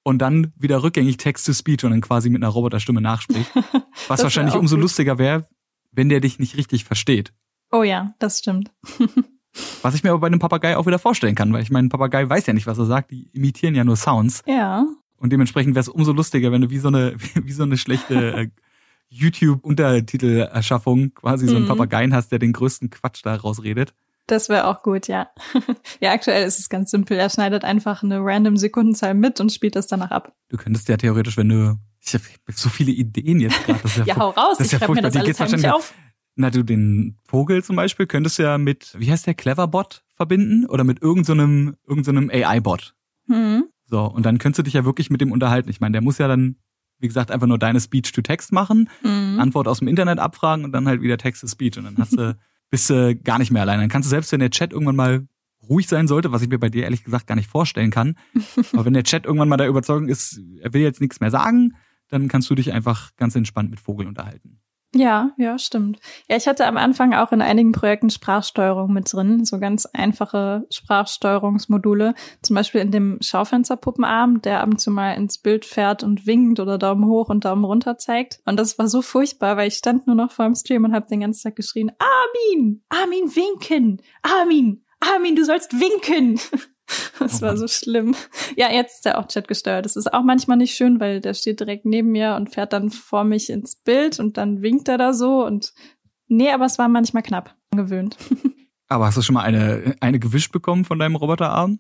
und 0.04 0.20
dann 0.20 0.54
wieder 0.58 0.84
rückgängig 0.84 1.18
Text 1.18 1.46
to 1.48 1.54
Speech 1.54 1.84
und 1.86 1.92
dann 1.92 2.02
quasi 2.02 2.30
mit 2.30 2.44
einer 2.44 2.52
Roboterstimme 2.52 3.02
nachspricht. 3.02 3.50
Was 4.08 4.20
wär 4.20 4.24
wahrscheinlich 4.26 4.56
umso 4.56 4.76
gut. 4.76 4.84
lustiger 4.84 5.18
wäre, 5.18 5.48
wenn 5.92 6.10
der 6.10 6.20
dich 6.20 6.38
nicht 6.38 6.58
richtig 6.58 6.84
versteht. 6.86 7.34
Oh 7.72 7.82
ja, 7.84 8.14
das 8.20 8.40
stimmt. 8.40 8.72
Was 9.82 9.96
ich 9.96 10.04
mir 10.04 10.12
aber 10.12 10.20
bei 10.20 10.28
einem 10.28 10.40
Papagei 10.40 10.78
auch 10.78 10.86
wieder 10.86 11.00
vorstellen 11.00 11.36
kann, 11.36 11.54
weil 11.54 11.62
ich 11.62 11.70
meine, 11.70 11.88
ein 11.88 11.90
Papagei 11.90 12.28
weiß 12.28 12.46
ja 12.48 12.54
nicht, 12.54 12.68
was 12.68 12.78
er 12.78 12.86
sagt, 12.86 13.12
die 13.12 13.28
imitieren 13.34 13.76
ja 13.76 13.84
nur 13.84 13.96
Sounds. 13.96 14.44
Ja. 14.48 14.86
Und 15.18 15.32
dementsprechend 15.32 15.76
wäre 15.76 15.82
es 15.82 15.90
umso 15.90 16.12
lustiger, 16.12 16.52
wenn 16.52 16.62
du 16.62 16.70
wie 16.70 16.80
so 16.80 16.88
eine, 16.90 17.16
wie 17.36 17.52
so 17.52 17.64
eine 17.64 17.78
schlechte 17.78 18.34
äh, 18.34 18.50
YouTube-Untertitelerschaffung 19.10 21.14
quasi 21.14 21.48
so 21.48 21.56
einen 21.56 21.66
Mhm. 21.66 21.70
Papageien 21.70 22.14
hast, 22.14 22.32
der 22.32 22.40
den 22.40 22.54
größten 22.54 22.90
Quatsch 22.90 23.22
da 23.24 23.36
rausredet. 23.36 23.94
Das 24.28 24.48
wäre 24.48 24.68
auch 24.68 24.84
gut, 24.84 25.08
ja. 25.08 25.28
ja, 26.00 26.14
aktuell 26.14 26.48
ist 26.48 26.58
es 26.58 26.70
ganz 26.70 26.92
simpel. 26.92 27.18
Er 27.18 27.30
schneidet 27.30 27.66
einfach 27.66 28.04
eine 28.04 28.20
random 28.22 28.56
Sekundenzahl 28.56 29.14
mit 29.14 29.42
und 29.42 29.52
spielt 29.52 29.76
das 29.76 29.88
danach 29.88 30.12
ab. 30.12 30.34
Du 30.50 30.56
könntest 30.58 30.88
ja 30.88 30.96
theoretisch, 30.96 31.36
wenn 31.36 31.50
du, 31.50 31.78
ich 32.00 32.14
habe 32.14 32.24
so 32.54 32.70
viele 32.70 32.92
Ideen 32.92 33.42
jetzt 33.42 33.66
gerade, 33.66 33.80
ja, 33.98 34.04
Ja, 34.06 34.16
hau 34.18 34.30
raus. 34.30 34.58
das 34.60 34.68
Ich 34.68 34.74
ja 34.74 34.80
schreibe 34.80 34.94
mir 34.94 35.02
das 35.02 35.16
alles 35.18 35.40
heimlich 35.40 35.70
auf. 35.70 35.94
Na 36.36 36.50
du 36.50 36.64
den 36.64 37.18
Vogel 37.26 37.64
zum 37.64 37.76
Beispiel 37.76 38.08
könntest 38.08 38.40
du 38.40 38.44
ja 38.44 38.58
mit, 38.58 38.96
wie 38.98 39.12
heißt 39.12 39.28
der, 39.28 39.34
Cleverbot 39.34 40.04
verbinden 40.16 40.66
oder 40.66 40.84
mit 40.84 41.02
irgendeinem 41.02 41.76
so 41.86 41.90
irgendeinem 41.96 42.30
AI-Bot. 42.30 42.96
Hm. 43.28 43.66
So, 43.86 44.06
und 44.06 44.26
dann 44.26 44.38
könntest 44.38 44.60
du 44.60 44.64
dich 44.64 44.74
ja 44.74 44.86
wirklich 44.86 45.10
mit 45.10 45.22
dem 45.22 45.32
unterhalten. 45.32 45.70
Ich 45.70 45.80
meine, 45.80 45.94
der 45.94 46.02
muss 46.02 46.18
ja 46.18 46.28
dann, 46.28 46.56
wie 47.00 47.08
gesagt, 47.08 47.32
einfach 47.32 47.48
nur 47.48 47.60
deine 47.60 47.80
Speech-to-Text 47.80 48.52
machen, 48.52 48.90
Hm. 49.02 49.40
Antwort 49.40 49.68
aus 49.68 49.80
dem 49.80 49.88
Internet 49.88 50.20
abfragen 50.20 50.66
und 50.66 50.72
dann 50.72 50.88
halt 50.88 51.02
wieder 51.02 51.18
Text-to-Speech. 51.18 51.78
Und 51.78 51.86
dann 51.86 51.98
hast 51.98 52.18
du, 52.18 52.36
bist 52.70 52.90
du 52.90 53.16
gar 53.16 53.40
nicht 53.40 53.52
mehr 53.52 53.62
allein. 53.62 53.80
Dann 53.80 53.90
kannst 53.90 54.08
du 54.08 54.10
selbst, 54.10 54.32
wenn 54.32 54.40
der 54.40 54.50
Chat 54.50 54.72
irgendwann 54.72 54.96
mal 54.96 55.28
ruhig 55.70 55.88
sein 55.88 56.08
sollte, 56.08 56.32
was 56.32 56.42
ich 56.42 56.50
mir 56.50 56.60
bei 56.60 56.70
dir 56.70 56.84
ehrlich 56.84 57.04
gesagt 57.04 57.28
gar 57.28 57.36
nicht 57.36 57.50
vorstellen 57.50 57.92
kann. 57.92 58.16
Aber 58.74 58.86
wenn 58.86 58.94
der 58.94 59.04
Chat 59.04 59.26
irgendwann 59.26 59.50
mal 59.50 59.58
der 59.58 59.68
Überzeugung 59.68 60.08
ist, 60.08 60.42
er 60.60 60.74
will 60.74 60.82
jetzt 60.82 61.02
nichts 61.02 61.20
mehr 61.20 61.32
sagen, 61.32 61.76
dann 62.10 62.28
kannst 62.28 62.50
du 62.50 62.56
dich 62.56 62.74
einfach 62.74 63.16
ganz 63.16 63.36
entspannt 63.36 63.70
mit 63.70 63.80
Vogel 63.80 64.08
unterhalten. 64.08 64.60
Ja, 64.96 65.32
ja, 65.38 65.58
stimmt. 65.58 66.00
Ja, 66.30 66.38
ich 66.38 66.48
hatte 66.48 66.68
am 66.68 66.78
Anfang 66.78 67.16
auch 67.16 67.32
in 67.32 67.42
einigen 67.42 67.72
Projekten 67.72 68.12
Sprachsteuerung 68.12 68.94
mit 68.94 69.12
drin, 69.12 69.44
so 69.44 69.60
ganz 69.60 69.88
einfache 69.88 70.68
Sprachsteuerungsmodule. 70.70 72.14
Zum 72.44 72.56
Beispiel 72.56 72.82
in 72.82 72.92
dem 72.92 73.18
Schaufensterpuppenarm, 73.20 74.42
der 74.44 74.62
ab 74.62 74.70
und 74.70 74.80
zu 74.80 74.92
mal 74.92 75.14
ins 75.14 75.40
Bild 75.40 75.66
fährt 75.66 76.04
und 76.04 76.28
winkt 76.28 76.60
oder 76.60 76.78
Daumen 76.78 77.08
hoch 77.08 77.30
und 77.30 77.44
Daumen 77.44 77.66
runter 77.66 77.98
zeigt. 77.98 78.40
Und 78.46 78.60
das 78.60 78.78
war 78.78 78.88
so 78.88 79.02
furchtbar, 79.02 79.58
weil 79.58 79.68
ich 79.68 79.76
stand 79.76 80.06
nur 80.06 80.16
noch 80.16 80.32
vor 80.32 80.46
dem 80.46 80.56
Stream 80.56 80.84
und 80.84 80.94
habe 80.94 81.08
den 81.08 81.22
ganzen 81.22 81.44
Tag 81.44 81.56
geschrien, 81.56 81.92
Armin, 81.98 82.84
Armin 82.90 83.36
winken, 83.36 84.00
Armin, 84.22 84.86
Armin, 85.00 85.36
du 85.36 85.44
sollst 85.44 85.74
winken. 85.74 86.40
Das 87.20 87.42
Oh 87.42 87.46
war 87.46 87.58
so 87.58 87.68
schlimm. 87.68 88.16
Ja, 88.58 88.72
jetzt 88.72 88.96
ist 88.98 89.06
er 89.06 89.18
auch 89.18 89.28
Chat 89.28 89.48
gesteuert. 89.48 89.86
Das 89.86 89.96
ist 89.96 90.14
auch 90.14 90.24
manchmal 90.24 90.58
nicht 90.58 90.76
schön, 90.76 91.00
weil 91.00 91.22
der 91.22 91.34
steht 91.34 91.60
direkt 91.60 91.86
neben 91.86 92.12
mir 92.12 92.36
und 92.36 92.54
fährt 92.54 92.74
dann 92.74 92.90
vor 92.90 93.24
mich 93.24 93.50
ins 93.50 93.76
Bild 93.76 94.20
und 94.20 94.38
dann 94.38 94.62
winkt 94.62 94.88
er 94.90 94.98
da 94.98 95.14
so 95.14 95.46
und 95.46 95.74
nee, 96.28 96.52
aber 96.52 96.66
es 96.66 96.78
war 96.80 96.90
manchmal 96.90 97.24
knapp 97.24 97.56
gewöhnt. 97.72 98.18
Aber 98.90 99.06
hast 99.08 99.18
du 99.18 99.22
schon 99.24 99.34
mal 99.34 99.42
eine, 99.44 99.96
eine 100.02 100.20
gewischt 100.20 100.52
bekommen 100.52 100.86
von 100.86 101.00
deinem 101.00 101.16
Roboterarm? 101.16 101.80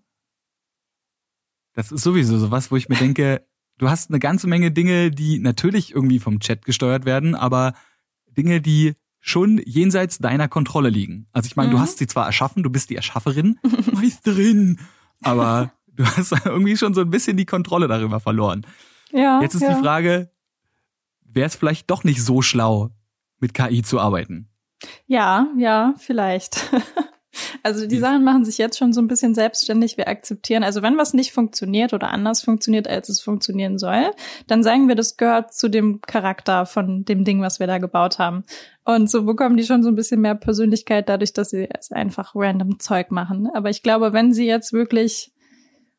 Das 1.73 1.91
ist 1.91 2.03
sowieso 2.03 2.37
sowas, 2.37 2.71
wo 2.71 2.75
ich 2.75 2.89
mir 2.89 2.95
denke, 2.95 3.45
du 3.77 3.89
hast 3.89 4.09
eine 4.09 4.19
ganze 4.19 4.47
Menge 4.47 4.71
Dinge, 4.71 5.11
die 5.11 5.39
natürlich 5.39 5.93
irgendwie 5.93 6.19
vom 6.19 6.39
Chat 6.39 6.65
gesteuert 6.65 7.05
werden, 7.05 7.35
aber 7.35 7.73
Dinge, 8.37 8.61
die 8.61 8.93
schon 9.19 9.61
jenseits 9.65 10.17
deiner 10.19 10.47
Kontrolle 10.47 10.89
liegen. 10.89 11.27
Also 11.31 11.45
ich 11.47 11.55
meine, 11.55 11.69
du 11.71 11.77
Mhm. 11.77 11.81
hast 11.81 11.97
sie 11.99 12.07
zwar 12.07 12.25
erschaffen, 12.25 12.63
du 12.63 12.69
bist 12.69 12.89
die 12.89 12.95
Erschafferin, 12.95 13.59
Meisterin, 13.93 14.79
aber 15.23 15.71
du 15.87 16.05
hast 16.05 16.33
irgendwie 16.45 16.77
schon 16.77 16.93
so 16.93 17.01
ein 17.01 17.09
bisschen 17.09 17.37
die 17.37 17.45
Kontrolle 17.45 17.87
darüber 17.87 18.19
verloren. 18.19 18.65
Ja. 19.11 19.41
Jetzt 19.41 19.55
ist 19.55 19.61
ja. 19.61 19.73
die 19.73 19.81
Frage, 19.81 20.31
wäre 21.21 21.47
es 21.47 21.55
vielleicht 21.55 21.89
doch 21.89 22.03
nicht 22.03 22.23
so 22.23 22.41
schlau, 22.41 22.89
mit 23.39 23.53
KI 23.53 23.83
zu 23.83 23.99
arbeiten? 23.99 24.49
Ja, 25.05 25.47
ja, 25.57 25.93
vielleicht. 25.97 26.71
Also 27.63 27.87
die 27.87 27.95
Wie- 27.95 27.99
Sachen 27.99 28.25
machen 28.25 28.43
sich 28.43 28.57
jetzt 28.57 28.77
schon 28.77 28.91
so 28.91 29.01
ein 29.01 29.07
bisschen 29.07 29.33
selbstständig. 29.33 29.97
Wir 29.97 30.09
akzeptieren, 30.09 30.63
also 30.63 30.81
wenn 30.81 30.97
was 30.97 31.13
nicht 31.13 31.31
funktioniert 31.31 31.93
oder 31.93 32.11
anders 32.11 32.41
funktioniert, 32.41 32.89
als 32.89 33.07
es 33.07 33.21
funktionieren 33.21 33.79
soll, 33.79 34.11
dann 34.47 34.63
sagen 34.63 34.89
wir, 34.89 34.95
das 34.95 35.15
gehört 35.15 35.53
zu 35.53 35.69
dem 35.69 36.01
Charakter 36.01 36.65
von 36.65 37.05
dem 37.05 37.23
Ding, 37.23 37.41
was 37.41 37.61
wir 37.61 37.67
da 37.67 37.77
gebaut 37.77 38.19
haben. 38.19 38.43
Und 38.83 39.09
so 39.09 39.23
bekommen 39.23 39.55
die 39.55 39.63
schon 39.63 39.81
so 39.81 39.87
ein 39.89 39.95
bisschen 39.95 40.19
mehr 40.19 40.35
Persönlichkeit 40.35 41.07
dadurch, 41.07 41.31
dass 41.31 41.51
sie 41.51 41.69
einfach 41.91 42.33
random 42.35 42.79
Zeug 42.79 43.11
machen. 43.11 43.49
Aber 43.53 43.69
ich 43.69 43.81
glaube, 43.81 44.11
wenn 44.11 44.33
sie 44.33 44.45
jetzt 44.45 44.73
wirklich, 44.73 45.31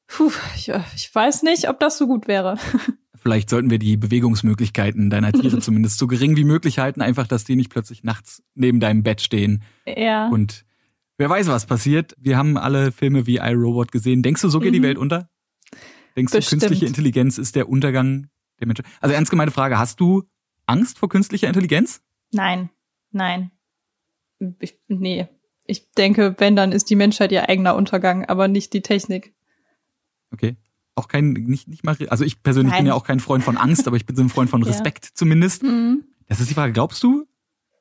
puh, 0.07 0.31
ich, 0.57 0.71
ich 0.95 1.15
weiß 1.15 1.45
nicht, 1.45 1.71
ob 1.71 1.81
das 1.81 1.97
so 1.97 2.07
gut 2.07 2.29
wäre. 2.29 2.59
Vielleicht 3.15 3.49
sollten 3.49 3.71
wir 3.71 3.79
die 3.79 3.97
Bewegungsmöglichkeiten 3.97 5.09
deiner 5.09 5.33
Tiere 5.33 5.59
zumindest 5.61 5.97
so 5.97 6.07
gering 6.07 6.37
wie 6.37 6.45
möglich 6.45 6.79
halten, 6.79 7.01
einfach, 7.01 7.27
dass 7.27 7.45
die 7.45 7.57
nicht 7.57 7.71
plötzlich 7.71 8.05
nachts 8.05 8.43
neben 8.55 8.81
deinem 8.81 9.03
Bett 9.03 9.23
stehen. 9.23 9.63
Ja. 9.87 10.29
Und 10.29 10.67
wer 11.19 11.31
weiß, 11.31 11.49
was 11.49 11.67
passiert. 11.67 12.15
Wir 12.19 12.37
haben 12.37 12.57
alle 12.57 12.93
Filme 12.93 13.27
wie 13.27 13.37
iRobot 13.37 13.93
gesehen. 13.93 14.23
Denkst 14.23 14.43
du, 14.43 14.49
so 14.49 14.61
geht 14.61 14.75
die 14.75 14.81
Mhm. 14.81 14.85
Welt 14.85 14.99
unter? 14.99 15.29
Denkst 16.17 16.33
Bestimmt. 16.33 16.63
du, 16.63 16.67
künstliche 16.67 16.87
Intelligenz 16.87 17.39
ist 17.39 17.57
der 17.57 17.69
Untergang 17.69 18.29
der 18.61 18.67
Menschen? 18.69 18.85
Also 19.01 19.15
ernst 19.15 19.31
gemeinte 19.31 19.53
Frage, 19.53 19.79
hast 19.79 19.99
du 20.01 20.23
Angst 20.67 20.99
vor 20.99 21.09
künstlicher 21.09 21.49
Intelligenz? 21.49 22.03
Nein, 22.33 22.71
nein. 23.11 23.51
Ich, 24.61 24.79
nee. 24.89 25.29
Ich 25.67 25.91
denke, 25.93 26.35
wenn, 26.39 26.57
dann 26.57 26.73
ist 26.73 26.91
die 26.91 26.97
Menschheit 26.97 27.33
ihr 27.33 27.49
eigener 27.49 27.75
Untergang, 27.75 28.25
aber 28.27 28.49
nicht 28.49 28.73
die 28.75 28.83
Technik. 28.83 29.35
Okay. 30.31 30.57
Auch 30.97 31.09
kein, 31.09 31.33
nicht, 31.33 31.67
nicht 31.69 31.83
mal, 31.85 31.97
also 32.09 32.25
ich 32.25 32.43
persönlich 32.43 32.73
bin 32.73 32.79
Nein. 32.85 32.87
ja 32.87 32.95
auch 32.95 33.05
kein 33.05 33.19
Freund 33.19 33.43
von 33.43 33.57
Angst, 33.57 33.89
aber 33.89 33.97
ich 33.97 34.07
bin 34.07 34.15
so 34.15 34.23
ein 34.23 34.29
Freund 34.29 34.49
von 34.51 34.63
Ja. 34.63 34.69
Respekt 34.69 35.05
zumindest. 35.15 35.63
Mhm. 35.65 36.05
Das 36.29 36.39
ist 36.41 36.51
die 36.51 36.55
Frage, 36.55 36.73
glaubst 36.73 37.03
du, 37.03 37.27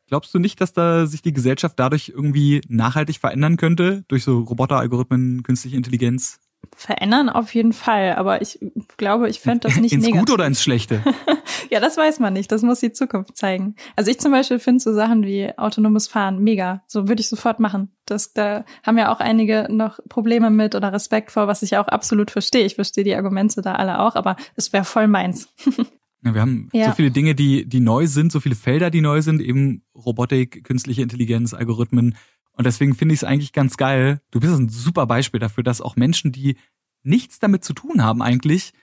glaubst 0.08 0.34
du 0.34 0.40
nicht, 0.40 0.62
dass 0.62 0.74
da 0.74 1.06
sich 1.06 1.22
die 1.22 1.34
Gesellschaft 1.34 1.80
dadurch 1.80 2.10
irgendwie 2.10 2.62
nachhaltig 2.68 3.20
verändern 3.20 3.58
könnte? 3.58 4.04
Durch 4.08 4.24
so 4.24 4.40
Roboter, 4.40 4.78
Algorithmen, 4.78 5.44
künstliche 5.44 5.78
Intelligenz? 5.78 6.40
verändern 6.76 7.30
auf 7.30 7.54
jeden 7.54 7.74
Fall, 7.74 8.16
aber 8.16 8.42
ich 8.42 8.60
glaube, 8.98 9.30
ich 9.30 9.40
fände 9.40 9.68
das 9.68 9.78
nicht 9.78 9.94
ins 9.94 10.06
negativ. 10.06 10.22
Gute 10.22 10.34
oder 10.34 10.48
ins 10.48 10.64
Schlechte? 10.64 11.04
ja, 11.70 11.80
das 11.80 11.98
weiß 11.98 12.20
man 12.20 12.34
nicht. 12.34 12.52
Das 12.52 12.62
muss 12.62 12.80
die 12.80 12.92
Zukunft 12.92 13.38
zeigen. 13.38 13.76
Also 13.96 14.10
ich 14.10 14.20
zum 14.20 14.32
Beispiel 14.32 14.60
finde 14.60 14.80
so 14.80 14.94
Sachen 14.94 15.24
wie 15.24 15.56
autonomes 15.58 16.08
Fahren 16.08 16.40
mega. 16.40 16.84
So 16.88 17.08
würde 17.08 17.22
ich 17.22 17.30
sofort 17.30 17.60
machen. 17.60 17.92
Das, 18.06 18.34
da 18.34 18.66
haben 18.84 18.98
ja 18.98 19.14
auch 19.14 19.20
einige 19.20 19.68
noch 19.70 20.00
Probleme 20.10 20.50
mit 20.50 20.76
oder 20.76 20.94
Respekt 20.94 21.32
vor, 21.32 21.48
was 21.48 21.62
ich 21.62 21.78
auch 21.78 21.88
absolut 21.88 22.32
verstehe. 22.32 22.66
Ich 22.66 22.76
verstehe 22.76 23.04
die 23.04 23.16
Argumente 23.16 23.62
da 23.62 23.76
alle 23.76 24.00
auch, 24.00 24.16
aber 24.16 24.36
es 24.56 24.74
wäre 24.74 24.86
voll 24.86 25.08
meins. 25.08 25.50
Ja, 26.24 26.34
wir 26.34 26.42
haben 26.42 26.70
ja. 26.72 26.90
so 26.90 26.96
viele 26.96 27.12
Dinge, 27.12 27.36
die, 27.36 27.66
die 27.66 27.80
neu 27.80 28.08
sind, 28.08 28.32
so 28.32 28.40
viele 28.40 28.56
Felder, 28.56 28.90
die 28.90 29.02
neu 29.02 29.22
sind, 29.22 29.42
eben 29.42 29.84
Robotik, 29.94 30.64
künstliche 30.64 31.02
Intelligenz, 31.02 31.54
Algorithmen. 31.54 32.16
Und 32.54 32.66
deswegen 32.66 32.96
finde 32.96 33.14
ich 33.14 33.20
es 33.20 33.24
eigentlich 33.24 33.52
ganz 33.52 33.78
geil. 33.78 34.22
Du 34.32 34.40
bist 34.40 34.54
ein 34.54 34.70
super 34.70 35.06
Beispiel 35.06 35.40
dafür, 35.40 35.64
dass 35.64 35.82
auch 35.82 35.96
Menschen, 35.96 36.32
die 36.32 36.56
nichts 37.04 37.40
damit 37.40 37.64
zu 37.64 37.74
tun 37.74 38.04
haben 38.04 38.22
eigentlich, 38.22 38.74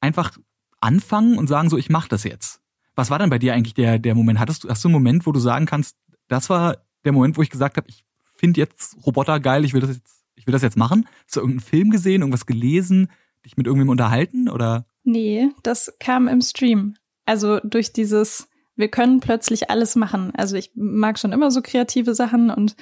einfach 0.00 0.38
anfangen 0.80 1.38
und 1.38 1.48
sagen 1.48 1.70
so, 1.70 1.78
ich 1.78 1.90
mache 1.90 2.08
das 2.08 2.24
jetzt. 2.24 2.60
Was 2.94 3.10
war 3.10 3.18
denn 3.18 3.30
bei 3.30 3.38
dir 3.38 3.54
eigentlich 3.54 3.74
der, 3.74 3.98
der 3.98 4.14
Moment? 4.14 4.38
Hattest 4.38 4.64
du, 4.64 4.68
hast 4.68 4.84
du 4.84 4.88
einen 4.88 4.92
Moment, 4.92 5.26
wo 5.26 5.32
du 5.32 5.40
sagen 5.40 5.66
kannst, 5.66 5.96
das 6.28 6.48
war 6.48 6.76
der 7.04 7.12
Moment, 7.12 7.36
wo 7.36 7.42
ich 7.42 7.50
gesagt 7.50 7.76
habe, 7.76 7.88
ich 7.88 8.04
finde 8.36 8.60
jetzt 8.60 8.96
Roboter 9.04 9.40
geil, 9.40 9.64
ich 9.64 9.72
will 9.72 9.80
das 9.80 9.96
jetzt, 9.96 10.24
ich 10.36 10.46
will 10.46 10.52
das 10.52 10.62
jetzt 10.62 10.76
machen? 10.76 11.08
Hast 11.24 11.36
du 11.36 11.40
irgendeinen 11.40 11.66
Film 11.66 11.90
gesehen, 11.90 12.20
irgendwas 12.20 12.46
gelesen, 12.46 13.08
dich 13.44 13.56
mit 13.56 13.66
irgendwem 13.66 13.88
unterhalten 13.88 14.48
oder? 14.48 14.86
Nee, 15.04 15.50
das 15.62 15.94
kam 16.00 16.28
im 16.28 16.40
Stream. 16.40 16.96
Also 17.26 17.60
durch 17.60 17.92
dieses, 17.92 18.48
wir 18.74 18.88
können 18.88 19.20
plötzlich 19.20 19.70
alles 19.70 19.96
machen. 19.96 20.32
Also 20.34 20.56
ich 20.56 20.72
mag 20.74 21.18
schon 21.18 21.32
immer 21.32 21.50
so 21.50 21.62
kreative 21.62 22.14
Sachen 22.14 22.50
und 22.50 22.74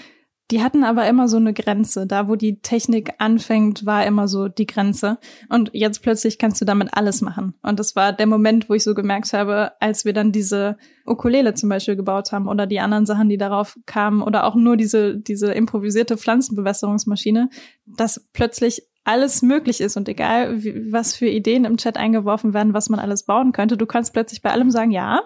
die 0.51 0.63
hatten 0.63 0.85
aber 0.85 1.07
immer 1.07 1.29
so 1.29 1.39
eine 1.39 1.55
Grenze. 1.55 2.07
Da, 2.07 2.29
wo 2.29 2.37
die 2.37 2.61
Technik 2.61 3.15
anfängt, 3.19 3.87
war 3.87 4.05
immer 4.05 4.29
so 4.29 4.49
die 4.49 4.67
Grenze. 4.67 5.19
Und 5.49 5.71
jetzt 5.73 6.03
plötzlich 6.03 6.39
kannst 6.39 6.61
du 6.61 6.65
damit 6.65 6.91
alles 6.93 7.23
machen. 7.23 7.55
Und 7.63 7.79
das 7.79 7.97
war 7.97 8.13
der 8.13 8.27
Moment, 8.27 8.69
wo 8.69 8.75
ich 8.75 8.85
so 8.85 8.95
gemerkt 8.95 9.33
habe, 9.33 9.73
als 9.81 10.05
wir 10.05 10.13
dann 10.13 10.33
diese 10.33 10.77
Ukulele 11.07 11.55
zum 11.55 11.69
Beispiel 11.69 11.97
gebaut 11.97 12.33
haben 12.33 12.49
oder 12.49 12.67
die 12.67 12.81
anderen 12.81 13.07
Sachen, 13.07 13.29
die 13.29 13.39
darauf 13.39 13.79
kamen 13.87 14.23
oder 14.23 14.45
auch 14.45 14.55
nur 14.55 14.77
diese, 14.77 15.17
diese 15.17 15.53
improvisierte 15.53 16.19
Pflanzenbewässerungsmaschine, 16.19 17.49
dass 17.87 18.29
plötzlich 18.33 18.83
alles 19.05 19.43
möglich 19.43 19.81
ist 19.81 19.97
und 19.97 20.09
egal, 20.09 20.63
wie, 20.63 20.93
was 20.93 21.15
für 21.15 21.27
Ideen 21.27 21.65
im 21.65 21.77
Chat 21.77 21.97
eingeworfen 21.97 22.55
werden, 22.55 22.75
was 22.75 22.89
man 22.89 23.01
alles 23.01 23.25
bauen 23.25 23.53
könnte, 23.53 23.77
du 23.77 23.87
kannst 23.87 24.13
plötzlich 24.13 24.43
bei 24.43 24.51
allem 24.51 24.71
sagen, 24.71 24.91
ja, 24.91 25.23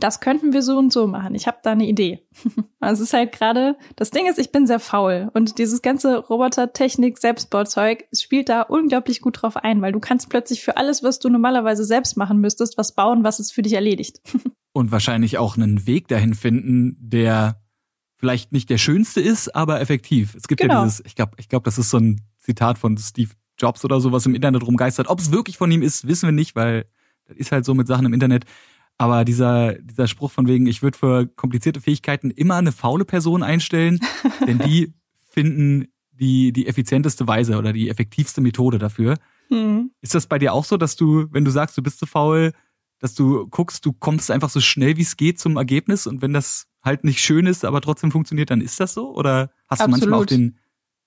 das 0.00 0.20
könnten 0.20 0.52
wir 0.52 0.62
so 0.62 0.76
und 0.78 0.92
so 0.92 1.06
machen. 1.06 1.34
Ich 1.34 1.46
habe 1.46 1.58
da 1.62 1.72
eine 1.72 1.86
Idee. 1.86 2.26
also 2.80 3.02
es 3.02 3.08
ist 3.08 3.14
halt 3.14 3.32
gerade, 3.32 3.76
das 3.96 4.10
Ding 4.10 4.26
ist, 4.26 4.38
ich 4.38 4.52
bin 4.52 4.66
sehr 4.66 4.80
faul 4.80 5.30
und 5.34 5.58
dieses 5.58 5.82
ganze 5.82 6.18
Robotertechnik, 6.18 7.18
Selbstbauzeug 7.18 8.04
spielt 8.12 8.48
da 8.48 8.62
unglaublich 8.62 9.20
gut 9.20 9.42
drauf 9.42 9.56
ein, 9.56 9.82
weil 9.82 9.92
du 9.92 10.00
kannst 10.00 10.28
plötzlich 10.28 10.62
für 10.62 10.76
alles, 10.76 11.02
was 11.02 11.18
du 11.18 11.28
normalerweise 11.28 11.84
selbst 11.84 12.16
machen 12.16 12.40
müsstest, 12.40 12.76
was 12.78 12.94
bauen, 12.94 13.24
was 13.24 13.38
es 13.38 13.52
für 13.52 13.62
dich 13.62 13.74
erledigt. 13.74 14.20
und 14.72 14.90
wahrscheinlich 14.90 15.38
auch 15.38 15.56
einen 15.56 15.86
Weg 15.86 16.08
dahin 16.08 16.34
finden, 16.34 16.96
der 17.00 17.60
vielleicht 18.16 18.52
nicht 18.52 18.70
der 18.70 18.78
schönste 18.78 19.20
ist, 19.20 19.54
aber 19.54 19.80
effektiv. 19.80 20.34
Es 20.34 20.48
gibt 20.48 20.60
genau. 20.60 20.74
ja 20.74 20.84
dieses, 20.84 21.02
ich 21.04 21.14
glaube, 21.14 21.32
ich 21.38 21.48
glaube, 21.48 21.64
das 21.64 21.78
ist 21.78 21.90
so 21.90 21.98
ein 21.98 22.20
Zitat 22.38 22.78
von 22.78 22.96
Steve 22.96 23.30
Jobs 23.58 23.84
oder 23.84 24.00
so, 24.00 24.12
was 24.12 24.26
im 24.26 24.34
Internet 24.34 24.66
rumgeistert. 24.66 25.08
Ob 25.08 25.20
es 25.20 25.30
wirklich 25.30 25.56
von 25.58 25.70
ihm 25.70 25.82
ist, 25.82 26.06
wissen 26.06 26.26
wir 26.26 26.32
nicht, 26.32 26.56
weil 26.56 26.86
das 27.26 27.36
ist 27.36 27.52
halt 27.52 27.64
so 27.64 27.74
mit 27.74 27.86
Sachen 27.86 28.06
im 28.06 28.12
Internet. 28.12 28.44
Aber 28.96 29.24
dieser, 29.24 29.74
dieser 29.74 30.06
Spruch 30.06 30.30
von 30.30 30.46
wegen, 30.46 30.66
ich 30.66 30.82
würde 30.82 30.96
für 30.96 31.26
komplizierte 31.26 31.80
Fähigkeiten 31.80 32.30
immer 32.30 32.56
eine 32.56 32.72
faule 32.72 33.04
Person 33.04 33.42
einstellen, 33.42 33.98
denn 34.46 34.58
die 34.58 34.94
finden 35.22 35.88
die, 36.12 36.52
die 36.52 36.66
effizienteste 36.68 37.26
Weise 37.26 37.58
oder 37.58 37.72
die 37.72 37.88
effektivste 37.88 38.40
Methode 38.40 38.78
dafür. 38.78 39.16
Mhm. 39.50 39.90
Ist 40.00 40.14
das 40.14 40.26
bei 40.26 40.38
dir 40.38 40.52
auch 40.52 40.64
so, 40.64 40.76
dass 40.76 40.96
du, 40.96 41.26
wenn 41.32 41.44
du 41.44 41.50
sagst, 41.50 41.76
du 41.76 41.82
bist 41.82 41.98
zu 41.98 42.06
faul, 42.06 42.52
dass 43.00 43.14
du 43.14 43.46
guckst, 43.48 43.84
du 43.84 43.92
kommst 43.92 44.30
einfach 44.30 44.50
so 44.50 44.60
schnell 44.60 44.96
wie 44.96 45.02
es 45.02 45.16
geht 45.16 45.38
zum 45.40 45.56
Ergebnis 45.56 46.06
und 46.06 46.22
wenn 46.22 46.32
das 46.32 46.68
halt 46.82 47.04
nicht 47.04 47.20
schön 47.20 47.46
ist, 47.46 47.64
aber 47.64 47.80
trotzdem 47.80 48.12
funktioniert, 48.12 48.50
dann 48.50 48.60
ist 48.60 48.78
das 48.78 48.94
so? 48.94 49.14
Oder 49.14 49.50
hast 49.68 49.80
Absolut. 49.80 49.86
du 49.86 49.90
manchmal 49.90 50.20
auch 50.20 50.26
den, 50.26 50.58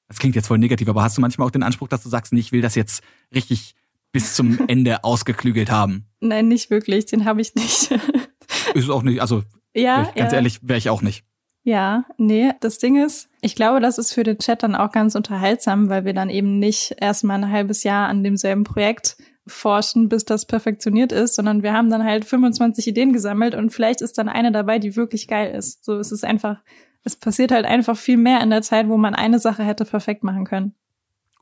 das 0.07 0.19
klingt 0.19 0.35
jetzt 0.35 0.47
voll 0.47 0.57
negativ, 0.57 0.89
aber 0.89 1.03
hast 1.03 1.17
du 1.17 1.21
manchmal 1.21 1.47
auch 1.47 1.51
den 1.51 1.63
Anspruch, 1.63 1.87
dass 1.87 2.03
du 2.03 2.09
sagst, 2.09 2.33
nee, 2.33 2.39
ich 2.39 2.51
will 2.51 2.61
das 2.61 2.75
jetzt 2.75 3.01
richtig 3.33 3.75
bis 4.11 4.35
zum 4.35 4.67
Ende 4.67 5.03
ausgeklügelt 5.03 5.71
haben? 5.71 6.07
Nein, 6.19 6.47
nicht 6.47 6.69
wirklich. 6.69 7.05
Den 7.05 7.25
habe 7.25 7.41
ich 7.41 7.55
nicht. 7.55 7.91
ist 8.73 8.89
auch 8.89 9.03
nicht, 9.03 9.21
also 9.21 9.43
ja, 9.73 10.03
ganz 10.15 10.31
ja. 10.31 10.37
ehrlich, 10.37 10.59
wäre 10.61 10.77
ich 10.77 10.89
auch 10.89 11.01
nicht. 11.01 11.23
Ja, 11.63 12.05
nee, 12.17 12.53
das 12.61 12.79
Ding 12.79 13.03
ist, 13.03 13.29
ich 13.41 13.53
glaube, 13.53 13.81
das 13.81 13.97
ist 13.97 14.13
für 14.13 14.23
den 14.23 14.37
Chat 14.37 14.63
dann 14.63 14.73
auch 14.73 14.91
ganz 14.91 15.15
unterhaltsam, 15.15 15.89
weil 15.89 16.05
wir 16.05 16.13
dann 16.13 16.29
eben 16.29 16.59
nicht 16.59 16.95
erstmal 17.01 17.43
ein 17.43 17.51
halbes 17.51 17.83
Jahr 17.83 18.07
an 18.07 18.23
demselben 18.23 18.63
Projekt 18.63 19.17
forschen, 19.45 20.07
bis 20.07 20.23
das 20.23 20.45
perfektioniert 20.45 21.11
ist, 21.11 21.35
sondern 21.35 21.63
wir 21.63 21.73
haben 21.73 21.89
dann 21.89 22.05
halt 22.05 22.23
25 22.23 22.87
Ideen 22.87 23.11
gesammelt 23.11 23.53
und 23.53 23.71
vielleicht 23.71 24.01
ist 24.01 24.17
dann 24.17 24.29
eine 24.29 24.53
dabei, 24.53 24.79
die 24.79 24.95
wirklich 24.95 25.27
geil 25.27 25.53
ist. 25.53 25.83
So, 25.83 25.99
es 25.99 26.13
ist 26.13 26.23
einfach, 26.23 26.63
es 27.03 27.17
passiert 27.17 27.51
halt 27.51 27.65
einfach 27.65 27.97
viel 27.97 28.17
mehr 28.17 28.41
in 28.41 28.49
der 28.49 28.61
Zeit, 28.61 28.87
wo 28.87 28.97
man 28.97 29.13
eine 29.13 29.39
Sache 29.39 29.63
hätte 29.63 29.83
perfekt 29.83 30.23
machen 30.23 30.45
können. 30.45 30.73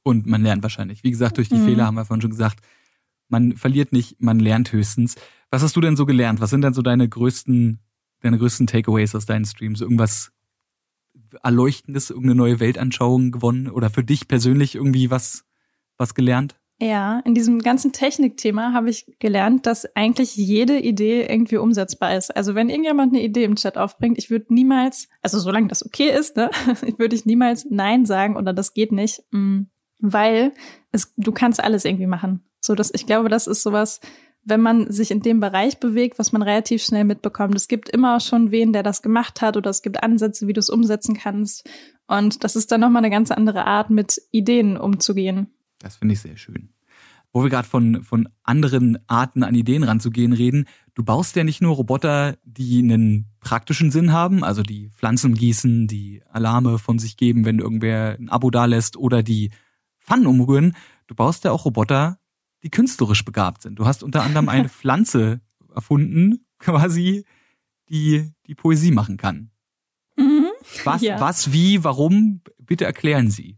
Und 0.08 0.28
man 0.28 0.44
lernt 0.44 0.62
wahrscheinlich. 0.62 1.04
Wie 1.04 1.10
gesagt, 1.10 1.38
durch 1.38 1.50
die 1.50 1.56
mhm. 1.56 1.66
Fehler 1.66 1.86
haben 1.88 1.96
wir 1.96 2.06
vorhin 2.06 2.22
schon 2.22 2.30
gesagt, 2.30 2.60
man 3.28 3.54
verliert 3.58 3.92
nicht, 3.92 4.22
man 4.22 4.38
lernt 4.40 4.72
höchstens. 4.72 5.16
Was 5.50 5.64
hast 5.64 5.76
du 5.76 5.82
denn 5.82 5.96
so 5.96 6.06
gelernt? 6.06 6.40
Was 6.42 6.52
sind 6.52 6.62
denn 6.62 6.76
so 6.76 6.84
deine 6.84 7.10
größten, 7.10 7.80
deine 8.22 8.38
größten 8.38 8.68
Takeaways 8.68 9.16
aus 9.16 9.26
deinen 9.26 9.46
Streams? 9.46 9.82
Irgendwas 9.82 10.32
Erleuchtendes, 11.42 12.12
irgendeine 12.12 12.36
neue 12.36 12.60
Weltanschauung 12.60 13.32
gewonnen 13.32 13.68
oder 13.68 13.90
für 13.90 14.04
dich 14.04 14.28
persönlich 14.28 14.76
irgendwie 14.76 15.10
was, 15.10 15.44
was 15.98 16.14
gelernt? 16.14 16.56
Ja, 16.80 17.22
in 17.26 17.34
diesem 17.34 17.58
ganzen 17.64 17.92
Technikthema 17.92 18.74
habe 18.74 18.92
ich 18.92 19.08
gelernt, 19.18 19.66
dass 19.66 19.88
eigentlich 19.96 20.36
jede 20.36 20.78
Idee 20.78 21.26
irgendwie 21.26 21.58
umsetzbar 21.58 22.16
ist. 22.16 22.36
Also 22.36 22.54
wenn 22.54 22.70
irgendjemand 22.70 23.12
eine 23.12 23.24
Idee 23.24 23.46
im 23.46 23.56
Chat 23.56 23.76
aufbringt, 23.76 24.20
ich 24.20 24.30
würde 24.30 24.54
niemals, 24.54 25.08
also 25.24 25.40
solange 25.40 25.68
das 25.68 25.84
okay 25.84 26.16
ist, 26.16 26.36
ne, 26.36 26.52
würde 27.00 27.16
ich 27.16 27.26
niemals 27.26 27.66
Nein 27.72 28.06
sagen 28.06 28.38
oder 28.38 28.54
das 28.54 28.76
geht 28.76 28.92
nicht. 28.92 29.24
Mm 29.32 29.64
weil 30.14 30.54
es, 30.92 31.14
du 31.18 31.32
kannst 31.32 31.64
alles 31.64 31.86
irgendwie 31.86 32.08
machen. 32.08 32.44
So, 32.60 32.76
dass 32.76 32.94
ich 32.94 33.06
glaube, 33.06 33.30
das 33.30 33.48
ist 33.48 33.64
sowas, 33.64 34.00
wenn 34.46 34.62
man 34.62 34.92
sich 34.92 35.12
in 35.12 35.22
dem 35.22 35.40
Bereich 35.40 35.80
bewegt, 35.80 36.20
was 36.20 36.32
man 36.32 36.44
relativ 36.44 36.84
schnell 36.84 37.04
mitbekommt. 37.04 37.56
Es 37.56 37.68
gibt 37.68 37.90
immer 37.90 38.20
schon 38.20 38.52
wen, 38.52 38.74
der 38.74 38.84
das 38.84 39.02
gemacht 39.02 39.42
hat 39.42 39.58
oder 39.58 39.72
es 39.72 39.82
gibt 39.82 40.04
Ansätze, 40.04 40.48
wie 40.48 40.54
du 40.54 40.60
es 40.60 40.70
umsetzen 40.70 41.18
kannst. 41.18 41.68
Und 42.08 42.44
das 42.44 42.56
ist 42.56 42.72
dann 42.72 42.82
nochmal 42.82 43.02
eine 43.04 43.10
ganz 43.10 43.32
andere 43.32 43.66
Art, 43.66 43.90
mit 43.90 44.22
Ideen 44.32 44.78
umzugehen. 44.78 45.48
Das 45.80 45.98
finde 45.98 46.14
ich 46.14 46.22
sehr 46.22 46.38
schön. 46.38 46.70
Wo 47.34 47.44
wir 47.44 47.50
gerade 47.50 47.68
von, 47.68 48.04
von 48.04 48.30
anderen 48.44 48.98
Arten 49.08 49.44
an 49.44 49.56
Ideen 49.56 49.84
ranzugehen 49.84 50.32
reden, 50.32 50.68
du 50.94 51.04
baust 51.04 51.36
ja 51.36 51.44
nicht 51.44 51.62
nur 51.62 51.76
Roboter, 51.76 52.38
die 52.46 52.80
einen 52.80 53.26
praktischen 53.42 53.92
Sinn 53.92 54.14
haben, 54.14 54.44
also 54.44 54.62
die 54.62 54.90
Pflanzen 54.92 55.34
gießen, 55.34 55.88
die 55.88 56.22
Alarme 56.30 56.78
von 56.80 56.98
sich 56.98 57.18
geben, 57.18 57.44
wenn 57.44 57.60
irgendwer 57.60 58.16
ein 58.18 58.30
Abo 58.30 58.52
dalässt 58.52 58.96
oder 58.96 59.22
die 59.22 59.50
Pfannen 60.06 60.28
umrühren. 60.28 60.76
Du 61.08 61.16
baust 61.16 61.44
ja 61.44 61.52
auch 61.52 61.66
Roboter, 61.66 62.20
die 62.64 62.70
künstlerisch 62.70 63.26
begabt 63.26 63.64
sind. 63.64 63.78
Du 63.78 63.86
hast 63.86 64.04
unter 64.04 64.24
anderem 64.24 64.50
eine 64.50 64.70
Pflanze 64.70 65.42
erfunden, 65.74 66.46
quasi, 66.60 67.26
die 67.90 68.32
die 68.48 68.56
Poesie 68.56 68.92
machen 68.92 69.18
kann. 69.18 69.52
Mhm. 70.18 70.48
Was, 70.84 71.02
ja. 71.02 71.20
was, 71.20 71.52
wie, 71.52 71.84
warum? 71.84 72.42
Bitte 72.58 72.86
erklären 72.86 73.30
Sie. 73.30 73.58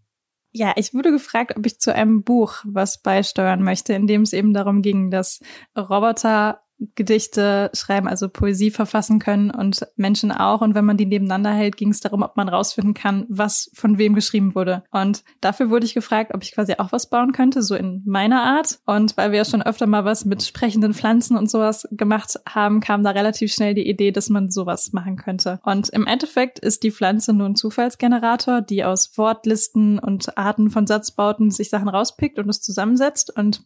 Ja, 0.51 0.73
ich 0.75 0.93
wurde 0.93 1.12
gefragt, 1.12 1.53
ob 1.55 1.65
ich 1.65 1.79
zu 1.79 1.93
einem 1.93 2.23
Buch 2.23 2.63
was 2.65 3.01
beisteuern 3.01 3.62
möchte, 3.62 3.93
in 3.93 4.07
dem 4.07 4.23
es 4.23 4.33
eben 4.33 4.53
darum 4.53 4.81
ging, 4.81 5.12
dass 5.12 5.39
Roboter 5.77 6.62
Gedichte 6.96 7.72
schreiben, 7.74 8.08
also 8.08 8.30
Poesie 8.30 8.70
verfassen 8.70 9.20
können 9.20 9.50
und 9.50 9.88
Menschen 9.96 10.32
auch. 10.32 10.62
Und 10.62 10.76
wenn 10.76 10.86
man 10.86 10.98
die 10.98 11.06
nebeneinander 11.06 11.52
hält, 11.52 11.76
ging 11.76 11.90
es 11.90 12.02
darum, 12.02 12.22
ob 12.22 12.38
man 12.38 12.50
rausfinden 12.50 12.94
kann, 12.94 13.26
was 13.30 13.72
von 13.74 13.98
wem 13.98 14.13
geschrieben 14.13 14.54
wurde. 14.54 14.84
Und 14.92 15.24
dafür 15.42 15.70
wurde 15.70 15.86
ich 15.86 15.94
gefragt, 15.94 16.34
ob 16.34 16.44
ich 16.44 16.54
quasi 16.54 16.76
auch 16.78 16.92
was 16.92 17.10
bauen 17.10 17.32
könnte, 17.32 17.63
so 17.63 17.75
in 17.75 18.04
meiner 18.06 18.44
Art. 18.44 18.80
Und 18.86 19.17
weil 19.17 19.32
wir 19.32 19.40
ja 19.40 19.46
schon 19.46 19.63
öfter 19.63 19.88
mal 19.88 20.06
was 20.06 20.25
mit 20.25 20.44
sprechenden 20.44 20.94
Pflanzen 20.94 21.36
und 21.36 21.50
sowas 21.50 21.88
gemacht 21.92 22.40
haben, 22.48 22.80
kam 22.80 23.04
da 23.04 23.12
relativ 23.12 23.52
schnell 23.52 23.73
die 23.73 23.90
Idee, 23.90 24.12
dass 24.12 24.30
man 24.30 24.52
sowas 24.52 24.94
machen 24.94 25.15
könnte. 25.15 25.60
Und 25.63 25.90
im 25.90 26.06
Endeffekt 26.06 26.60
ist 26.60 26.84
die 26.84 26.92
Pflanze 26.92 27.34
nur 27.34 27.48
ein 27.48 27.56
Zufallsgenerator, 27.56 28.62
die 28.62 28.84
aus 28.84 29.17
Wortlisten 29.17 29.98
und 30.00 30.38
Arten 30.38 30.69
von 30.69 30.86
Satzbauten 30.86 31.50
sich 31.50 31.69
Sachen 31.69 31.90
rauspickt 31.90 32.38
und 32.38 32.50
es 32.50 32.62
zusammensetzt. 32.62 33.36
Und 33.36 33.63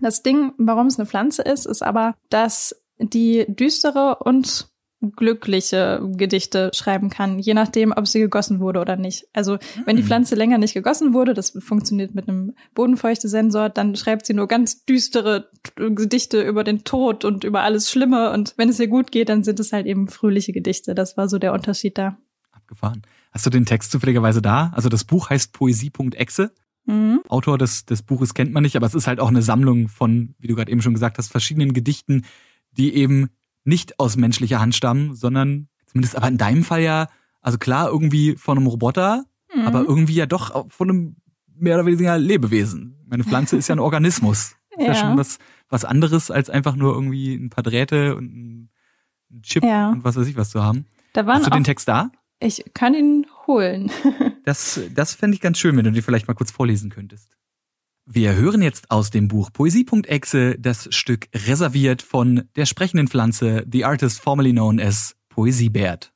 das 0.00 0.22
Ding, 0.22 0.52
warum 0.58 0.86
es 0.86 0.98
eine 0.98 1.06
Pflanze 1.06 1.42
ist, 1.42 1.66
ist 1.66 1.82
aber, 1.82 2.14
dass 2.28 2.74
die 2.98 3.46
düstere 3.48 4.18
und 4.20 4.70
glückliche 5.00 6.06
Gedichte 6.14 6.70
schreiben 6.74 7.08
kann, 7.08 7.38
je 7.38 7.54
nachdem, 7.54 7.92
ob 7.96 8.06
sie 8.06 8.20
gegossen 8.20 8.60
wurde 8.60 8.80
oder 8.80 8.96
nicht. 8.96 9.26
Also 9.32 9.58
wenn 9.86 9.96
die 9.96 10.02
hm. 10.02 10.08
Pflanze 10.08 10.34
länger 10.34 10.58
nicht 10.58 10.74
gegossen 10.74 11.14
wurde, 11.14 11.32
das 11.32 11.56
funktioniert 11.58 12.14
mit 12.14 12.28
einem 12.28 12.54
Bodenfeuchte-Sensor, 12.74 13.70
dann 13.70 13.96
schreibt 13.96 14.26
sie 14.26 14.34
nur 14.34 14.46
ganz 14.46 14.84
düstere 14.84 15.48
Gedichte 15.76 16.42
über 16.42 16.64
den 16.64 16.84
Tod 16.84 17.24
und 17.24 17.44
über 17.44 17.62
alles 17.62 17.90
Schlimme. 17.90 18.30
Und 18.30 18.52
wenn 18.58 18.68
es 18.68 18.78
ihr 18.78 18.88
gut 18.88 19.10
geht, 19.10 19.30
dann 19.30 19.42
sind 19.42 19.58
es 19.58 19.72
halt 19.72 19.86
eben 19.86 20.08
fröhliche 20.08 20.52
Gedichte. 20.52 20.94
Das 20.94 21.16
war 21.16 21.28
so 21.28 21.38
der 21.38 21.54
Unterschied 21.54 21.96
da. 21.96 22.18
Abgefahren. 22.52 23.02
Hast 23.32 23.46
du 23.46 23.50
den 23.50 23.64
Text 23.64 23.92
zufälligerweise 23.92 24.42
da? 24.42 24.70
Also 24.74 24.90
das 24.90 25.04
Buch 25.04 25.30
heißt 25.30 25.54
Poesie.exe. 25.54 26.52
Mhm. 26.90 27.20
Autor 27.28 27.58
des, 27.58 27.84
des 27.84 28.02
Buches 28.02 28.34
kennt 28.34 28.52
man 28.52 28.62
nicht, 28.62 28.76
aber 28.76 28.86
es 28.86 28.94
ist 28.94 29.06
halt 29.06 29.20
auch 29.20 29.28
eine 29.28 29.42
Sammlung 29.42 29.88
von, 29.88 30.34
wie 30.38 30.48
du 30.48 30.54
gerade 30.54 30.70
eben 30.70 30.82
schon 30.82 30.94
gesagt 30.94 31.18
hast, 31.18 31.28
verschiedenen 31.28 31.72
Gedichten, 31.72 32.24
die 32.72 32.94
eben 32.94 33.28
nicht 33.64 33.98
aus 33.98 34.16
menschlicher 34.16 34.60
Hand 34.60 34.74
stammen, 34.74 35.14
sondern 35.14 35.68
zumindest 35.86 36.16
aber 36.16 36.28
in 36.28 36.38
deinem 36.38 36.64
Fall 36.64 36.82
ja, 36.82 37.08
also 37.40 37.58
klar 37.58 37.88
irgendwie 37.88 38.36
von 38.36 38.58
einem 38.58 38.66
Roboter, 38.66 39.24
mhm. 39.54 39.66
aber 39.66 39.82
irgendwie 39.82 40.14
ja 40.14 40.26
doch 40.26 40.70
von 40.70 40.90
einem 40.90 41.16
mehr 41.54 41.76
oder 41.76 41.86
weniger 41.86 42.18
Lebewesen. 42.18 42.96
Meine 43.06 43.24
Pflanze 43.24 43.56
ist 43.56 43.68
ja 43.68 43.74
ein 43.74 43.80
Organismus. 43.80 44.56
Ist 44.70 44.80
ja. 44.80 44.86
ja 44.86 44.94
schon 44.94 45.16
was, 45.16 45.38
was 45.68 45.84
anderes, 45.84 46.30
als 46.30 46.50
einfach 46.50 46.76
nur 46.76 46.94
irgendwie 46.94 47.34
ein 47.34 47.50
paar 47.50 47.62
Drähte 47.62 48.16
und 48.16 48.24
ein 48.24 48.70
Chip 49.42 49.62
ja. 49.62 49.90
und 49.90 50.04
was 50.04 50.16
weiß 50.16 50.26
ich 50.26 50.36
was 50.36 50.50
zu 50.50 50.62
haben. 50.62 50.86
Da 51.12 51.26
waren 51.26 51.38
Hast 51.38 51.46
du 51.46 51.50
den 51.50 51.64
Text 51.64 51.88
da? 51.88 52.10
Ich 52.40 52.64
kann 52.72 52.94
ihn 52.94 53.26
holen. 53.50 53.90
das 54.44 54.80
das 54.94 55.14
fände 55.14 55.34
ich 55.34 55.40
ganz 55.40 55.58
schön, 55.58 55.76
wenn 55.76 55.84
du 55.84 55.92
dir 55.92 56.02
vielleicht 56.02 56.28
mal 56.28 56.34
kurz 56.34 56.50
vorlesen 56.50 56.90
könntest. 56.90 57.36
Wir 58.06 58.34
hören 58.34 58.62
jetzt 58.62 58.90
aus 58.90 59.10
dem 59.10 59.28
Buch 59.28 59.52
Poesie.exe 59.52 60.56
das 60.58 60.88
Stück 60.94 61.28
Reserviert 61.34 62.02
von 62.02 62.48
der 62.56 62.66
sprechenden 62.66 63.08
Pflanze, 63.08 63.64
the 63.70 63.84
artist 63.84 64.20
formerly 64.20 64.52
known 64.52 64.80
as 64.80 65.14
Poesiebert. 65.28 66.12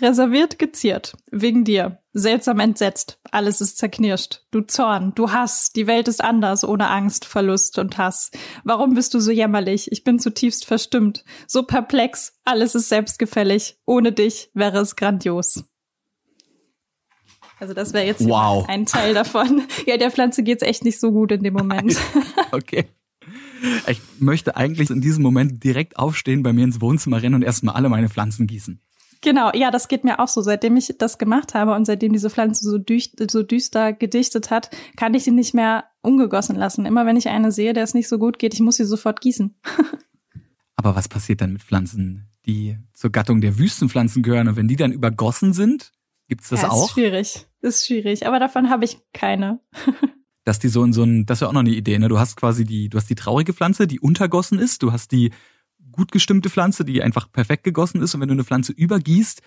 Reserviert 0.00 0.58
geziert. 0.58 1.16
Wegen 1.30 1.64
dir. 1.64 1.99
Seltsam 2.12 2.58
entsetzt. 2.58 3.20
Alles 3.30 3.60
ist 3.60 3.78
zerknirscht. 3.78 4.42
Du 4.50 4.62
Zorn, 4.62 5.12
du 5.14 5.30
Hass. 5.30 5.70
Die 5.70 5.86
Welt 5.86 6.08
ist 6.08 6.22
anders, 6.22 6.64
ohne 6.64 6.88
Angst, 6.88 7.24
Verlust 7.24 7.78
und 7.78 7.98
Hass. 7.98 8.32
Warum 8.64 8.94
bist 8.94 9.14
du 9.14 9.20
so 9.20 9.30
jämmerlich? 9.30 9.92
Ich 9.92 10.02
bin 10.02 10.18
zutiefst 10.18 10.64
verstimmt. 10.64 11.24
So 11.46 11.62
perplex. 11.62 12.32
Alles 12.44 12.74
ist 12.74 12.88
selbstgefällig. 12.88 13.78
Ohne 13.86 14.10
dich 14.10 14.50
wäre 14.54 14.78
es 14.80 14.96
grandios. 14.96 15.64
Also 17.60 17.74
das 17.74 17.92
wäre 17.92 18.06
jetzt 18.06 18.26
wow. 18.26 18.66
ein 18.68 18.86
Teil 18.86 19.14
davon. 19.14 19.62
Ja, 19.86 19.96
der 19.96 20.10
Pflanze 20.10 20.42
geht's 20.42 20.62
echt 20.62 20.84
nicht 20.84 20.98
so 20.98 21.12
gut 21.12 21.30
in 21.30 21.42
dem 21.44 21.54
Moment. 21.54 21.96
okay. 22.52 22.86
Ich 23.86 24.00
möchte 24.18 24.56
eigentlich 24.56 24.90
in 24.90 25.00
diesem 25.00 25.22
Moment 25.22 25.62
direkt 25.62 25.98
aufstehen, 25.98 26.42
bei 26.42 26.52
mir 26.52 26.64
ins 26.64 26.80
Wohnzimmer 26.80 27.22
rennen 27.22 27.36
und 27.36 27.42
erstmal 27.42 27.74
alle 27.74 27.88
meine 27.88 28.08
Pflanzen 28.08 28.46
gießen. 28.46 28.80
Genau, 29.22 29.50
ja, 29.52 29.70
das 29.70 29.88
geht 29.88 30.04
mir 30.04 30.18
auch 30.18 30.28
so. 30.28 30.40
Seitdem 30.40 30.76
ich 30.76 30.94
das 30.98 31.18
gemacht 31.18 31.54
habe 31.54 31.74
und 31.74 31.84
seitdem 31.84 32.12
diese 32.12 32.30
Pflanze 32.30 32.64
so, 32.68 32.78
düst, 32.78 33.30
so 33.30 33.42
düster 33.42 33.92
gedichtet 33.92 34.50
hat, 34.50 34.70
kann 34.96 35.12
ich 35.12 35.24
sie 35.24 35.30
nicht 35.30 35.52
mehr 35.52 35.84
ungegossen 36.00 36.56
lassen. 36.56 36.86
Immer 36.86 37.04
wenn 37.04 37.16
ich 37.16 37.28
eine 37.28 37.52
sehe, 37.52 37.74
der 37.74 37.84
es 37.84 37.92
nicht 37.92 38.08
so 38.08 38.18
gut 38.18 38.38
geht, 38.38 38.54
ich 38.54 38.60
muss 38.60 38.76
sie 38.76 38.84
sofort 38.84 39.20
gießen. 39.20 39.54
Aber 40.76 40.96
was 40.96 41.08
passiert 41.08 41.42
dann 41.42 41.52
mit 41.52 41.62
Pflanzen, 41.62 42.30
die 42.46 42.78
zur 42.94 43.10
Gattung 43.10 43.42
der 43.42 43.58
Wüstenpflanzen 43.58 44.22
gehören? 44.22 44.48
Und 44.48 44.56
wenn 44.56 44.68
die 44.68 44.76
dann 44.76 44.92
übergossen 44.92 45.52
sind, 45.52 45.92
gibt's 46.28 46.48
das 46.48 46.62
ja, 46.62 46.70
auch? 46.70 46.86
Ist 46.86 46.92
schwierig, 46.94 47.46
ist 47.60 47.86
schwierig. 47.86 48.26
Aber 48.26 48.38
davon 48.38 48.70
habe 48.70 48.86
ich 48.86 48.98
keine. 49.12 49.60
Dass 50.44 50.58
die 50.58 50.68
so 50.68 50.82
in 50.82 50.94
so 50.94 51.02
ein, 51.02 51.26
das 51.26 51.36
ist 51.36 51.42
ja 51.42 51.48
auch 51.48 51.52
noch 51.52 51.60
eine 51.60 51.70
Idee, 51.70 51.98
ne? 51.98 52.08
Du 52.08 52.18
hast 52.18 52.36
quasi 52.36 52.64
die, 52.64 52.88
du 52.88 52.96
hast 52.96 53.10
die 53.10 53.14
traurige 53.14 53.52
Pflanze, 53.52 53.86
die 53.86 54.00
untergossen 54.00 54.58
ist. 54.58 54.82
Du 54.82 54.90
hast 54.90 55.12
die 55.12 55.32
gut 55.92 56.12
gestimmte 56.12 56.50
Pflanze, 56.50 56.84
die 56.84 57.02
einfach 57.02 57.30
perfekt 57.30 57.64
gegossen 57.64 58.02
ist. 58.02 58.14
Und 58.14 58.20
wenn 58.20 58.28
du 58.28 58.34
eine 58.34 58.44
Pflanze 58.44 58.72
übergießt, 58.72 59.42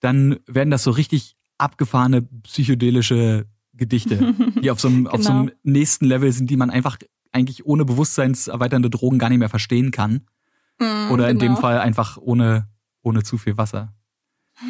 dann 0.00 0.38
werden 0.46 0.70
das 0.70 0.82
so 0.82 0.90
richtig 0.90 1.36
abgefahrene 1.58 2.22
psychedelische 2.22 3.46
Gedichte, 3.74 4.34
die 4.62 4.70
auf 4.70 4.80
so 4.80 4.88
einem, 4.88 5.04
genau. 5.04 5.10
auf 5.14 5.22
so 5.22 5.30
einem 5.30 5.46
genau. 5.46 5.58
nächsten 5.62 6.06
Level 6.06 6.32
sind, 6.32 6.50
die 6.50 6.56
man 6.56 6.70
einfach 6.70 6.98
eigentlich 7.32 7.64
ohne 7.66 7.84
bewusstseinserweiternde 7.84 8.90
Drogen 8.90 9.18
gar 9.18 9.28
nicht 9.28 9.38
mehr 9.38 9.48
verstehen 9.48 9.90
kann. 9.90 10.26
Mm, 10.78 11.10
Oder 11.12 11.30
in 11.30 11.38
dem 11.38 11.50
genau. 11.50 11.60
Fall 11.60 11.78
einfach 11.78 12.16
ohne, 12.16 12.68
ohne 13.02 13.22
zu 13.22 13.38
viel 13.38 13.56
Wasser. 13.56 13.94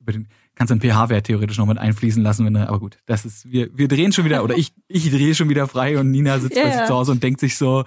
Den, 0.00 0.28
kannst 0.54 0.70
du 0.70 0.74
einen 0.74 0.82
pH-Wert 0.82 1.26
theoretisch 1.26 1.56
noch 1.56 1.66
mit 1.66 1.78
einfließen 1.78 2.22
lassen, 2.22 2.44
wenn 2.44 2.54
du, 2.54 2.68
aber 2.68 2.78
gut, 2.78 2.98
das 3.06 3.24
ist, 3.24 3.50
wir, 3.50 3.70
wir 3.76 3.88
drehen 3.88 4.12
schon 4.12 4.26
wieder, 4.26 4.44
oder 4.44 4.54
ich, 4.54 4.74
ich 4.86 5.10
drehe 5.10 5.34
schon 5.34 5.48
wieder 5.48 5.66
frei 5.66 5.98
und 5.98 6.10
Nina 6.10 6.38
sitzt 6.38 6.56
yeah. 6.56 6.66
bei 6.66 6.76
sich 6.76 6.86
zu 6.86 6.94
Hause 6.94 7.12
und 7.12 7.22
denkt 7.22 7.40
sich 7.40 7.56
so, 7.56 7.84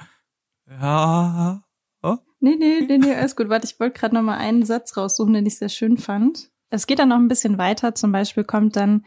ja, 0.67 1.61
Nee, 2.39 2.55
nee, 2.57 2.81
nee, 2.87 2.97
nee, 2.97 3.13
alles 3.13 3.35
gut. 3.35 3.49
Warte, 3.49 3.65
ich 3.65 3.79
wollte 3.79 3.99
gerade 3.99 4.15
noch 4.15 4.21
mal 4.21 4.37
einen 4.37 4.65
Satz 4.65 4.97
raussuchen, 4.97 5.33
den 5.33 5.45
ich 5.45 5.57
sehr 5.57 5.69
schön 5.69 5.97
fand. 5.97 6.49
Es 6.69 6.87
geht 6.87 6.99
dann 6.99 7.09
noch 7.09 7.17
ein 7.17 7.29
bisschen 7.29 7.57
weiter. 7.57 7.95
Zum 7.95 8.11
Beispiel 8.11 8.43
kommt 8.43 8.75
dann, 8.75 9.05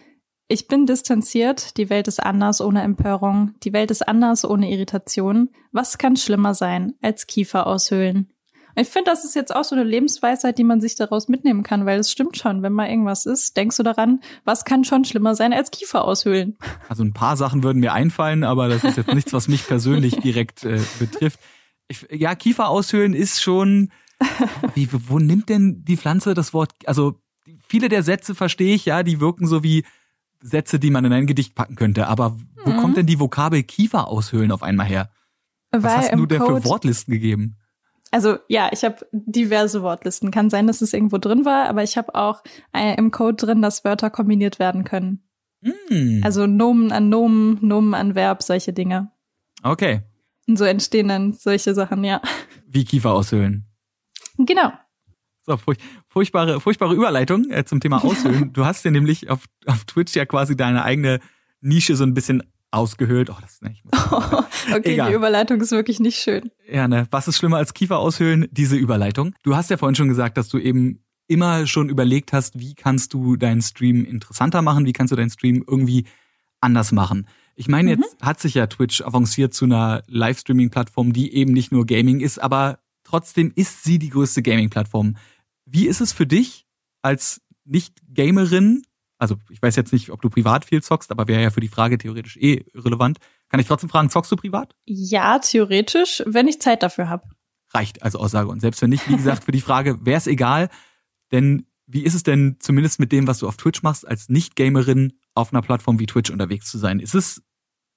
ich 0.49 0.66
bin 0.66 0.87
distanziert, 0.87 1.76
die 1.76 1.91
Welt 1.91 2.09
ist 2.09 2.20
anders 2.20 2.61
ohne 2.61 2.83
Empörung, 2.83 3.55
die 3.62 3.72
Welt 3.72 3.91
ist 3.91 4.07
anders 4.09 4.45
ohne 4.45 4.70
Irritation. 4.70 5.51
Was 5.70 5.99
kann 5.99 6.16
schlimmer 6.16 6.55
sein 6.55 6.95
als 7.03 7.26
Kiefer 7.26 7.66
aushöhlen? 7.66 8.33
Und 8.76 8.83
ich 8.83 8.89
finde, 8.89 9.11
das 9.11 9.24
ist 9.24 9.35
jetzt 9.35 9.55
auch 9.55 9.64
so 9.64 9.74
eine 9.74 9.85
Lebensweisheit, 9.85 10.57
die 10.57 10.64
man 10.64 10.81
sich 10.81 10.95
daraus 10.95 11.28
mitnehmen 11.28 11.62
kann, 11.62 11.87
weil 11.87 11.99
es 11.99 12.11
stimmt 12.11 12.37
schon, 12.37 12.62
wenn 12.62 12.72
mal 12.72 12.89
irgendwas 12.89 13.26
ist, 13.26 13.57
denkst 13.57 13.76
du 13.76 13.83
daran, 13.83 14.20
was 14.45 14.64
kann 14.64 14.85
schon 14.85 15.05
schlimmer 15.05 15.35
sein 15.35 15.53
als 15.53 15.70
Kiefer 15.70 16.05
aushöhlen? 16.05 16.57
Also 16.89 17.03
ein 17.03 17.12
paar 17.12 17.37
Sachen 17.37 17.62
würden 17.62 17.81
mir 17.81 17.93
einfallen, 17.93 18.45
aber 18.45 18.68
das 18.68 18.85
ist 18.85 18.97
jetzt 18.97 19.12
nichts, 19.14 19.33
was 19.33 19.49
mich 19.49 19.66
persönlich 19.66 20.16
direkt 20.20 20.64
äh, 20.64 20.81
betrifft 20.99 21.41
ich, 21.91 22.07
ja, 22.11 22.34
Kiefer 22.34 22.68
aushöhlen 22.68 23.14
ist 23.14 23.43
schon. 23.43 23.91
Wie, 24.74 24.88
wo 24.93 25.18
nimmt 25.18 25.49
denn 25.49 25.84
die 25.84 25.97
Pflanze 25.97 26.34
das 26.34 26.53
Wort? 26.53 26.72
Also 26.86 27.20
viele 27.66 27.88
der 27.88 28.03
Sätze 28.03 28.34
verstehe 28.34 28.74
ich, 28.74 28.84
ja, 28.84 29.03
die 29.03 29.20
wirken 29.20 29.47
so 29.47 29.62
wie 29.62 29.84
Sätze, 30.43 30.78
die 30.78 30.91
man 30.91 31.05
in 31.07 31.12
ein 31.12 31.26
Gedicht 31.26 31.55
packen 31.55 31.74
könnte. 31.74 32.07
Aber 32.07 32.36
wo 32.64 32.70
mhm. 32.70 32.76
kommt 32.76 32.97
denn 32.99 33.07
die 33.07 33.18
Vokabel 33.18 33.62
Kiefer 33.62 34.09
aushöhlen 34.09 34.53
auf 34.53 34.62
einmal 34.62 34.86
her? 34.86 35.11
Was 35.70 35.82
Weil 35.82 35.97
hast 35.97 36.14
du 36.14 36.26
dir 36.26 36.41
für 36.41 36.64
Wortlisten 36.64 37.14
gegeben? 37.14 37.57
Also 38.11 38.36
ja, 38.49 38.68
ich 38.72 38.84
habe 38.84 39.07
diverse 39.12 39.82
Wortlisten. 39.82 40.30
Kann 40.30 40.51
sein, 40.51 40.66
dass 40.66 40.82
es 40.82 40.93
irgendwo 40.93 41.18
drin 41.18 41.45
war, 41.45 41.68
aber 41.68 41.82
ich 41.82 41.97
habe 41.97 42.14
auch 42.14 42.43
äh, 42.72 42.97
im 42.97 43.11
Code 43.11 43.36
drin, 43.36 43.62
dass 43.62 43.84
Wörter 43.84 44.11
kombiniert 44.11 44.59
werden 44.59 44.84
können. 44.84 45.22
Mm. 45.62 46.20
Also 46.22 46.47
Nomen 46.47 46.93
an 46.93 47.09
Nomen, 47.09 47.59
Nomen 47.62 47.95
an 47.95 48.14
Verb, 48.14 48.43
solche 48.43 48.72
Dinge. 48.72 49.11
Okay. 49.62 50.03
Und 50.49 50.57
so 50.57 50.64
entstehen 50.64 51.09
dann 51.09 51.32
solche 51.32 51.74
Sachen, 51.74 52.05
ja. 52.05 52.20
Wie 52.66 52.84
Kiefer 52.84 53.12
aushöhlen. 53.12 53.66
Genau. 54.38 54.72
So, 55.47 55.57
furch 55.57 55.78
furchtbare, 56.09 56.61
furchtbare 56.61 56.95
Überleitung 56.95 57.51
äh, 57.51 57.64
zum 57.64 57.80
Thema 57.80 58.05
Aushöhlen. 58.05 58.53
du 58.53 58.64
hast 58.64 58.84
ja 58.84 58.91
nämlich 58.91 59.30
auf, 59.30 59.45
auf 59.66 59.84
Twitch 59.84 60.14
ja 60.14 60.26
quasi 60.26 60.57
deine 60.57 60.84
eigene 60.84 61.20
Nische 61.61 61.97
so 61.97 62.05
ein 62.05 62.14
bisschen 62.14 62.43
ausgehöhlt. 62.70 63.30
Oh, 63.30 63.36
das 63.41 63.55
ist 63.55 63.62
nicht. 63.62 63.82
Oh, 63.93 64.16
okay, 64.74 64.93
Egal. 64.93 65.11
die 65.11 65.14
Überleitung 65.14 65.61
ist 65.61 65.72
wirklich 65.72 66.01
nicht 66.01 66.18
schön. 66.18 66.51
Ja, 66.70 66.88
ne. 66.88 67.07
Was 67.11 67.28
ist 67.28 67.38
schlimmer 67.38 67.57
als 67.57 67.74
Kiefer 67.74 67.99
aushöhlen? 67.99 68.49
Diese 68.51 68.76
Überleitung. 68.76 69.34
Du 69.43 69.57
hast 69.57 69.70
ja 69.70 69.76
vorhin 69.76 69.95
schon 69.95 70.09
gesagt, 70.09 70.36
dass 70.36 70.49
du 70.49 70.59
eben 70.59 71.03
immer 71.26 71.66
schon 71.66 71.88
überlegt 71.88 72.32
hast, 72.32 72.59
wie 72.59 72.74
kannst 72.74 73.14
du 73.14 73.36
deinen 73.36 73.62
Stream 73.62 74.05
interessanter 74.05 74.62
machen, 74.62 74.84
wie 74.84 74.93
kannst 74.93 75.12
du 75.12 75.16
deinen 75.16 75.30
Stream 75.30 75.64
irgendwie 75.66 76.05
anders 76.61 76.93
machen. 76.93 77.26
Ich 77.61 77.68
meine, 77.68 77.94
mhm. 77.94 78.02
jetzt 78.02 78.16
hat 78.22 78.40
sich 78.40 78.54
ja 78.54 78.66
Twitch 78.68 79.02
avanciert 79.02 79.52
zu 79.52 79.66
einer 79.66 80.02
Livestreaming-Plattform, 80.06 81.12
die 81.12 81.34
eben 81.34 81.52
nicht 81.52 81.72
nur 81.72 81.84
Gaming 81.84 82.20
ist, 82.20 82.38
aber 82.38 82.78
trotzdem 83.04 83.52
ist 83.54 83.84
sie 83.84 83.98
die 83.98 84.08
größte 84.08 84.40
Gaming-Plattform. 84.40 85.18
Wie 85.66 85.86
ist 85.86 86.00
es 86.00 86.14
für 86.14 86.26
dich 86.26 86.66
als 87.02 87.42
Nicht-Gamerin? 87.66 88.84
Also 89.18 89.36
ich 89.50 89.61
weiß 89.61 89.76
jetzt 89.76 89.92
nicht, 89.92 90.08
ob 90.08 90.22
du 90.22 90.30
privat 90.30 90.64
viel 90.64 90.82
zockst, 90.82 91.11
aber 91.11 91.28
wäre 91.28 91.42
ja 91.42 91.50
für 91.50 91.61
die 91.61 91.68
Frage 91.68 91.98
theoretisch 91.98 92.38
eh 92.38 92.64
relevant. 92.74 93.18
Kann 93.50 93.61
ich 93.61 93.66
trotzdem 93.66 93.90
fragen, 93.90 94.08
zockst 94.08 94.32
du 94.32 94.36
privat? 94.36 94.74
Ja, 94.86 95.38
theoretisch, 95.38 96.22
wenn 96.24 96.48
ich 96.48 96.62
Zeit 96.62 96.82
dafür 96.82 97.11
habe. 97.11 97.28
Reicht 97.74 98.02
als 98.02 98.16
Aussage. 98.16 98.48
Und 98.48 98.61
selbst 98.61 98.80
wenn 98.80 98.88
nicht, 98.88 99.06
wie 99.06 99.16
gesagt, 99.16 99.44
für 99.44 99.52
die 99.52 99.61
Frage 99.61 99.98
wäre 100.06 100.16
es 100.16 100.26
egal. 100.26 100.70
Denn 101.30 101.66
wie 101.86 102.04
ist 102.04 102.14
es 102.14 102.22
denn 102.22 102.56
zumindest 102.58 103.00
mit 103.00 103.12
dem, 103.12 103.26
was 103.26 103.40
du 103.40 103.46
auf 103.46 103.58
Twitch 103.58 103.82
machst, 103.82 104.08
als 104.08 104.30
Nicht-Gamerin 104.30 105.12
auf 105.34 105.52
einer 105.52 105.61
Plattform 105.61 105.98
wie 105.98 106.06
Twitch 106.06 106.30
unterwegs 106.30 106.70
zu 106.70 106.78
sein? 106.78 107.00
Ist 107.00 107.14
es 107.14 107.42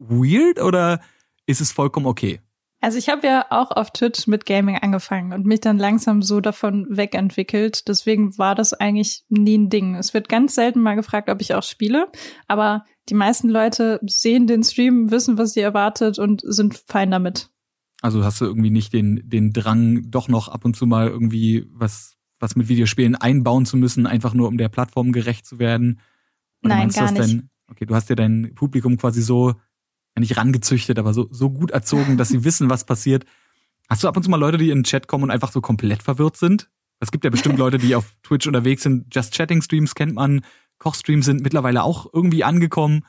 weird 0.10 0.62
oder 0.62 1.02
ist 1.46 1.62
es 1.62 1.72
vollkommen 1.72 2.06
okay? 2.06 2.40
Also 2.84 2.98
ich 2.98 3.08
habe 3.08 3.26
ja 3.26 3.46
auch 3.50 3.72
auf 3.72 3.92
Twitch 3.92 4.28
mit 4.28 4.46
Gaming 4.46 4.76
angefangen 4.76 5.32
und 5.32 5.46
mich 5.46 5.62
dann 5.62 5.78
langsam 5.78 6.22
so 6.22 6.42
davon 6.42 6.86
wegentwickelt. 6.90 7.88
Deswegen 7.88 8.38
war 8.38 8.56
das 8.56 8.74
eigentlich 8.74 9.24
nie 9.30 9.58
ein 9.58 9.70
Ding. 9.70 9.96
Es 9.96 10.14
wird 10.14 10.28
ganz 10.28 10.56
selten 10.56 10.82
mal 10.82 10.96
gefragt, 10.96 11.30
ob 11.30 11.40
ich 11.40 11.54
auch 11.54 11.64
spiele, 11.64 12.12
aber 12.46 12.84
die 13.08 13.14
meisten 13.14 13.48
Leute 13.48 14.02
sehen 14.06 14.48
den 14.48 14.64
Stream, 14.64 15.12
wissen, 15.12 15.38
was 15.38 15.54
sie 15.54 15.62
erwartet 15.62 16.20
und 16.20 16.42
sind 16.44 16.84
fein 16.86 17.10
damit. 17.10 17.50
Also 18.02 18.26
hast 18.26 18.42
du 18.42 18.46
irgendwie 18.46 18.70
nicht 18.70 18.92
den, 18.92 19.30
den 19.30 19.54
Drang, 19.54 20.12
doch 20.12 20.28
noch 20.28 20.50
ab 20.50 20.66
und 20.66 20.76
zu 20.76 20.86
mal 20.86 21.08
irgendwie 21.08 21.66
was, 21.72 22.18
was 22.42 22.58
mit 22.58 22.68
Videospielen 22.68 23.16
einbauen 23.16 23.66
zu 23.66 23.78
müssen, 23.78 24.06
einfach 24.08 24.34
nur 24.34 24.50
um 24.50 24.58
der 24.58 24.68
Plattform 24.68 25.14
gerecht 25.14 25.46
zu 25.46 25.58
werden? 25.58 26.02
Oder 26.62 26.76
Nein, 26.76 26.90
gar 26.90 27.14
nicht. 27.14 27.24
Denn, 27.24 27.50
okay, 27.72 27.86
du 27.86 27.96
hast 27.96 28.10
ja 28.10 28.16
dein 28.16 28.56
Publikum 28.56 28.98
quasi 28.98 29.22
so 29.22 29.54
nicht 30.20 30.38
rangezüchtet, 30.38 31.00
aber 31.00 31.14
so, 31.14 31.28
so 31.32 31.50
gut 31.50 31.72
erzogen, 31.72 32.18
dass 32.18 32.30
sie 32.30 32.44
wissen, 32.44 32.70
was 32.70 32.86
passiert. 32.86 33.26
Hast 33.90 34.04
du 34.04 34.08
ab 34.08 34.16
und 34.16 34.24
zu 34.24 34.30
mal 34.30 34.38
Leute, 34.38 34.58
die 34.58 34.70
in 34.70 34.80
den 34.80 34.84
Chat 34.84 35.08
kommen 35.08 35.26
und 35.26 35.32
einfach 35.32 35.52
so 35.52 35.62
komplett 35.62 36.04
verwirrt 36.04 36.38
sind? 36.38 36.70
Es 37.00 37.12
gibt 37.12 37.24
ja 37.24 37.30
bestimmt 37.30 37.58
Leute, 37.60 37.78
die 37.78 37.96
auf 37.96 38.16
Twitch 38.24 38.48
unterwegs 38.48 38.84
sind. 38.84 39.14
Just 39.14 39.34
Chatting 39.34 39.62
Streams 39.62 39.96
kennt 39.96 40.16
man. 40.16 40.42
Kochstreams 40.78 41.26
sind 41.26 41.42
mittlerweile 41.42 41.84
auch 41.84 42.08
irgendwie 42.14 42.44
angekommen. 42.44 43.06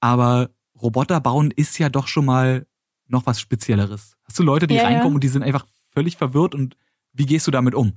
Aber 0.00 0.50
Roboter 0.80 1.20
bauen 1.20 1.50
ist 1.50 1.78
ja 1.78 1.88
doch 1.88 2.08
schon 2.08 2.24
mal 2.24 2.66
noch 3.06 3.26
was 3.26 3.40
Spezielleres. 3.40 4.16
Hast 4.24 4.38
du 4.38 4.42
Leute, 4.42 4.66
die 4.66 4.74
ja, 4.74 4.84
reinkommen 4.84 5.12
ja. 5.12 5.14
und 5.14 5.24
die 5.24 5.28
sind 5.28 5.42
einfach 5.42 5.66
völlig 5.90 6.16
verwirrt 6.16 6.54
und 6.54 6.76
wie 7.12 7.26
gehst 7.26 7.46
du 7.46 7.50
damit 7.50 7.74
um? 7.74 7.94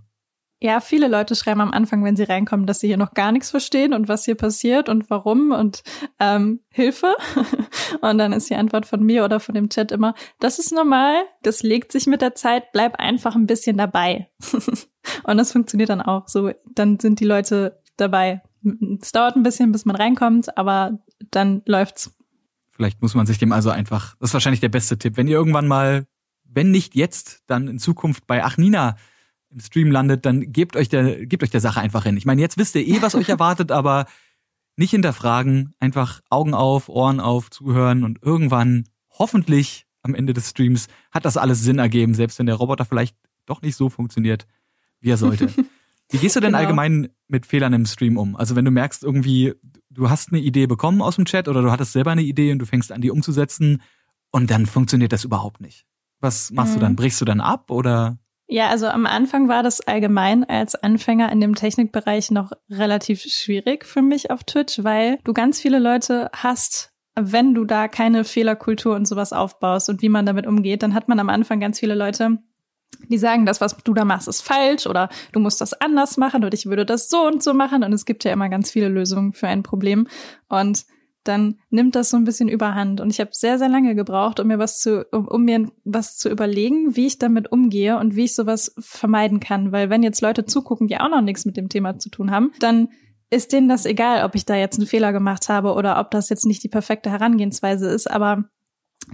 Ja, 0.60 0.80
viele 0.80 1.08
Leute 1.08 1.36
schreiben 1.36 1.62
am 1.62 1.72
Anfang, 1.72 2.03
wenn 2.03 2.16
sie 2.16 2.24
reinkommen, 2.24 2.66
dass 2.66 2.80
sie 2.80 2.88
hier 2.88 2.97
noch 2.97 3.14
gar 3.14 3.32
nichts 3.32 3.51
verstehen 3.51 3.93
und 3.93 4.08
was 4.08 4.26
hier 4.26 4.34
passiert 4.34 4.89
und 4.89 5.08
warum 5.12 5.51
und 5.51 5.84
ähm, 6.20 6.62
Hilfe. 6.70 7.16
und 8.01 8.18
dann 8.18 8.34
ist 8.34 8.49
die 8.49 8.55
Antwort 8.55 8.88
von 8.88 9.03
mir 9.03 9.24
oder 9.24 9.39
von 9.39 9.53
dem 9.53 9.70
Chat 9.70 9.91
immer, 9.91 10.16
das 10.39 10.58
ist 10.58 10.72
normal, 10.72 11.14
das 11.43 11.62
legt 11.62 11.91
sich 11.91 12.08
mit 12.08 12.24
der 12.24 12.34
Zeit, 12.34 12.72
bleib 12.72 12.95
einfach 12.99 13.36
ein 13.36 13.45
bisschen 13.45 13.78
dabei. 13.78 14.30
und 15.24 15.38
das 15.38 15.51
funktioniert 15.51 15.89
dann 15.89 16.01
auch 16.01 16.28
so. 16.28 16.51
Dann 16.74 16.99
sind 16.99 17.20
die 17.20 17.26
Leute 17.26 17.80
dabei. 17.95 18.41
Es 18.99 19.12
dauert 19.12 19.36
ein 19.36 19.43
bisschen, 19.43 19.72
bis 19.72 19.86
man 19.86 19.95
reinkommt, 19.95 20.58
aber 20.58 20.97
dann 21.30 21.62
läuft's. 21.68 22.16
Vielleicht 22.72 22.99
muss 23.03 23.14
man 23.14 23.28
sich 23.28 23.38
dem 23.38 23.51
also 23.51 23.70
einfach, 23.70 24.16
das 24.20 24.32
ist 24.32 24.34
wahrscheinlich 24.34 24.60
der 24.60 24.70
beste 24.70 24.97
Tipp, 24.97 25.18
wenn 25.18 25.28
ihr 25.28 25.38
irgendwann 25.38 25.68
mal, 25.68 26.08
wenn 26.45 26.72
nicht 26.72 26.95
jetzt, 26.95 27.43
dann 27.45 27.68
in 27.68 27.78
Zukunft 27.78 28.26
bei 28.26 28.43
Achnina 28.43 28.95
im 29.50 29.60
Stream 29.60 29.91
landet, 29.91 30.26
dann 30.26 30.52
gebt 30.52 30.76
euch 30.76 30.89
der, 30.89 31.26
gebt 31.26 31.43
euch 31.43 31.50
der 31.50 31.62
Sache 31.62 31.80
einfach 31.80 32.04
hin. 32.04 32.18
Ich 32.18 32.26
meine, 32.26 32.41
jetzt 32.41 32.58
wisst 32.58 32.76
ihr 32.76 32.86
eh, 32.88 33.02
was 33.02 33.16
euch 33.16 33.30
erwartet, 33.30 33.72
aber 33.72 34.06
nicht 34.76 34.91
hinterfragen, 34.91 35.74
einfach 35.80 36.22
Augen 36.30 36.54
auf, 36.54 36.89
Ohren 36.89 37.20
auf, 37.20 37.50
zuhören 37.50 38.04
und 38.04 38.22
irgendwann, 38.22 38.86
hoffentlich 39.10 39.86
am 40.04 40.16
Ende 40.16 40.34
des 40.34 40.52
Streams, 40.52 40.88
hat 41.12 41.26
das 41.26 41.38
alles 41.38 41.62
Sinn 41.62 41.80
ergeben, 41.80 42.14
selbst 42.14 42.39
wenn 42.39 42.45
der 42.45 42.56
Roboter 42.56 42.86
vielleicht 42.86 43.18
doch 43.45 43.62
nicht 43.62 43.76
so 43.76 43.89
funktioniert, 43.89 44.45
wie 45.00 45.10
er 45.10 45.18
sollte. 45.18 45.50
Wie 46.10 46.20
gehst 46.20 46.38
du 46.38 46.39
denn 46.39 46.52
genau. 46.52 46.60
allgemein 46.60 47.10
mit 47.28 47.45
Fehlern 47.45 47.74
im 47.74 47.86
Stream 47.86 48.18
um? 48.18 48.38
Also 48.38 48.56
wenn 48.56 48.64
du 48.64 48.72
merkst 48.72 49.04
irgendwie, 49.04 49.54
du 49.89 50.10
hast 50.10 50.32
eine 50.32 50.39
Idee 50.39 50.66
bekommen 50.66 51.02
aus 51.02 51.16
dem 51.16 51.26
Chat 51.26 51.50
oder 51.50 51.62
du 51.62 51.70
hattest 51.70 51.91
selber 51.91 52.12
eine 52.12 52.22
Idee 52.22 52.54
und 52.54 52.60
du 52.60 52.66
fängst 52.66 52.93
an, 52.93 53.02
die 53.02 53.12
umzusetzen 53.12 53.82
und 54.32 54.50
dann 54.50 54.66
funktioniert 54.68 55.12
das 55.12 55.26
überhaupt 55.26 55.60
nicht. 55.60 55.86
Was 56.22 56.52
machst 56.52 56.72
mhm. 56.72 56.76
du 56.76 56.82
dann? 56.82 56.95
Brichst 56.95 57.20
du 57.20 57.26
dann 57.26 57.41
ab 57.41 57.72
oder? 57.72 58.18
Ja, 58.50 58.70
also 58.70 58.88
am 58.88 59.06
Anfang 59.06 59.50
war 59.50 59.62
das 59.62 59.82
allgemein 59.82 60.45
als 60.45 60.76
Anfänger 60.76 61.32
in 61.34 61.41
dem 61.41 61.54
Technikbereich 61.54 62.32
noch 62.32 62.54
relativ 62.70 63.22
schwierig 63.22 63.86
für 63.86 64.02
mich 64.02 64.32
auf 64.32 64.45
Twitch, 64.45 64.84
weil 64.84 65.20
du 65.26 65.34
ganz 65.34 65.60
viele 65.60 65.80
Leute 65.80 66.30
hast, 66.34 66.93
wenn 67.16 67.54
du 67.54 67.66
da 67.66 67.89
keine 67.89 68.24
Fehlerkultur 68.24 68.95
und 68.95 69.06
sowas 69.06 69.34
aufbaust 69.34 69.89
und 69.89 70.02
wie 70.02 70.08
man 70.08 70.26
damit 70.26 70.48
umgeht, 70.48 70.82
dann 70.82 70.93
hat 70.93 71.10
man 71.10 71.20
am 71.20 71.30
Anfang 71.30 71.60
ganz 71.60 71.80
viele 71.80 71.95
Leute, 71.95 72.38
die 73.10 73.18
sagen, 73.18 73.45
das, 73.45 73.60
was 73.60 73.76
du 73.84 73.93
da 73.93 74.06
machst, 74.06 74.30
ist 74.30 74.41
falsch 74.41 74.88
oder 74.88 75.10
du 75.34 75.41
musst 75.41 75.60
das 75.60 75.74
anders 75.74 76.16
machen 76.16 76.45
oder 76.45 76.54
ich 76.54 76.68
würde 76.68 76.86
das 76.86 77.10
so 77.10 77.28
und 77.28 77.43
so 77.43 77.54
machen. 77.54 77.84
Und 77.84 77.91
es 77.91 78.06
gibt 78.06 78.24
ja 78.24 78.32
immer 78.32 78.48
ganz 78.48 78.72
viele 78.72 78.88
Lösungen 78.88 79.34
für 79.34 79.48
ein 79.48 79.62
Problem. 79.62 80.08
Und 80.48 80.86
dann 81.28 81.60
nimmt 81.70 81.96
das 81.96 82.10
so 82.10 82.18
ein 82.18 82.24
bisschen 82.24 82.50
überhand. 82.50 83.02
Und 83.02 83.10
ich 83.10 83.20
habe 83.20 83.32
sehr, 83.34 83.58
sehr 83.58 83.70
lange 83.70 83.96
gebraucht, 83.96 84.40
um 84.40 84.48
mir 84.48 84.60
was 84.60 84.80
zu, 84.80 85.06
um, 85.12 85.28
um, 85.28 85.44
mir 85.44 85.70
was 85.84 86.18
zu 86.18 86.30
überlegen, 86.30 86.96
wie 86.96 87.08
ich 87.08 87.20
damit 87.20 87.52
umgehe 87.52 87.98
und 87.98 88.16
wie 88.16 88.26
ich 88.26 88.36
sowas 88.36 88.74
vermeiden 88.80 89.40
kann. 89.40 89.72
Weil 89.72 89.90
wenn 89.90 90.04
jetzt 90.04 90.22
Leute 90.22 90.46
zugucken, 90.46 90.88
die 90.88 90.98
auch 90.98 91.10
noch 91.10 91.22
nichts 91.22 91.46
mit 91.46 91.58
dem 91.58 91.70
Thema 91.70 91.98
zu 92.00 92.10
tun 92.10 92.32
haben, 92.32 92.52
dann 92.60 92.90
ist 93.30 93.52
denen 93.52 93.68
das 93.68 93.86
egal, 93.86 94.24
ob 94.24 94.36
ich 94.36 94.46
da 94.46 94.56
jetzt 94.56 94.78
einen 94.78 94.88
Fehler 94.88 95.12
gemacht 95.12 95.50
habe 95.50 95.74
oder 95.74 96.00
ob 96.00 96.12
das 96.12 96.30
jetzt 96.30 96.46
nicht 96.46 96.64
die 96.64 96.70
perfekte 96.70 97.12
Herangehensweise 97.12 97.90
ist. 97.90 98.10
Aber 98.10 98.46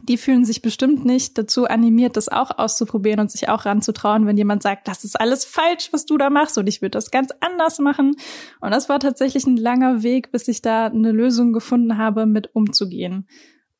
die 0.01 0.17
fühlen 0.17 0.43
sich 0.43 0.61
bestimmt 0.61 1.05
nicht 1.05 1.37
dazu 1.37 1.65
animiert, 1.65 2.17
das 2.17 2.27
auch 2.27 2.57
auszuprobieren 2.57 3.19
und 3.19 3.31
sich 3.31 3.47
auch 3.49 3.65
ranzutrauen, 3.65 4.25
wenn 4.25 4.37
jemand 4.37 4.63
sagt, 4.63 4.87
das 4.87 5.03
ist 5.03 5.19
alles 5.19 5.45
falsch, 5.45 5.89
was 5.91 6.05
du 6.05 6.17
da 6.17 6.29
machst 6.29 6.57
und 6.57 6.67
ich 6.67 6.81
würde 6.81 6.91
das 6.91 7.11
ganz 7.11 7.29
anders 7.41 7.79
machen. 7.79 8.15
Und 8.59 8.71
das 8.71 8.89
war 8.89 8.99
tatsächlich 8.99 9.45
ein 9.45 9.57
langer 9.57 10.03
Weg, 10.03 10.31
bis 10.31 10.47
ich 10.47 10.61
da 10.61 10.87
eine 10.87 11.11
Lösung 11.11 11.53
gefunden 11.53 11.97
habe, 11.97 12.25
mit 12.25 12.55
umzugehen. 12.55 13.27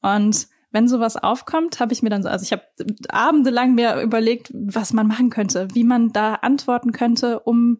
Und 0.02 0.48
wenn 0.72 0.88
sowas 0.88 1.18
aufkommt, 1.18 1.80
habe 1.80 1.94
ich 1.94 2.02
mir 2.04 2.10
dann 2.10 2.24
so, 2.24 2.30
also 2.30 2.44
ich 2.44 2.52
habe 2.52 2.64
abendelang 3.10 3.76
mir 3.76 4.02
überlegt, 4.02 4.52
was 4.54 4.94
man 4.94 5.08
machen 5.08 5.30
könnte, 5.30 5.68
wie 5.74 5.84
man 5.84 6.12
da 6.12 6.36
antworten 6.36 6.92
könnte, 6.92 7.40
um 7.40 7.80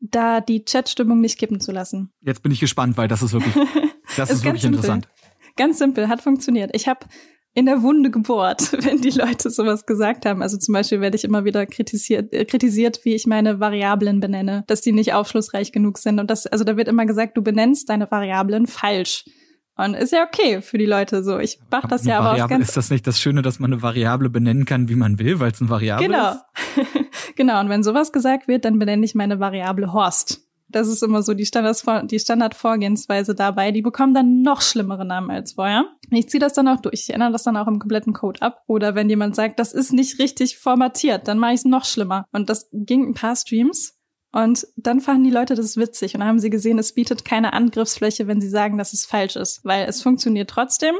da 0.00 0.40
die 0.40 0.64
Chatstimmung 0.64 1.20
nicht 1.20 1.38
kippen 1.38 1.60
zu 1.60 1.72
lassen. 1.72 2.12
Jetzt 2.20 2.42
bin 2.42 2.50
ich 2.50 2.60
gespannt, 2.60 2.96
weil 2.96 3.06
das 3.06 3.22
ist 3.22 3.32
wirklich, 3.32 3.54
das 4.16 4.30
ist, 4.30 4.38
ist 4.38 4.44
wirklich 4.44 4.64
interessant. 4.64 5.08
Ganz 5.56 5.78
simpel, 5.78 6.08
hat 6.08 6.22
funktioniert. 6.22 6.70
Ich 6.74 6.88
habe 6.88 7.06
in 7.54 7.66
der 7.66 7.82
Wunde 7.82 8.10
gebohrt, 8.10 8.72
wenn 8.84 9.00
die 9.00 9.10
Leute 9.10 9.50
sowas 9.50 9.86
gesagt 9.86 10.26
haben. 10.26 10.42
Also 10.42 10.56
zum 10.56 10.72
Beispiel 10.72 11.00
werde 11.00 11.16
ich 11.16 11.24
immer 11.24 11.44
wieder 11.44 11.66
kritisiert, 11.66 12.32
äh, 12.32 12.44
kritisiert, 12.44 13.00
wie 13.04 13.14
ich 13.14 13.26
meine 13.26 13.60
Variablen 13.60 14.20
benenne, 14.20 14.64
dass 14.66 14.80
die 14.80 14.92
nicht 14.92 15.12
aufschlussreich 15.12 15.72
genug 15.72 15.98
sind. 15.98 16.18
Und 16.18 16.30
das, 16.30 16.46
also 16.46 16.64
da 16.64 16.76
wird 16.76 16.88
immer 16.88 17.06
gesagt, 17.06 17.36
du 17.36 17.42
benennst 17.42 17.88
deine 17.88 18.10
Variablen 18.10 18.66
falsch. 18.66 19.24
Und 19.74 19.94
ist 19.94 20.12
ja 20.12 20.24
okay 20.26 20.60
für 20.60 20.76
die 20.76 20.86
Leute 20.86 21.24
so. 21.24 21.38
Ich 21.38 21.58
mach 21.70 21.88
das 21.88 22.04
ja 22.04 22.18
aber 22.18 22.42
aus 22.42 22.48
ganz 22.48 22.68
Ist 22.68 22.76
das 22.76 22.90
nicht 22.90 23.06
das 23.06 23.18
Schöne, 23.18 23.40
dass 23.40 23.58
man 23.58 23.72
eine 23.72 23.82
Variable 23.82 24.28
benennen 24.28 24.66
kann, 24.66 24.88
wie 24.88 24.96
man 24.96 25.18
will, 25.18 25.40
weil 25.40 25.50
es 25.50 25.60
eine 25.60 25.70
Variable 25.70 26.06
genau. 26.06 26.32
ist? 26.32 26.44
Genau. 26.74 26.88
genau. 27.36 27.60
Und 27.60 27.68
wenn 27.70 27.82
sowas 27.82 28.12
gesagt 28.12 28.48
wird, 28.48 28.66
dann 28.66 28.78
benenne 28.78 29.04
ich 29.04 29.14
meine 29.14 29.40
Variable 29.40 29.92
Horst. 29.92 30.41
Das 30.72 30.88
ist 30.88 31.02
immer 31.02 31.22
so 31.22 31.34
die, 31.34 31.46
Standards, 31.46 31.84
die 32.04 32.18
Standardvorgehensweise 32.18 33.34
dabei. 33.34 33.70
Die 33.70 33.82
bekommen 33.82 34.14
dann 34.14 34.42
noch 34.42 34.60
schlimmere 34.60 35.04
Namen 35.04 35.30
als 35.30 35.52
vorher. 35.52 35.84
Ich 36.10 36.28
ziehe 36.28 36.40
das 36.40 36.54
dann 36.54 36.68
auch 36.68 36.80
durch. 36.80 37.02
Ich 37.08 37.14
ändere 37.14 37.32
das 37.32 37.44
dann 37.44 37.56
auch 37.56 37.68
im 37.68 37.78
kompletten 37.78 38.12
Code 38.12 38.42
ab. 38.42 38.62
Oder 38.66 38.94
wenn 38.94 39.08
jemand 39.08 39.36
sagt, 39.36 39.58
das 39.58 39.72
ist 39.72 39.92
nicht 39.92 40.18
richtig 40.18 40.58
formatiert, 40.58 41.28
dann 41.28 41.38
mache 41.38 41.52
ich 41.52 41.60
es 41.60 41.64
noch 41.64 41.84
schlimmer. 41.84 42.26
Und 42.32 42.50
das 42.50 42.68
ging 42.72 43.08
ein 43.08 43.14
paar 43.14 43.36
Streams. 43.36 43.98
Und 44.32 44.66
dann 44.76 45.00
fanden 45.00 45.24
die 45.24 45.30
Leute 45.30 45.54
das 45.54 45.76
witzig 45.76 46.14
und 46.14 46.24
haben 46.24 46.38
sie 46.38 46.48
gesehen, 46.48 46.78
es 46.78 46.94
bietet 46.94 47.24
keine 47.24 47.52
Angriffsfläche, 47.52 48.26
wenn 48.26 48.40
sie 48.40 48.48
sagen, 48.48 48.78
dass 48.78 48.94
es 48.94 49.04
falsch 49.04 49.36
ist, 49.36 49.62
weil 49.62 49.86
es 49.86 50.02
funktioniert 50.02 50.48
trotzdem 50.48 50.94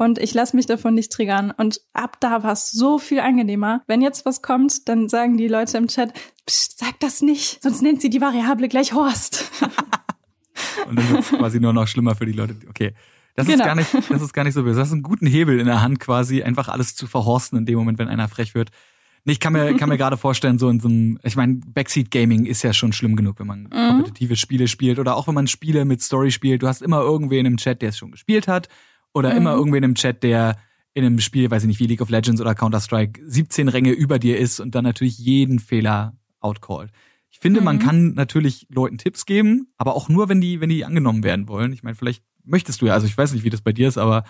und 0.00 0.18
ich 0.18 0.32
lasse 0.32 0.56
mich 0.56 0.64
davon 0.64 0.94
nicht 0.94 1.12
triggern. 1.12 1.50
Und 1.50 1.82
ab 1.92 2.16
da 2.20 2.42
war 2.42 2.52
es 2.52 2.70
so 2.70 2.98
viel 2.98 3.20
angenehmer. 3.20 3.82
Wenn 3.86 4.00
jetzt 4.00 4.24
was 4.24 4.40
kommt, 4.40 4.88
dann 4.88 5.10
sagen 5.10 5.36
die 5.36 5.46
Leute 5.46 5.76
im 5.76 5.88
Chat, 5.88 6.14
Psst, 6.46 6.78
sag 6.78 6.98
das 7.00 7.20
nicht, 7.20 7.62
sonst 7.62 7.82
nennt 7.82 8.00
sie 8.00 8.08
die 8.08 8.22
Variable 8.22 8.68
gleich 8.68 8.94
Horst. 8.94 9.50
und 10.88 10.98
dann 10.98 11.10
wird 11.10 11.20
es 11.20 11.28
quasi 11.28 11.60
nur 11.60 11.74
noch 11.74 11.86
schlimmer 11.86 12.14
für 12.14 12.24
die 12.24 12.32
Leute. 12.32 12.56
Okay. 12.70 12.94
Das 13.36 13.46
genau. 13.46 13.58
ist 13.58 13.66
gar 13.66 13.74
nicht, 13.74 14.10
das 14.10 14.22
ist 14.22 14.32
gar 14.32 14.44
nicht 14.44 14.54
so 14.54 14.62
böse. 14.62 14.76
Du 14.76 14.80
hast 14.80 14.92
einen 14.92 15.02
guten 15.02 15.26
Hebel 15.26 15.60
in 15.60 15.66
der 15.66 15.82
Hand 15.82 16.00
quasi, 16.00 16.42
einfach 16.42 16.68
alles 16.68 16.94
zu 16.96 17.06
verhorsten 17.06 17.58
in 17.58 17.66
dem 17.66 17.78
Moment, 17.78 17.98
wenn 17.98 18.08
einer 18.08 18.28
frech 18.28 18.54
wird. 18.54 18.70
Ich 19.26 19.38
kann 19.38 19.52
mir, 19.52 19.76
kann 19.76 19.90
mir 19.90 19.98
gerade 19.98 20.16
vorstellen, 20.16 20.58
so 20.58 20.70
in 20.70 20.80
so 20.80 20.88
einem, 20.88 21.18
ich 21.22 21.36
meine, 21.36 21.60
Backseat 21.66 22.10
Gaming 22.10 22.46
ist 22.46 22.62
ja 22.62 22.72
schon 22.72 22.94
schlimm 22.94 23.16
genug, 23.16 23.38
wenn 23.38 23.46
man 23.46 23.64
mhm. 23.64 23.68
kompetitive 23.68 24.36
Spiele 24.36 24.66
spielt 24.66 24.98
oder 24.98 25.14
auch 25.14 25.28
wenn 25.28 25.34
man 25.34 25.46
Spiele 25.46 25.84
mit 25.84 26.00
Story 26.00 26.30
spielt. 26.30 26.62
Du 26.62 26.68
hast 26.68 26.80
immer 26.80 27.02
irgendwen 27.02 27.44
im 27.44 27.58
Chat, 27.58 27.82
der 27.82 27.90
es 27.90 27.98
schon 27.98 28.12
gespielt 28.12 28.48
hat 28.48 28.70
oder 29.12 29.30
mhm. 29.30 29.36
immer 29.36 29.52
irgendwen 29.54 29.82
im 29.82 29.94
Chat, 29.94 30.22
der 30.22 30.56
in 30.92 31.04
einem 31.04 31.20
Spiel, 31.20 31.50
weiß 31.50 31.62
ich 31.62 31.68
nicht, 31.68 31.80
wie 31.80 31.86
League 31.86 32.00
of 32.00 32.10
Legends 32.10 32.40
oder 32.40 32.54
Counter-Strike 32.54 33.20
17 33.24 33.68
Ränge 33.68 33.92
über 33.92 34.18
dir 34.18 34.38
ist 34.38 34.60
und 34.60 34.74
dann 34.74 34.84
natürlich 34.84 35.18
jeden 35.18 35.58
Fehler 35.58 36.16
outcallt. 36.40 36.90
Ich 37.30 37.38
finde, 37.38 37.60
mhm. 37.60 37.64
man 37.64 37.78
kann 37.78 38.14
natürlich 38.14 38.66
Leuten 38.70 38.98
Tipps 38.98 39.24
geben, 39.24 39.68
aber 39.76 39.94
auch 39.94 40.08
nur, 40.08 40.28
wenn 40.28 40.40
die, 40.40 40.60
wenn 40.60 40.68
die 40.68 40.84
angenommen 40.84 41.22
werden 41.22 41.48
wollen. 41.48 41.72
Ich 41.72 41.82
meine, 41.82 41.94
vielleicht 41.94 42.24
möchtest 42.44 42.82
du 42.82 42.86
ja, 42.86 42.94
also 42.94 43.06
ich 43.06 43.16
weiß 43.16 43.32
nicht, 43.32 43.44
wie 43.44 43.50
das 43.50 43.60
bei 43.60 43.72
dir 43.72 43.86
ist, 43.86 43.98
aber 43.98 44.24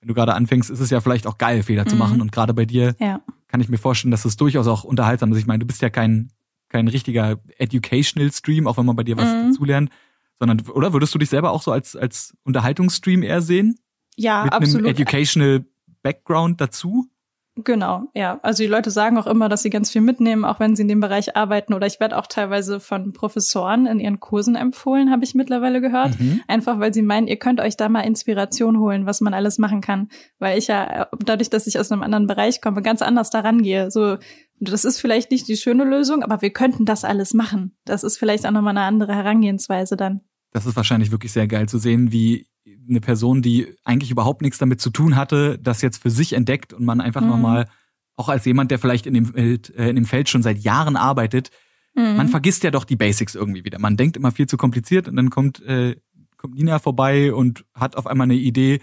wenn 0.00 0.08
du 0.08 0.14
gerade 0.14 0.34
anfängst, 0.34 0.68
ist 0.68 0.80
es 0.80 0.90
ja 0.90 1.00
vielleicht 1.00 1.26
auch 1.26 1.38
geil, 1.38 1.62
Fehler 1.62 1.84
mhm. 1.84 1.88
zu 1.88 1.96
machen. 1.96 2.20
Und 2.20 2.32
gerade 2.32 2.52
bei 2.52 2.66
dir 2.66 2.94
ja. 2.98 3.22
kann 3.48 3.60
ich 3.60 3.68
mir 3.68 3.78
vorstellen, 3.78 4.10
dass 4.10 4.24
es 4.24 4.36
durchaus 4.36 4.66
auch 4.66 4.84
unterhaltsam 4.84 5.32
ist. 5.32 5.38
Ich 5.38 5.46
meine, 5.46 5.60
du 5.60 5.66
bist 5.66 5.80
ja 5.80 5.90
kein, 5.90 6.30
kein 6.68 6.88
richtiger 6.88 7.38
Educational 7.56 8.30
Stream, 8.32 8.66
auch 8.66 8.76
wenn 8.76 8.86
man 8.86 8.96
bei 8.96 9.04
dir 9.04 9.16
was 9.16 9.32
mhm. 9.32 9.52
dazulernt, 9.52 9.90
sondern, 10.38 10.60
oder 10.70 10.92
würdest 10.92 11.14
du 11.14 11.18
dich 11.18 11.30
selber 11.30 11.52
auch 11.52 11.62
so 11.62 11.72
als, 11.72 11.96
als 11.96 12.36
Unterhaltungsstream 12.42 13.22
eher 13.22 13.40
sehen? 13.40 13.76
Ja, 14.16 14.44
mit 14.44 14.52
absolut. 14.52 14.86
Einem 14.86 14.94
Educational 14.94 15.64
Background 16.02 16.60
dazu? 16.60 17.08
Genau, 17.54 18.04
ja. 18.14 18.40
Also 18.42 18.62
die 18.62 18.68
Leute 18.68 18.90
sagen 18.90 19.18
auch 19.18 19.26
immer, 19.26 19.50
dass 19.50 19.62
sie 19.62 19.68
ganz 19.68 19.90
viel 19.90 20.00
mitnehmen, 20.00 20.46
auch 20.46 20.58
wenn 20.58 20.74
sie 20.74 20.82
in 20.82 20.88
dem 20.88 21.00
Bereich 21.00 21.36
arbeiten. 21.36 21.74
Oder 21.74 21.86
ich 21.86 22.00
werde 22.00 22.16
auch 22.16 22.26
teilweise 22.26 22.80
von 22.80 23.12
Professoren 23.12 23.84
in 23.84 24.00
ihren 24.00 24.20
Kursen 24.20 24.56
empfohlen, 24.56 25.10
habe 25.10 25.24
ich 25.24 25.34
mittlerweile 25.34 25.82
gehört. 25.82 26.18
Mhm. 26.18 26.40
Einfach 26.48 26.80
weil 26.80 26.94
sie 26.94 27.02
meinen, 27.02 27.26
ihr 27.28 27.36
könnt 27.36 27.60
euch 27.60 27.76
da 27.76 27.90
mal 27.90 28.00
Inspiration 28.00 28.78
holen, 28.78 29.04
was 29.04 29.20
man 29.20 29.34
alles 29.34 29.58
machen 29.58 29.82
kann. 29.82 30.08
Weil 30.38 30.56
ich 30.56 30.68
ja, 30.68 31.08
dadurch, 31.18 31.50
dass 31.50 31.66
ich 31.66 31.78
aus 31.78 31.92
einem 31.92 32.02
anderen 32.02 32.26
Bereich 32.26 32.62
komme, 32.62 32.80
ganz 32.80 33.02
anders 33.02 33.28
daran 33.28 33.60
gehe. 33.60 33.90
So, 33.90 34.16
das 34.58 34.86
ist 34.86 34.98
vielleicht 34.98 35.30
nicht 35.30 35.46
die 35.46 35.56
schöne 35.58 35.84
Lösung, 35.84 36.22
aber 36.22 36.40
wir 36.40 36.54
könnten 36.54 36.86
das 36.86 37.04
alles 37.04 37.34
machen. 37.34 37.76
Das 37.84 38.02
ist 38.02 38.16
vielleicht 38.16 38.46
auch 38.46 38.50
nochmal 38.50 38.76
eine 38.78 38.86
andere 38.86 39.14
Herangehensweise 39.14 39.98
dann. 39.98 40.22
Das 40.52 40.64
ist 40.64 40.76
wahrscheinlich 40.76 41.10
wirklich 41.10 41.32
sehr 41.32 41.48
geil 41.48 41.68
zu 41.68 41.76
sehen, 41.76 42.12
wie 42.12 42.46
eine 42.88 43.00
Person, 43.00 43.42
die 43.42 43.74
eigentlich 43.84 44.10
überhaupt 44.10 44.42
nichts 44.42 44.58
damit 44.58 44.80
zu 44.80 44.90
tun 44.90 45.16
hatte, 45.16 45.58
das 45.58 45.82
jetzt 45.82 46.02
für 46.02 46.10
sich 46.10 46.32
entdeckt 46.32 46.72
und 46.72 46.84
man 46.84 47.00
einfach 47.00 47.20
mhm. 47.20 47.28
nochmal, 47.28 47.68
auch 48.16 48.28
als 48.28 48.44
jemand, 48.44 48.70
der 48.70 48.78
vielleicht 48.78 49.06
in 49.06 49.14
dem 49.14 49.26
Feld, 49.26 49.74
äh, 49.74 49.88
in 49.88 49.96
dem 49.96 50.04
Feld 50.04 50.28
schon 50.28 50.42
seit 50.42 50.58
Jahren 50.58 50.96
arbeitet, 50.96 51.50
mhm. 51.94 52.16
man 52.16 52.28
vergisst 52.28 52.62
ja 52.62 52.70
doch 52.70 52.84
die 52.84 52.96
Basics 52.96 53.34
irgendwie 53.34 53.64
wieder. 53.64 53.78
Man 53.78 53.96
denkt 53.96 54.16
immer 54.16 54.32
viel 54.32 54.46
zu 54.46 54.56
kompliziert 54.56 55.08
und 55.08 55.16
dann 55.16 55.30
kommt, 55.30 55.60
äh, 55.62 55.96
kommt 56.36 56.54
Nina 56.54 56.78
vorbei 56.78 57.32
und 57.32 57.64
hat 57.74 57.96
auf 57.96 58.06
einmal 58.06 58.26
eine 58.26 58.34
Idee, 58.34 58.80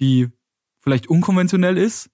die 0.00 0.28
vielleicht 0.80 1.06
unkonventionell 1.06 1.78
ist, 1.78 2.10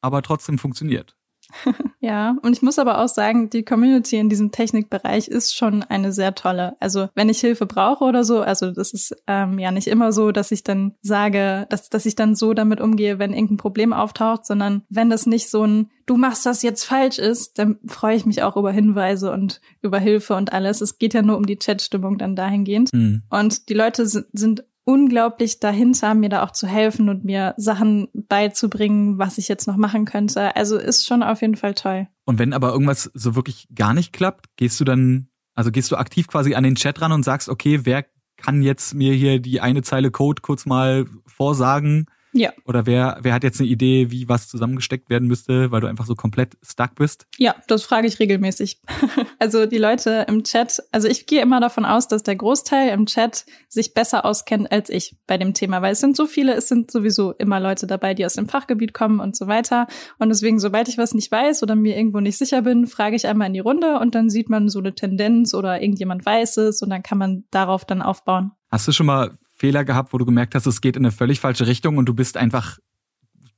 aber 0.00 0.22
trotzdem 0.22 0.58
funktioniert. 0.58 1.16
ja, 2.00 2.36
und 2.42 2.52
ich 2.52 2.62
muss 2.62 2.78
aber 2.78 3.00
auch 3.00 3.08
sagen, 3.08 3.50
die 3.50 3.64
Community 3.64 4.16
in 4.16 4.28
diesem 4.28 4.52
Technikbereich 4.52 5.28
ist 5.28 5.54
schon 5.54 5.82
eine 5.82 6.12
sehr 6.12 6.34
tolle. 6.34 6.76
Also 6.80 7.08
wenn 7.14 7.28
ich 7.28 7.40
Hilfe 7.40 7.66
brauche 7.66 8.04
oder 8.04 8.24
so, 8.24 8.40
also 8.40 8.70
das 8.70 8.92
ist 8.92 9.14
ähm, 9.26 9.58
ja 9.58 9.70
nicht 9.70 9.88
immer 9.88 10.12
so, 10.12 10.32
dass 10.32 10.50
ich 10.52 10.64
dann 10.64 10.94
sage, 11.02 11.66
dass, 11.70 11.88
dass 11.88 12.06
ich 12.06 12.14
dann 12.14 12.34
so 12.34 12.54
damit 12.54 12.80
umgehe, 12.80 13.18
wenn 13.18 13.32
irgendein 13.32 13.56
Problem 13.56 13.92
auftaucht, 13.92 14.46
sondern 14.46 14.82
wenn 14.88 15.10
das 15.10 15.26
nicht 15.26 15.50
so 15.50 15.64
ein 15.64 15.90
du 16.10 16.16
machst 16.16 16.44
das 16.44 16.62
jetzt 16.62 16.82
falsch 16.82 17.20
ist, 17.20 17.56
dann 17.60 17.78
freue 17.86 18.16
ich 18.16 18.26
mich 18.26 18.42
auch 18.42 18.56
über 18.56 18.72
Hinweise 18.72 19.30
und 19.30 19.60
über 19.80 20.00
Hilfe 20.00 20.34
und 20.34 20.52
alles. 20.52 20.80
Es 20.80 20.98
geht 20.98 21.14
ja 21.14 21.22
nur 21.22 21.36
um 21.36 21.46
die 21.46 21.56
Chatstimmung 21.56 22.18
dann 22.18 22.34
dahingehend. 22.34 22.92
Mhm. 22.92 23.22
Und 23.30 23.68
die 23.68 23.74
Leute 23.74 24.04
sind, 24.06 24.26
sind 24.32 24.64
unglaublich 24.90 25.60
dahinter, 25.60 26.14
mir 26.14 26.30
da 26.30 26.42
auch 26.42 26.50
zu 26.50 26.66
helfen 26.66 27.08
und 27.08 27.24
mir 27.24 27.54
Sachen 27.56 28.08
beizubringen, 28.12 29.18
was 29.18 29.38
ich 29.38 29.46
jetzt 29.46 29.68
noch 29.68 29.76
machen 29.76 30.04
könnte. 30.04 30.56
Also 30.56 30.78
ist 30.78 31.06
schon 31.06 31.22
auf 31.22 31.42
jeden 31.42 31.54
Fall 31.54 31.74
toll. 31.74 32.08
Und 32.24 32.40
wenn 32.40 32.52
aber 32.52 32.72
irgendwas 32.72 33.08
so 33.14 33.36
wirklich 33.36 33.68
gar 33.72 33.94
nicht 33.94 34.12
klappt, 34.12 34.46
gehst 34.56 34.80
du 34.80 34.84
dann, 34.84 35.28
also 35.54 35.70
gehst 35.70 35.92
du 35.92 35.96
aktiv 35.96 36.26
quasi 36.26 36.56
an 36.56 36.64
den 36.64 36.74
Chat 36.74 37.00
ran 37.00 37.12
und 37.12 37.24
sagst, 37.24 37.48
okay, 37.48 37.80
wer 37.84 38.04
kann 38.36 38.62
jetzt 38.62 38.92
mir 38.94 39.14
hier 39.14 39.38
die 39.38 39.60
eine 39.60 39.82
Zeile 39.82 40.10
Code 40.10 40.42
kurz 40.42 40.66
mal 40.66 41.06
vorsagen? 41.24 42.06
Ja. 42.32 42.52
Oder 42.64 42.86
wer, 42.86 43.18
wer 43.22 43.34
hat 43.34 43.42
jetzt 43.42 43.60
eine 43.60 43.68
Idee, 43.68 44.10
wie 44.10 44.28
was 44.28 44.48
zusammengesteckt 44.48 45.10
werden 45.10 45.26
müsste, 45.26 45.70
weil 45.70 45.80
du 45.80 45.86
einfach 45.86 46.06
so 46.06 46.14
komplett 46.14 46.56
stuck 46.62 46.94
bist? 46.94 47.26
Ja, 47.38 47.56
das 47.66 47.82
frage 47.82 48.06
ich 48.06 48.18
regelmäßig. 48.18 48.80
also 49.38 49.66
die 49.66 49.78
Leute 49.78 50.26
im 50.28 50.44
Chat, 50.44 50.82
also 50.92 51.08
ich 51.08 51.26
gehe 51.26 51.42
immer 51.42 51.60
davon 51.60 51.84
aus, 51.84 52.08
dass 52.08 52.22
der 52.22 52.36
Großteil 52.36 52.90
im 52.90 53.06
Chat 53.06 53.46
sich 53.68 53.94
besser 53.94 54.24
auskennt 54.24 54.70
als 54.70 54.90
ich 54.90 55.16
bei 55.26 55.38
dem 55.38 55.54
Thema, 55.54 55.82
weil 55.82 55.92
es 55.92 56.00
sind 56.00 56.16
so 56.16 56.26
viele, 56.26 56.54
es 56.54 56.68
sind 56.68 56.90
sowieso 56.90 57.32
immer 57.32 57.58
Leute 57.58 57.86
dabei, 57.86 58.14
die 58.14 58.24
aus 58.24 58.34
dem 58.34 58.48
Fachgebiet 58.48 58.94
kommen 58.94 59.20
und 59.20 59.36
so 59.36 59.46
weiter. 59.46 59.86
Und 60.18 60.28
deswegen, 60.28 60.60
sobald 60.60 60.88
ich 60.88 60.98
was 60.98 61.14
nicht 61.14 61.30
weiß 61.32 61.62
oder 61.62 61.74
mir 61.74 61.96
irgendwo 61.96 62.20
nicht 62.20 62.38
sicher 62.38 62.62
bin, 62.62 62.86
frage 62.86 63.16
ich 63.16 63.26
einmal 63.26 63.48
in 63.48 63.54
die 63.54 63.60
Runde 63.60 63.98
und 63.98 64.14
dann 64.14 64.30
sieht 64.30 64.48
man 64.48 64.68
so 64.68 64.78
eine 64.78 64.94
Tendenz 64.94 65.54
oder 65.54 65.82
irgendjemand 65.82 66.24
weiß 66.24 66.58
es 66.58 66.82
und 66.82 66.90
dann 66.90 67.02
kann 67.02 67.18
man 67.18 67.44
darauf 67.50 67.84
dann 67.84 68.02
aufbauen. 68.02 68.52
Hast 68.70 68.86
du 68.86 68.92
schon 68.92 69.06
mal 69.06 69.36
Fehler 69.60 69.84
gehabt, 69.84 70.14
wo 70.14 70.18
du 70.18 70.24
gemerkt 70.24 70.54
hast, 70.54 70.64
es 70.64 70.80
geht 70.80 70.96
in 70.96 71.04
eine 71.04 71.12
völlig 71.12 71.38
falsche 71.38 71.66
Richtung 71.66 71.98
und 71.98 72.06
du 72.06 72.14
bist 72.14 72.38
einfach 72.38 72.78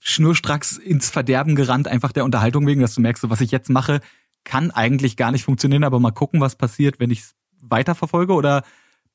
schnurstracks 0.00 0.76
ins 0.76 1.08
Verderben 1.08 1.54
gerannt, 1.54 1.86
einfach 1.86 2.10
der 2.10 2.24
Unterhaltung 2.24 2.66
wegen, 2.66 2.80
dass 2.80 2.96
du 2.96 3.00
merkst, 3.00 3.22
so, 3.22 3.30
was 3.30 3.40
ich 3.40 3.52
jetzt 3.52 3.70
mache, 3.70 4.00
kann 4.42 4.72
eigentlich 4.72 5.16
gar 5.16 5.30
nicht 5.30 5.44
funktionieren, 5.44 5.84
aber 5.84 6.00
mal 6.00 6.10
gucken, 6.10 6.40
was 6.40 6.56
passiert, 6.56 6.98
wenn 6.98 7.12
ich 7.12 7.20
es 7.20 7.36
weiterverfolge? 7.60 8.32
Oder 8.32 8.64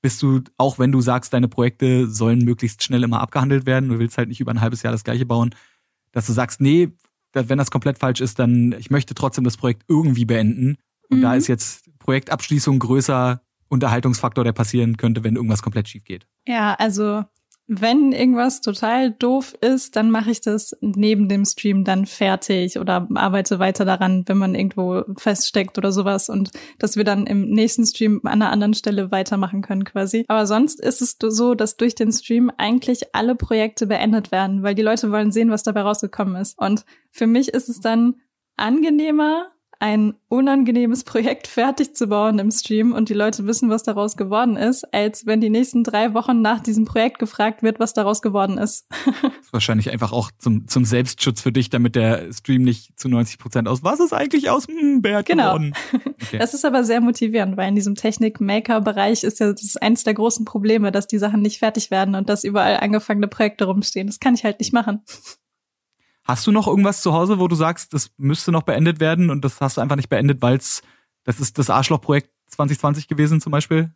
bist 0.01 0.21
du, 0.23 0.43
auch 0.55 0.79
wenn 0.79 0.93
du 0.93 1.01
sagst, 1.01 1.33
deine 1.33 1.49
Projekte 1.49 2.07
sollen 2.07 2.45
möglichst 2.45 2.81
schnell 2.81 3.03
immer 3.03 3.19
abgehandelt 3.19 3.65
werden, 3.65 3.89
du 3.89 3.99
willst 3.99 4.17
halt 4.17 4.29
nicht 4.29 4.39
über 4.39 4.51
ein 4.51 4.61
halbes 4.61 4.81
Jahr 4.81 4.93
das 4.93 5.03
gleiche 5.03 5.25
bauen, 5.25 5.53
dass 6.13 6.25
du 6.25 6.31
sagst, 6.31 6.61
nee, 6.61 6.93
wenn 7.33 7.57
das 7.57 7.69
komplett 7.69 7.99
falsch 7.99 8.21
ist, 8.21 8.39
dann 8.39 8.73
ich 8.79 8.89
möchte 8.89 9.13
trotzdem 9.13 9.43
das 9.43 9.57
Projekt 9.57 9.83
irgendwie 9.89 10.23
beenden. 10.23 10.77
Und 11.09 11.17
mhm. 11.17 11.21
da 11.23 11.35
ist 11.35 11.47
jetzt 11.47 11.89
Projektabschließung 11.99 12.79
größer 12.79 13.41
Unterhaltungsfaktor, 13.69 14.43
der 14.43 14.53
passieren 14.53 14.97
könnte, 14.97 15.23
wenn 15.23 15.35
irgendwas 15.35 15.61
komplett 15.61 15.87
schief 15.87 16.03
geht. 16.03 16.25
Ja, 16.45 16.73
also 16.75 17.23
wenn 17.69 18.13
irgendwas 18.13 18.61
total 18.61 19.11
doof 19.11 19.53
ist, 19.59 19.97
dann 19.97 20.09
mache 20.09 20.31
ich 20.31 20.39
das 20.39 20.71
neben 20.79 21.27
dem 21.27 21.43
Stream 21.43 21.83
dann 21.83 22.05
fertig 22.05 22.79
oder 22.79 23.09
arbeite 23.13 23.59
weiter 23.59 23.83
daran, 23.83 24.23
wenn 24.25 24.37
man 24.37 24.55
irgendwo 24.55 25.03
feststeckt 25.17 25.77
oder 25.77 25.91
sowas 25.91 26.29
und 26.29 26.51
dass 26.79 26.95
wir 26.95 27.03
dann 27.03 27.27
im 27.27 27.49
nächsten 27.49 27.85
Stream 27.85 28.21
an 28.23 28.41
einer 28.41 28.51
anderen 28.51 28.73
Stelle 28.73 29.11
weitermachen 29.11 29.61
können 29.61 29.83
quasi. 29.83 30.23
Aber 30.29 30.47
sonst 30.47 30.79
ist 30.79 31.01
es 31.01 31.17
so, 31.19 31.55
dass 31.55 31.75
durch 31.75 31.93
den 31.93 32.13
Stream 32.13 32.49
eigentlich 32.57 33.13
alle 33.13 33.35
Projekte 33.35 33.85
beendet 33.85 34.31
werden, 34.31 34.63
weil 34.63 34.73
die 34.73 34.81
Leute 34.81 35.11
wollen 35.11 35.31
sehen, 35.31 35.51
was 35.51 35.63
dabei 35.63 35.81
rausgekommen 35.81 36.37
ist. 36.37 36.57
Und 36.57 36.85
für 37.11 37.27
mich 37.27 37.49
ist 37.49 37.67
es 37.67 37.81
dann 37.81 38.15
angenehmer, 38.55 39.51
ein 39.79 40.15
unangenehmes 40.29 41.03
Projekt 41.03 41.47
fertig 41.47 41.95
zu 41.95 42.07
bauen 42.07 42.39
im 42.39 42.51
Stream 42.51 42.93
und 42.93 43.09
die 43.09 43.13
Leute 43.13 43.45
wissen, 43.45 43.69
was 43.69 43.83
daraus 43.83 44.17
geworden 44.17 44.57
ist, 44.57 44.93
als 44.93 45.25
wenn 45.25 45.41
die 45.41 45.49
nächsten 45.49 45.83
drei 45.83 46.13
Wochen 46.13 46.41
nach 46.41 46.61
diesem 46.61 46.85
Projekt 46.85 47.19
gefragt 47.19 47.63
wird, 47.63 47.79
was 47.79 47.93
daraus 47.93 48.21
geworden 48.21 48.57
ist. 48.57 48.87
wahrscheinlich 49.51 49.91
einfach 49.91 50.11
auch 50.11 50.31
zum, 50.37 50.67
zum 50.67 50.85
Selbstschutz 50.85 51.41
für 51.41 51.51
dich, 51.51 51.69
damit 51.69 51.95
der 51.95 52.31
Stream 52.33 52.63
nicht 52.63 52.99
zu 52.99 53.09
90 53.09 53.39
Prozent 53.39 53.67
aus, 53.67 53.83
was 53.83 53.99
ist 53.99 54.13
eigentlich 54.13 54.49
aus 54.49 54.67
hm, 54.67 55.01
Bert 55.01 55.25
genau. 55.25 55.53
geworden? 55.55 55.73
Okay. 56.19 56.39
Das 56.39 56.55
ist 56.55 56.65
aber 56.65 56.83
sehr 56.83 56.99
motivierend, 56.99 57.57
weil 57.57 57.69
in 57.69 57.75
diesem 57.75 57.93
Technik-Maker-Bereich 57.93 59.23
ist 59.23 59.39
ja 59.39 59.51
das 59.51 59.63
ist 59.63 59.81
eins 59.81 60.03
der 60.03 60.15
großen 60.15 60.45
Probleme, 60.45 60.91
dass 60.91 61.07
die 61.07 61.19
Sachen 61.19 61.41
nicht 61.41 61.59
fertig 61.59 61.91
werden 61.91 62.15
und 62.15 62.27
dass 62.27 62.43
überall 62.43 62.77
angefangene 62.77 63.27
Projekte 63.27 63.65
rumstehen. 63.65 64.07
Das 64.07 64.19
kann 64.19 64.33
ich 64.33 64.43
halt 64.43 64.59
nicht 64.59 64.73
machen. 64.73 65.03
Hast 66.27 66.45
du 66.45 66.51
noch 66.51 66.67
irgendwas 66.67 67.01
zu 67.01 67.13
Hause, 67.13 67.39
wo 67.39 67.47
du 67.47 67.55
sagst, 67.55 67.93
das 67.93 68.11
müsste 68.17 68.51
noch 68.51 68.63
beendet 68.63 68.99
werden 68.99 69.29
und 69.29 69.45
das 69.45 69.61
hast 69.61 69.77
du 69.77 69.81
einfach 69.81 69.95
nicht 69.95 70.09
beendet, 70.09 70.41
weil 70.41 70.57
es, 70.57 70.81
das 71.23 71.39
ist 71.39 71.57
das 71.57 71.69
Arschlochprojekt 71.69 72.29
2020 72.47 73.07
gewesen 73.07 73.39
zum 73.39 73.51
Beispiel? 73.51 73.95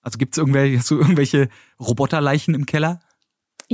Also 0.00 0.16
gibt 0.16 0.32
es 0.32 0.38
irgendwelche, 0.38 0.78
hast 0.78 0.90
irgendwelche 0.90 1.50
Roboterleichen 1.78 2.54
im 2.54 2.64
Keller? 2.64 3.00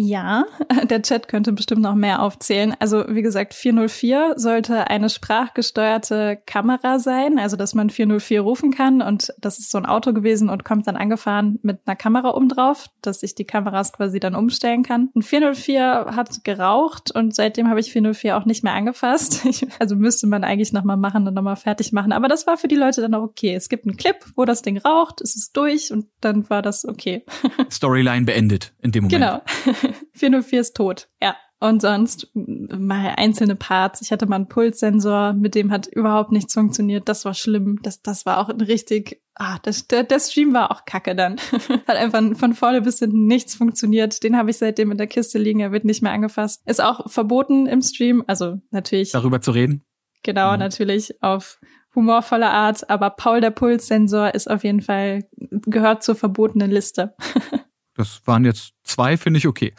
Ja, 0.01 0.45
der 0.89 1.03
Chat 1.03 1.27
könnte 1.27 1.53
bestimmt 1.53 1.83
noch 1.83 1.97
mehr 1.97 2.23
aufzählen. 2.23 2.73
Also 2.79 3.05
wie 3.09 3.23
gesagt, 3.23 3.53
404 3.53 4.35
sollte 4.37 4.89
eine 4.89 5.11
sprachgesteuerte 5.11 6.39
Kamera 6.47 7.01
sein, 7.01 7.41
also 7.41 7.57
dass 7.57 7.75
man 7.75 7.91
404 7.91 8.41
rufen 8.41 8.71
kann 8.71 9.03
und 9.03 9.35
das 9.41 9.59
ist 9.59 9.73
so 9.73 9.79
ein 9.79 9.87
Auto 9.87 10.13
gewesen 10.13 10.51
und 10.51 10.65
kommt 10.65 10.87
dann 10.87 10.95
angefahren 10.95 11.59
mit 11.63 11.81
einer 11.85 11.97
Kamera 11.97 12.33
oben 12.37 12.49
drauf, 12.49 12.87
dass 13.03 13.25
ich 13.25 13.35
die 13.35 13.45
Kameras 13.45 13.93
quasi 13.93 14.21
dann 14.21 14.37
umstellen 14.37 14.85
kann. 14.85 15.09
Und 15.15 15.25
404 15.25 16.13
hat 16.15 16.45
geraucht 16.45 17.11
und 17.11 17.35
seitdem 17.35 17.69
habe 17.69 17.81
ich 17.81 17.91
404 17.91 18.39
auch 18.39 18.45
nicht 18.45 18.63
mehr 18.63 18.75
angefasst. 18.75 19.49
also 19.81 19.97
müsste 19.97 20.29
man 20.29 20.45
eigentlich 20.45 20.73
nochmal 20.73 20.97
machen 20.97 21.27
und 21.27 21.35
nochmal 21.35 21.57
fertig 21.57 21.93
machen. 21.93 22.13
Aber 22.13 22.29
das 22.29 22.47
war 22.47 22.57
für 22.57 22.69
die 22.69 22.77
Leute 22.77 23.01
dann 23.01 23.15
auch 23.17 23.23
okay. 23.23 23.53
Es 23.53 23.69
gibt 23.69 23.85
einen 23.85 23.97
Clip, 23.97 24.15
wo 24.37 24.45
das 24.45 24.63
Ding 24.63 24.79
raucht, 24.79 25.21
es 25.23 25.35
ist 25.35 25.57
durch 25.57 25.91
und 25.91 26.07
dann 26.21 26.49
war 26.49 26.63
das 26.63 26.85
okay. 26.85 27.25
Storyline 27.69 28.27
beendet 28.27 28.73
in 28.81 28.93
dem 28.93 29.05
Moment. 29.05 29.21
Genau. 29.21 29.88
404 30.12 30.61
ist 30.61 30.76
tot, 30.76 31.09
ja. 31.22 31.36
Und 31.61 31.82
sonst 31.82 32.30
mal 32.34 33.14
einzelne 33.16 33.57
Parts. 33.57 34.01
Ich 34.01 34.12
hatte 34.12 34.26
mal 34.26 34.36
einen 34.36 34.49
Pulssensor, 34.49 35.32
mit 35.32 35.57
dem 35.57 35.72
hat 35.72 35.89
überhaupt 35.89 36.30
nichts 36.30 36.55
funktioniert. 36.55 37.09
Das 37.09 37.24
war 37.24 37.34
schlimm. 37.34 37.80
Das, 37.82 38.01
das 38.01 38.24
war 38.26 38.39
auch 38.39 38.49
ein 38.49 38.61
richtig, 38.61 39.20
ah, 39.34 39.59
das, 39.64 39.89
der, 39.89 40.05
der 40.05 40.20
Stream 40.20 40.55
war 40.55 40.70
auch 40.70 40.84
kacke 40.84 41.16
dann. 41.16 41.36
hat 41.89 41.97
einfach 41.97 42.22
von 42.36 42.55
vorne 42.55 42.82
bis 42.82 43.01
hinten 43.01 43.26
nichts 43.26 43.57
funktioniert. 43.57 44.22
Den 44.22 44.36
habe 44.36 44.51
ich 44.51 44.59
seitdem 44.59 44.93
in 44.93 44.99
der 44.99 45.09
Kiste 45.09 45.39
liegen. 45.39 45.59
Er 45.59 45.72
wird 45.72 45.84
nicht 45.84 46.01
mehr 46.01 46.12
angefasst. 46.12 46.62
Ist 46.64 46.80
auch 46.80 47.11
verboten 47.11 47.66
im 47.66 47.82
Stream. 47.82 48.22
Also 48.28 48.61
natürlich. 48.70 49.11
Darüber 49.11 49.41
zu 49.41 49.51
reden? 49.51 49.84
Genau, 50.22 50.53
mhm. 50.53 50.61
natürlich 50.61 51.20
auf 51.24 51.59
humorvolle 51.93 52.51
Art. 52.51 52.89
Aber 52.89 53.11
Paul 53.11 53.41
der 53.41 53.51
Pulssensor 53.51 54.32
ist 54.32 54.49
auf 54.49 54.62
jeden 54.62 54.80
Fall, 54.80 55.28
gehört 55.36 56.05
zur 56.05 56.14
verbotenen 56.14 56.70
Liste. 56.70 57.16
das 57.99 58.27
waren 58.27 58.45
jetzt 58.45 58.75
zwei, 58.85 59.17
finde 59.17 59.39
ich 59.39 59.47
okay. 59.47 59.75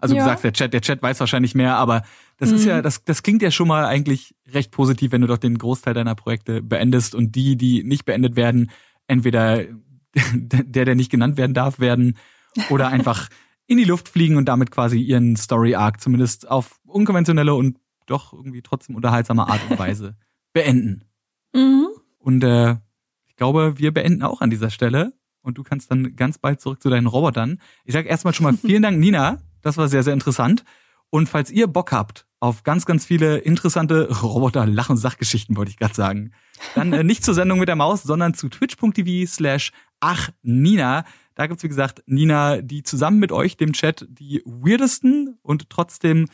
Also 0.00 0.14
ja. 0.14 0.22
du 0.22 0.28
sagst, 0.28 0.44
der 0.44 0.52
Chat, 0.52 0.72
der 0.72 0.80
Chat 0.80 1.02
weiß 1.02 1.20
wahrscheinlich 1.20 1.54
mehr, 1.54 1.76
aber 1.76 2.02
das 2.38 2.50
mhm. 2.50 2.56
ist 2.56 2.64
ja, 2.64 2.78
mhm. 2.78 2.82
das, 2.82 3.04
das 3.04 3.22
klingt 3.22 3.42
ja 3.42 3.50
schon 3.50 3.68
mal 3.68 3.84
eigentlich 3.84 4.34
recht 4.48 4.70
positiv, 4.70 5.12
wenn 5.12 5.20
du 5.20 5.26
doch 5.26 5.38
den 5.38 5.58
Großteil 5.58 5.94
deiner 5.94 6.14
Projekte 6.14 6.62
beendest 6.62 7.14
und 7.14 7.34
die, 7.36 7.56
die 7.56 7.84
nicht 7.84 8.04
beendet 8.06 8.34
werden, 8.34 8.70
entweder 9.06 9.64
der, 10.34 10.84
der 10.84 10.94
nicht 10.94 11.10
genannt 11.10 11.36
werden 11.36 11.54
darf, 11.54 11.78
werden 11.78 12.16
oder 12.70 12.88
einfach 12.88 13.28
in 13.66 13.76
die 13.76 13.84
Luft 13.84 14.08
fliegen 14.08 14.36
und 14.36 14.46
damit 14.46 14.70
quasi 14.70 14.98
ihren 14.98 15.36
Story 15.36 15.74
Arc 15.74 16.00
zumindest 16.00 16.48
auf 16.48 16.80
unkonventionelle 16.86 17.54
und 17.54 17.78
doch 18.06 18.32
irgendwie 18.32 18.62
trotzdem 18.62 18.96
unterhaltsame 18.96 19.46
Art 19.46 19.60
und 19.70 19.78
Weise 19.78 20.16
beenden. 20.52 21.04
Mhm. 21.54 21.86
Und 22.18 22.42
äh, 22.42 22.76
ich 23.28 23.36
glaube, 23.36 23.78
wir 23.78 23.92
beenden 23.92 24.22
auch 24.22 24.40
an 24.40 24.50
dieser 24.50 24.70
Stelle 24.70 25.12
und 25.42 25.58
du 25.58 25.62
kannst 25.62 25.90
dann 25.90 26.16
ganz 26.16 26.38
bald 26.38 26.60
zurück 26.60 26.82
zu 26.82 26.90
deinen 26.90 27.06
Robotern. 27.06 27.60
Ich 27.84 27.94
sage 27.94 28.08
erstmal 28.08 28.34
schon 28.34 28.44
mal 28.44 28.56
vielen 28.56 28.82
Dank, 28.82 28.98
Nina, 28.98 29.38
das 29.62 29.76
war 29.76 29.88
sehr, 29.88 30.02
sehr 30.02 30.14
interessant. 30.14 30.64
Und 31.10 31.28
falls 31.28 31.50
ihr 31.50 31.66
Bock 31.66 31.92
habt 31.92 32.26
auf 32.38 32.62
ganz, 32.62 32.86
ganz 32.86 33.04
viele 33.04 33.38
interessante 33.38 34.08
Roboter-Lach- 34.22 34.90
und 34.90 34.96
Sachgeschichten, 34.96 35.56
wollte 35.56 35.70
ich 35.70 35.76
gerade 35.76 35.94
sagen, 35.94 36.32
dann 36.74 36.92
äh, 36.92 37.04
nicht 37.04 37.24
zur 37.24 37.34
Sendung 37.34 37.58
mit 37.58 37.68
der 37.68 37.76
Maus, 37.76 38.02
sondern 38.02 38.34
zu 38.34 38.48
twitch.tv 38.48 39.26
slash 39.30 39.72
ach 39.98 40.30
Nina. 40.42 41.04
Da 41.34 41.46
gibt's 41.46 41.62
wie 41.62 41.68
gesagt, 41.68 42.02
Nina, 42.06 42.62
die 42.62 42.82
zusammen 42.82 43.18
mit 43.18 43.32
euch, 43.32 43.56
dem 43.56 43.72
Chat, 43.72 44.06
die 44.08 44.42
weirdesten 44.44 45.38
und 45.42 45.68
trotzdem 45.68 46.26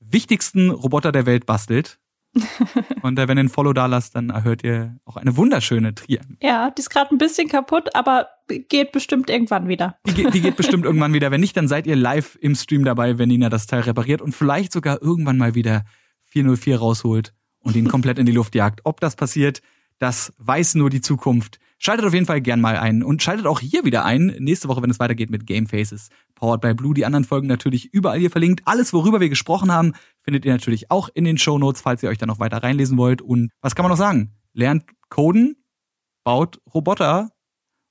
wichtigsten 0.00 0.70
Roboter 0.70 1.12
der 1.12 1.26
Welt 1.26 1.46
bastelt. 1.46 1.98
Und 3.02 3.18
äh, 3.18 3.28
wenn 3.28 3.38
ihr 3.38 3.44
ein 3.44 3.48
Follow 3.48 3.72
da 3.72 3.86
lasst, 3.86 4.14
dann 4.14 4.30
erhört 4.30 4.62
ihr 4.64 4.98
auch 5.04 5.16
eine 5.16 5.36
wunderschöne 5.36 5.94
Trier. 5.94 6.20
Ja, 6.42 6.70
die 6.70 6.80
ist 6.80 6.90
gerade 6.90 7.14
ein 7.14 7.18
bisschen 7.18 7.48
kaputt, 7.48 7.94
aber 7.94 8.28
geht 8.68 8.92
bestimmt 8.92 9.30
irgendwann 9.30 9.68
wieder. 9.68 9.96
Die, 10.06 10.14
geht, 10.14 10.34
die 10.34 10.40
geht 10.40 10.56
bestimmt 10.56 10.84
irgendwann 10.84 11.12
wieder. 11.12 11.30
Wenn 11.30 11.40
nicht, 11.40 11.56
dann 11.56 11.68
seid 11.68 11.86
ihr 11.86 11.96
live 11.96 12.38
im 12.40 12.54
Stream 12.54 12.84
dabei, 12.84 13.18
wenn 13.18 13.28
Nina 13.28 13.48
das 13.48 13.66
Teil 13.66 13.80
repariert 13.80 14.22
und 14.22 14.34
vielleicht 14.34 14.72
sogar 14.72 15.02
irgendwann 15.02 15.38
mal 15.38 15.54
wieder 15.54 15.84
404 16.26 16.78
rausholt 16.78 17.34
und 17.60 17.76
ihn 17.76 17.88
komplett 17.88 18.18
in 18.18 18.26
die 18.26 18.32
Luft 18.32 18.54
jagt. 18.54 18.80
Ob 18.84 19.00
das 19.00 19.16
passiert, 19.16 19.62
Das 19.98 20.32
weiß 20.38 20.76
nur 20.76 20.90
die 20.90 21.00
Zukunft. 21.00 21.58
Schaltet 21.80 22.04
auf 22.06 22.12
jeden 22.12 22.26
Fall 22.26 22.40
gern 22.40 22.60
mal 22.60 22.76
ein 22.76 23.04
und 23.04 23.22
schaltet 23.22 23.46
auch 23.46 23.60
hier 23.60 23.84
wieder 23.84 24.04
ein. 24.04 24.34
Nächste 24.38 24.66
Woche, 24.68 24.82
wenn 24.82 24.90
es 24.90 24.98
weitergeht 24.98 25.30
mit 25.30 25.46
Game 25.46 25.66
Faces, 25.66 26.08
powered 26.34 26.60
by 26.60 26.74
Blue. 26.74 26.92
Die 26.92 27.06
anderen 27.06 27.24
Folgen 27.24 27.46
natürlich 27.46 27.94
überall 27.94 28.18
hier 28.18 28.30
verlinkt. 28.30 28.62
Alles, 28.64 28.92
worüber 28.92 29.20
wir 29.20 29.28
gesprochen 29.28 29.70
haben, 29.70 29.92
findet 30.22 30.44
ihr 30.44 30.52
natürlich 30.52 30.90
auch 30.90 31.08
in 31.14 31.24
den 31.24 31.38
Show 31.38 31.56
Notes, 31.56 31.80
falls 31.80 32.02
ihr 32.02 32.08
euch 32.08 32.18
da 32.18 32.26
noch 32.26 32.40
weiter 32.40 32.62
reinlesen 32.62 32.98
wollt. 32.98 33.22
Und 33.22 33.50
was 33.60 33.76
kann 33.76 33.84
man 33.84 33.90
noch 33.90 33.96
sagen? 33.98 34.32
Lernt 34.54 34.84
Coden, 35.08 35.56
baut 36.24 36.60
Roboter 36.74 37.30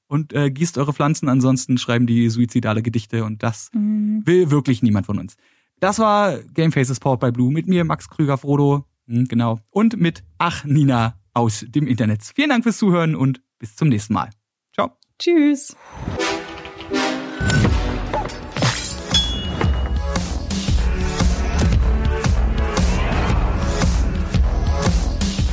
und 0.07 0.33
äh, 0.33 0.51
gießt 0.51 0.77
eure 0.77 0.93
Pflanzen. 0.93 1.29
Ansonsten 1.29 1.77
schreiben 1.77 2.07
die 2.07 2.29
suizidale 2.29 2.83
Gedichte 2.83 3.23
und 3.23 3.41
das 3.41 3.69
mhm. 3.73 4.21
will 4.25 4.51
wirklich 4.51 4.83
niemand 4.83 5.05
von 5.05 5.17
uns. 5.17 5.35
Das 5.79 5.99
war 5.99 6.39
Game 6.39 6.71
Faces 6.71 6.99
Powered 6.99 7.19
by 7.19 7.31
Blue 7.31 7.53
mit 7.53 7.67
mir, 7.67 7.83
Max 7.85 8.09
Krüger, 8.09 8.37
Frodo, 8.37 8.85
hm, 9.07 9.27
genau, 9.27 9.59
und 9.69 9.97
mit 9.97 10.23
Ach 10.39 10.65
Nina 10.65 11.15
aus 11.33 11.65
dem 11.67 11.87
Internet. 11.87 12.23
Vielen 12.35 12.49
Dank 12.49 12.63
fürs 12.63 12.77
Zuhören 12.77 13.15
und 13.15 13.41
bis 13.59 13.75
zum 13.75 13.89
nächsten 13.89 14.13
Mal. 14.13 14.29
Ciao. 14.73 14.97
Tschüss. 15.19 15.75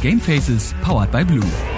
Game 0.03 0.21
Faces 0.21 0.75
powered 0.83 1.11
by 1.11 1.25
Blue. 1.25 1.74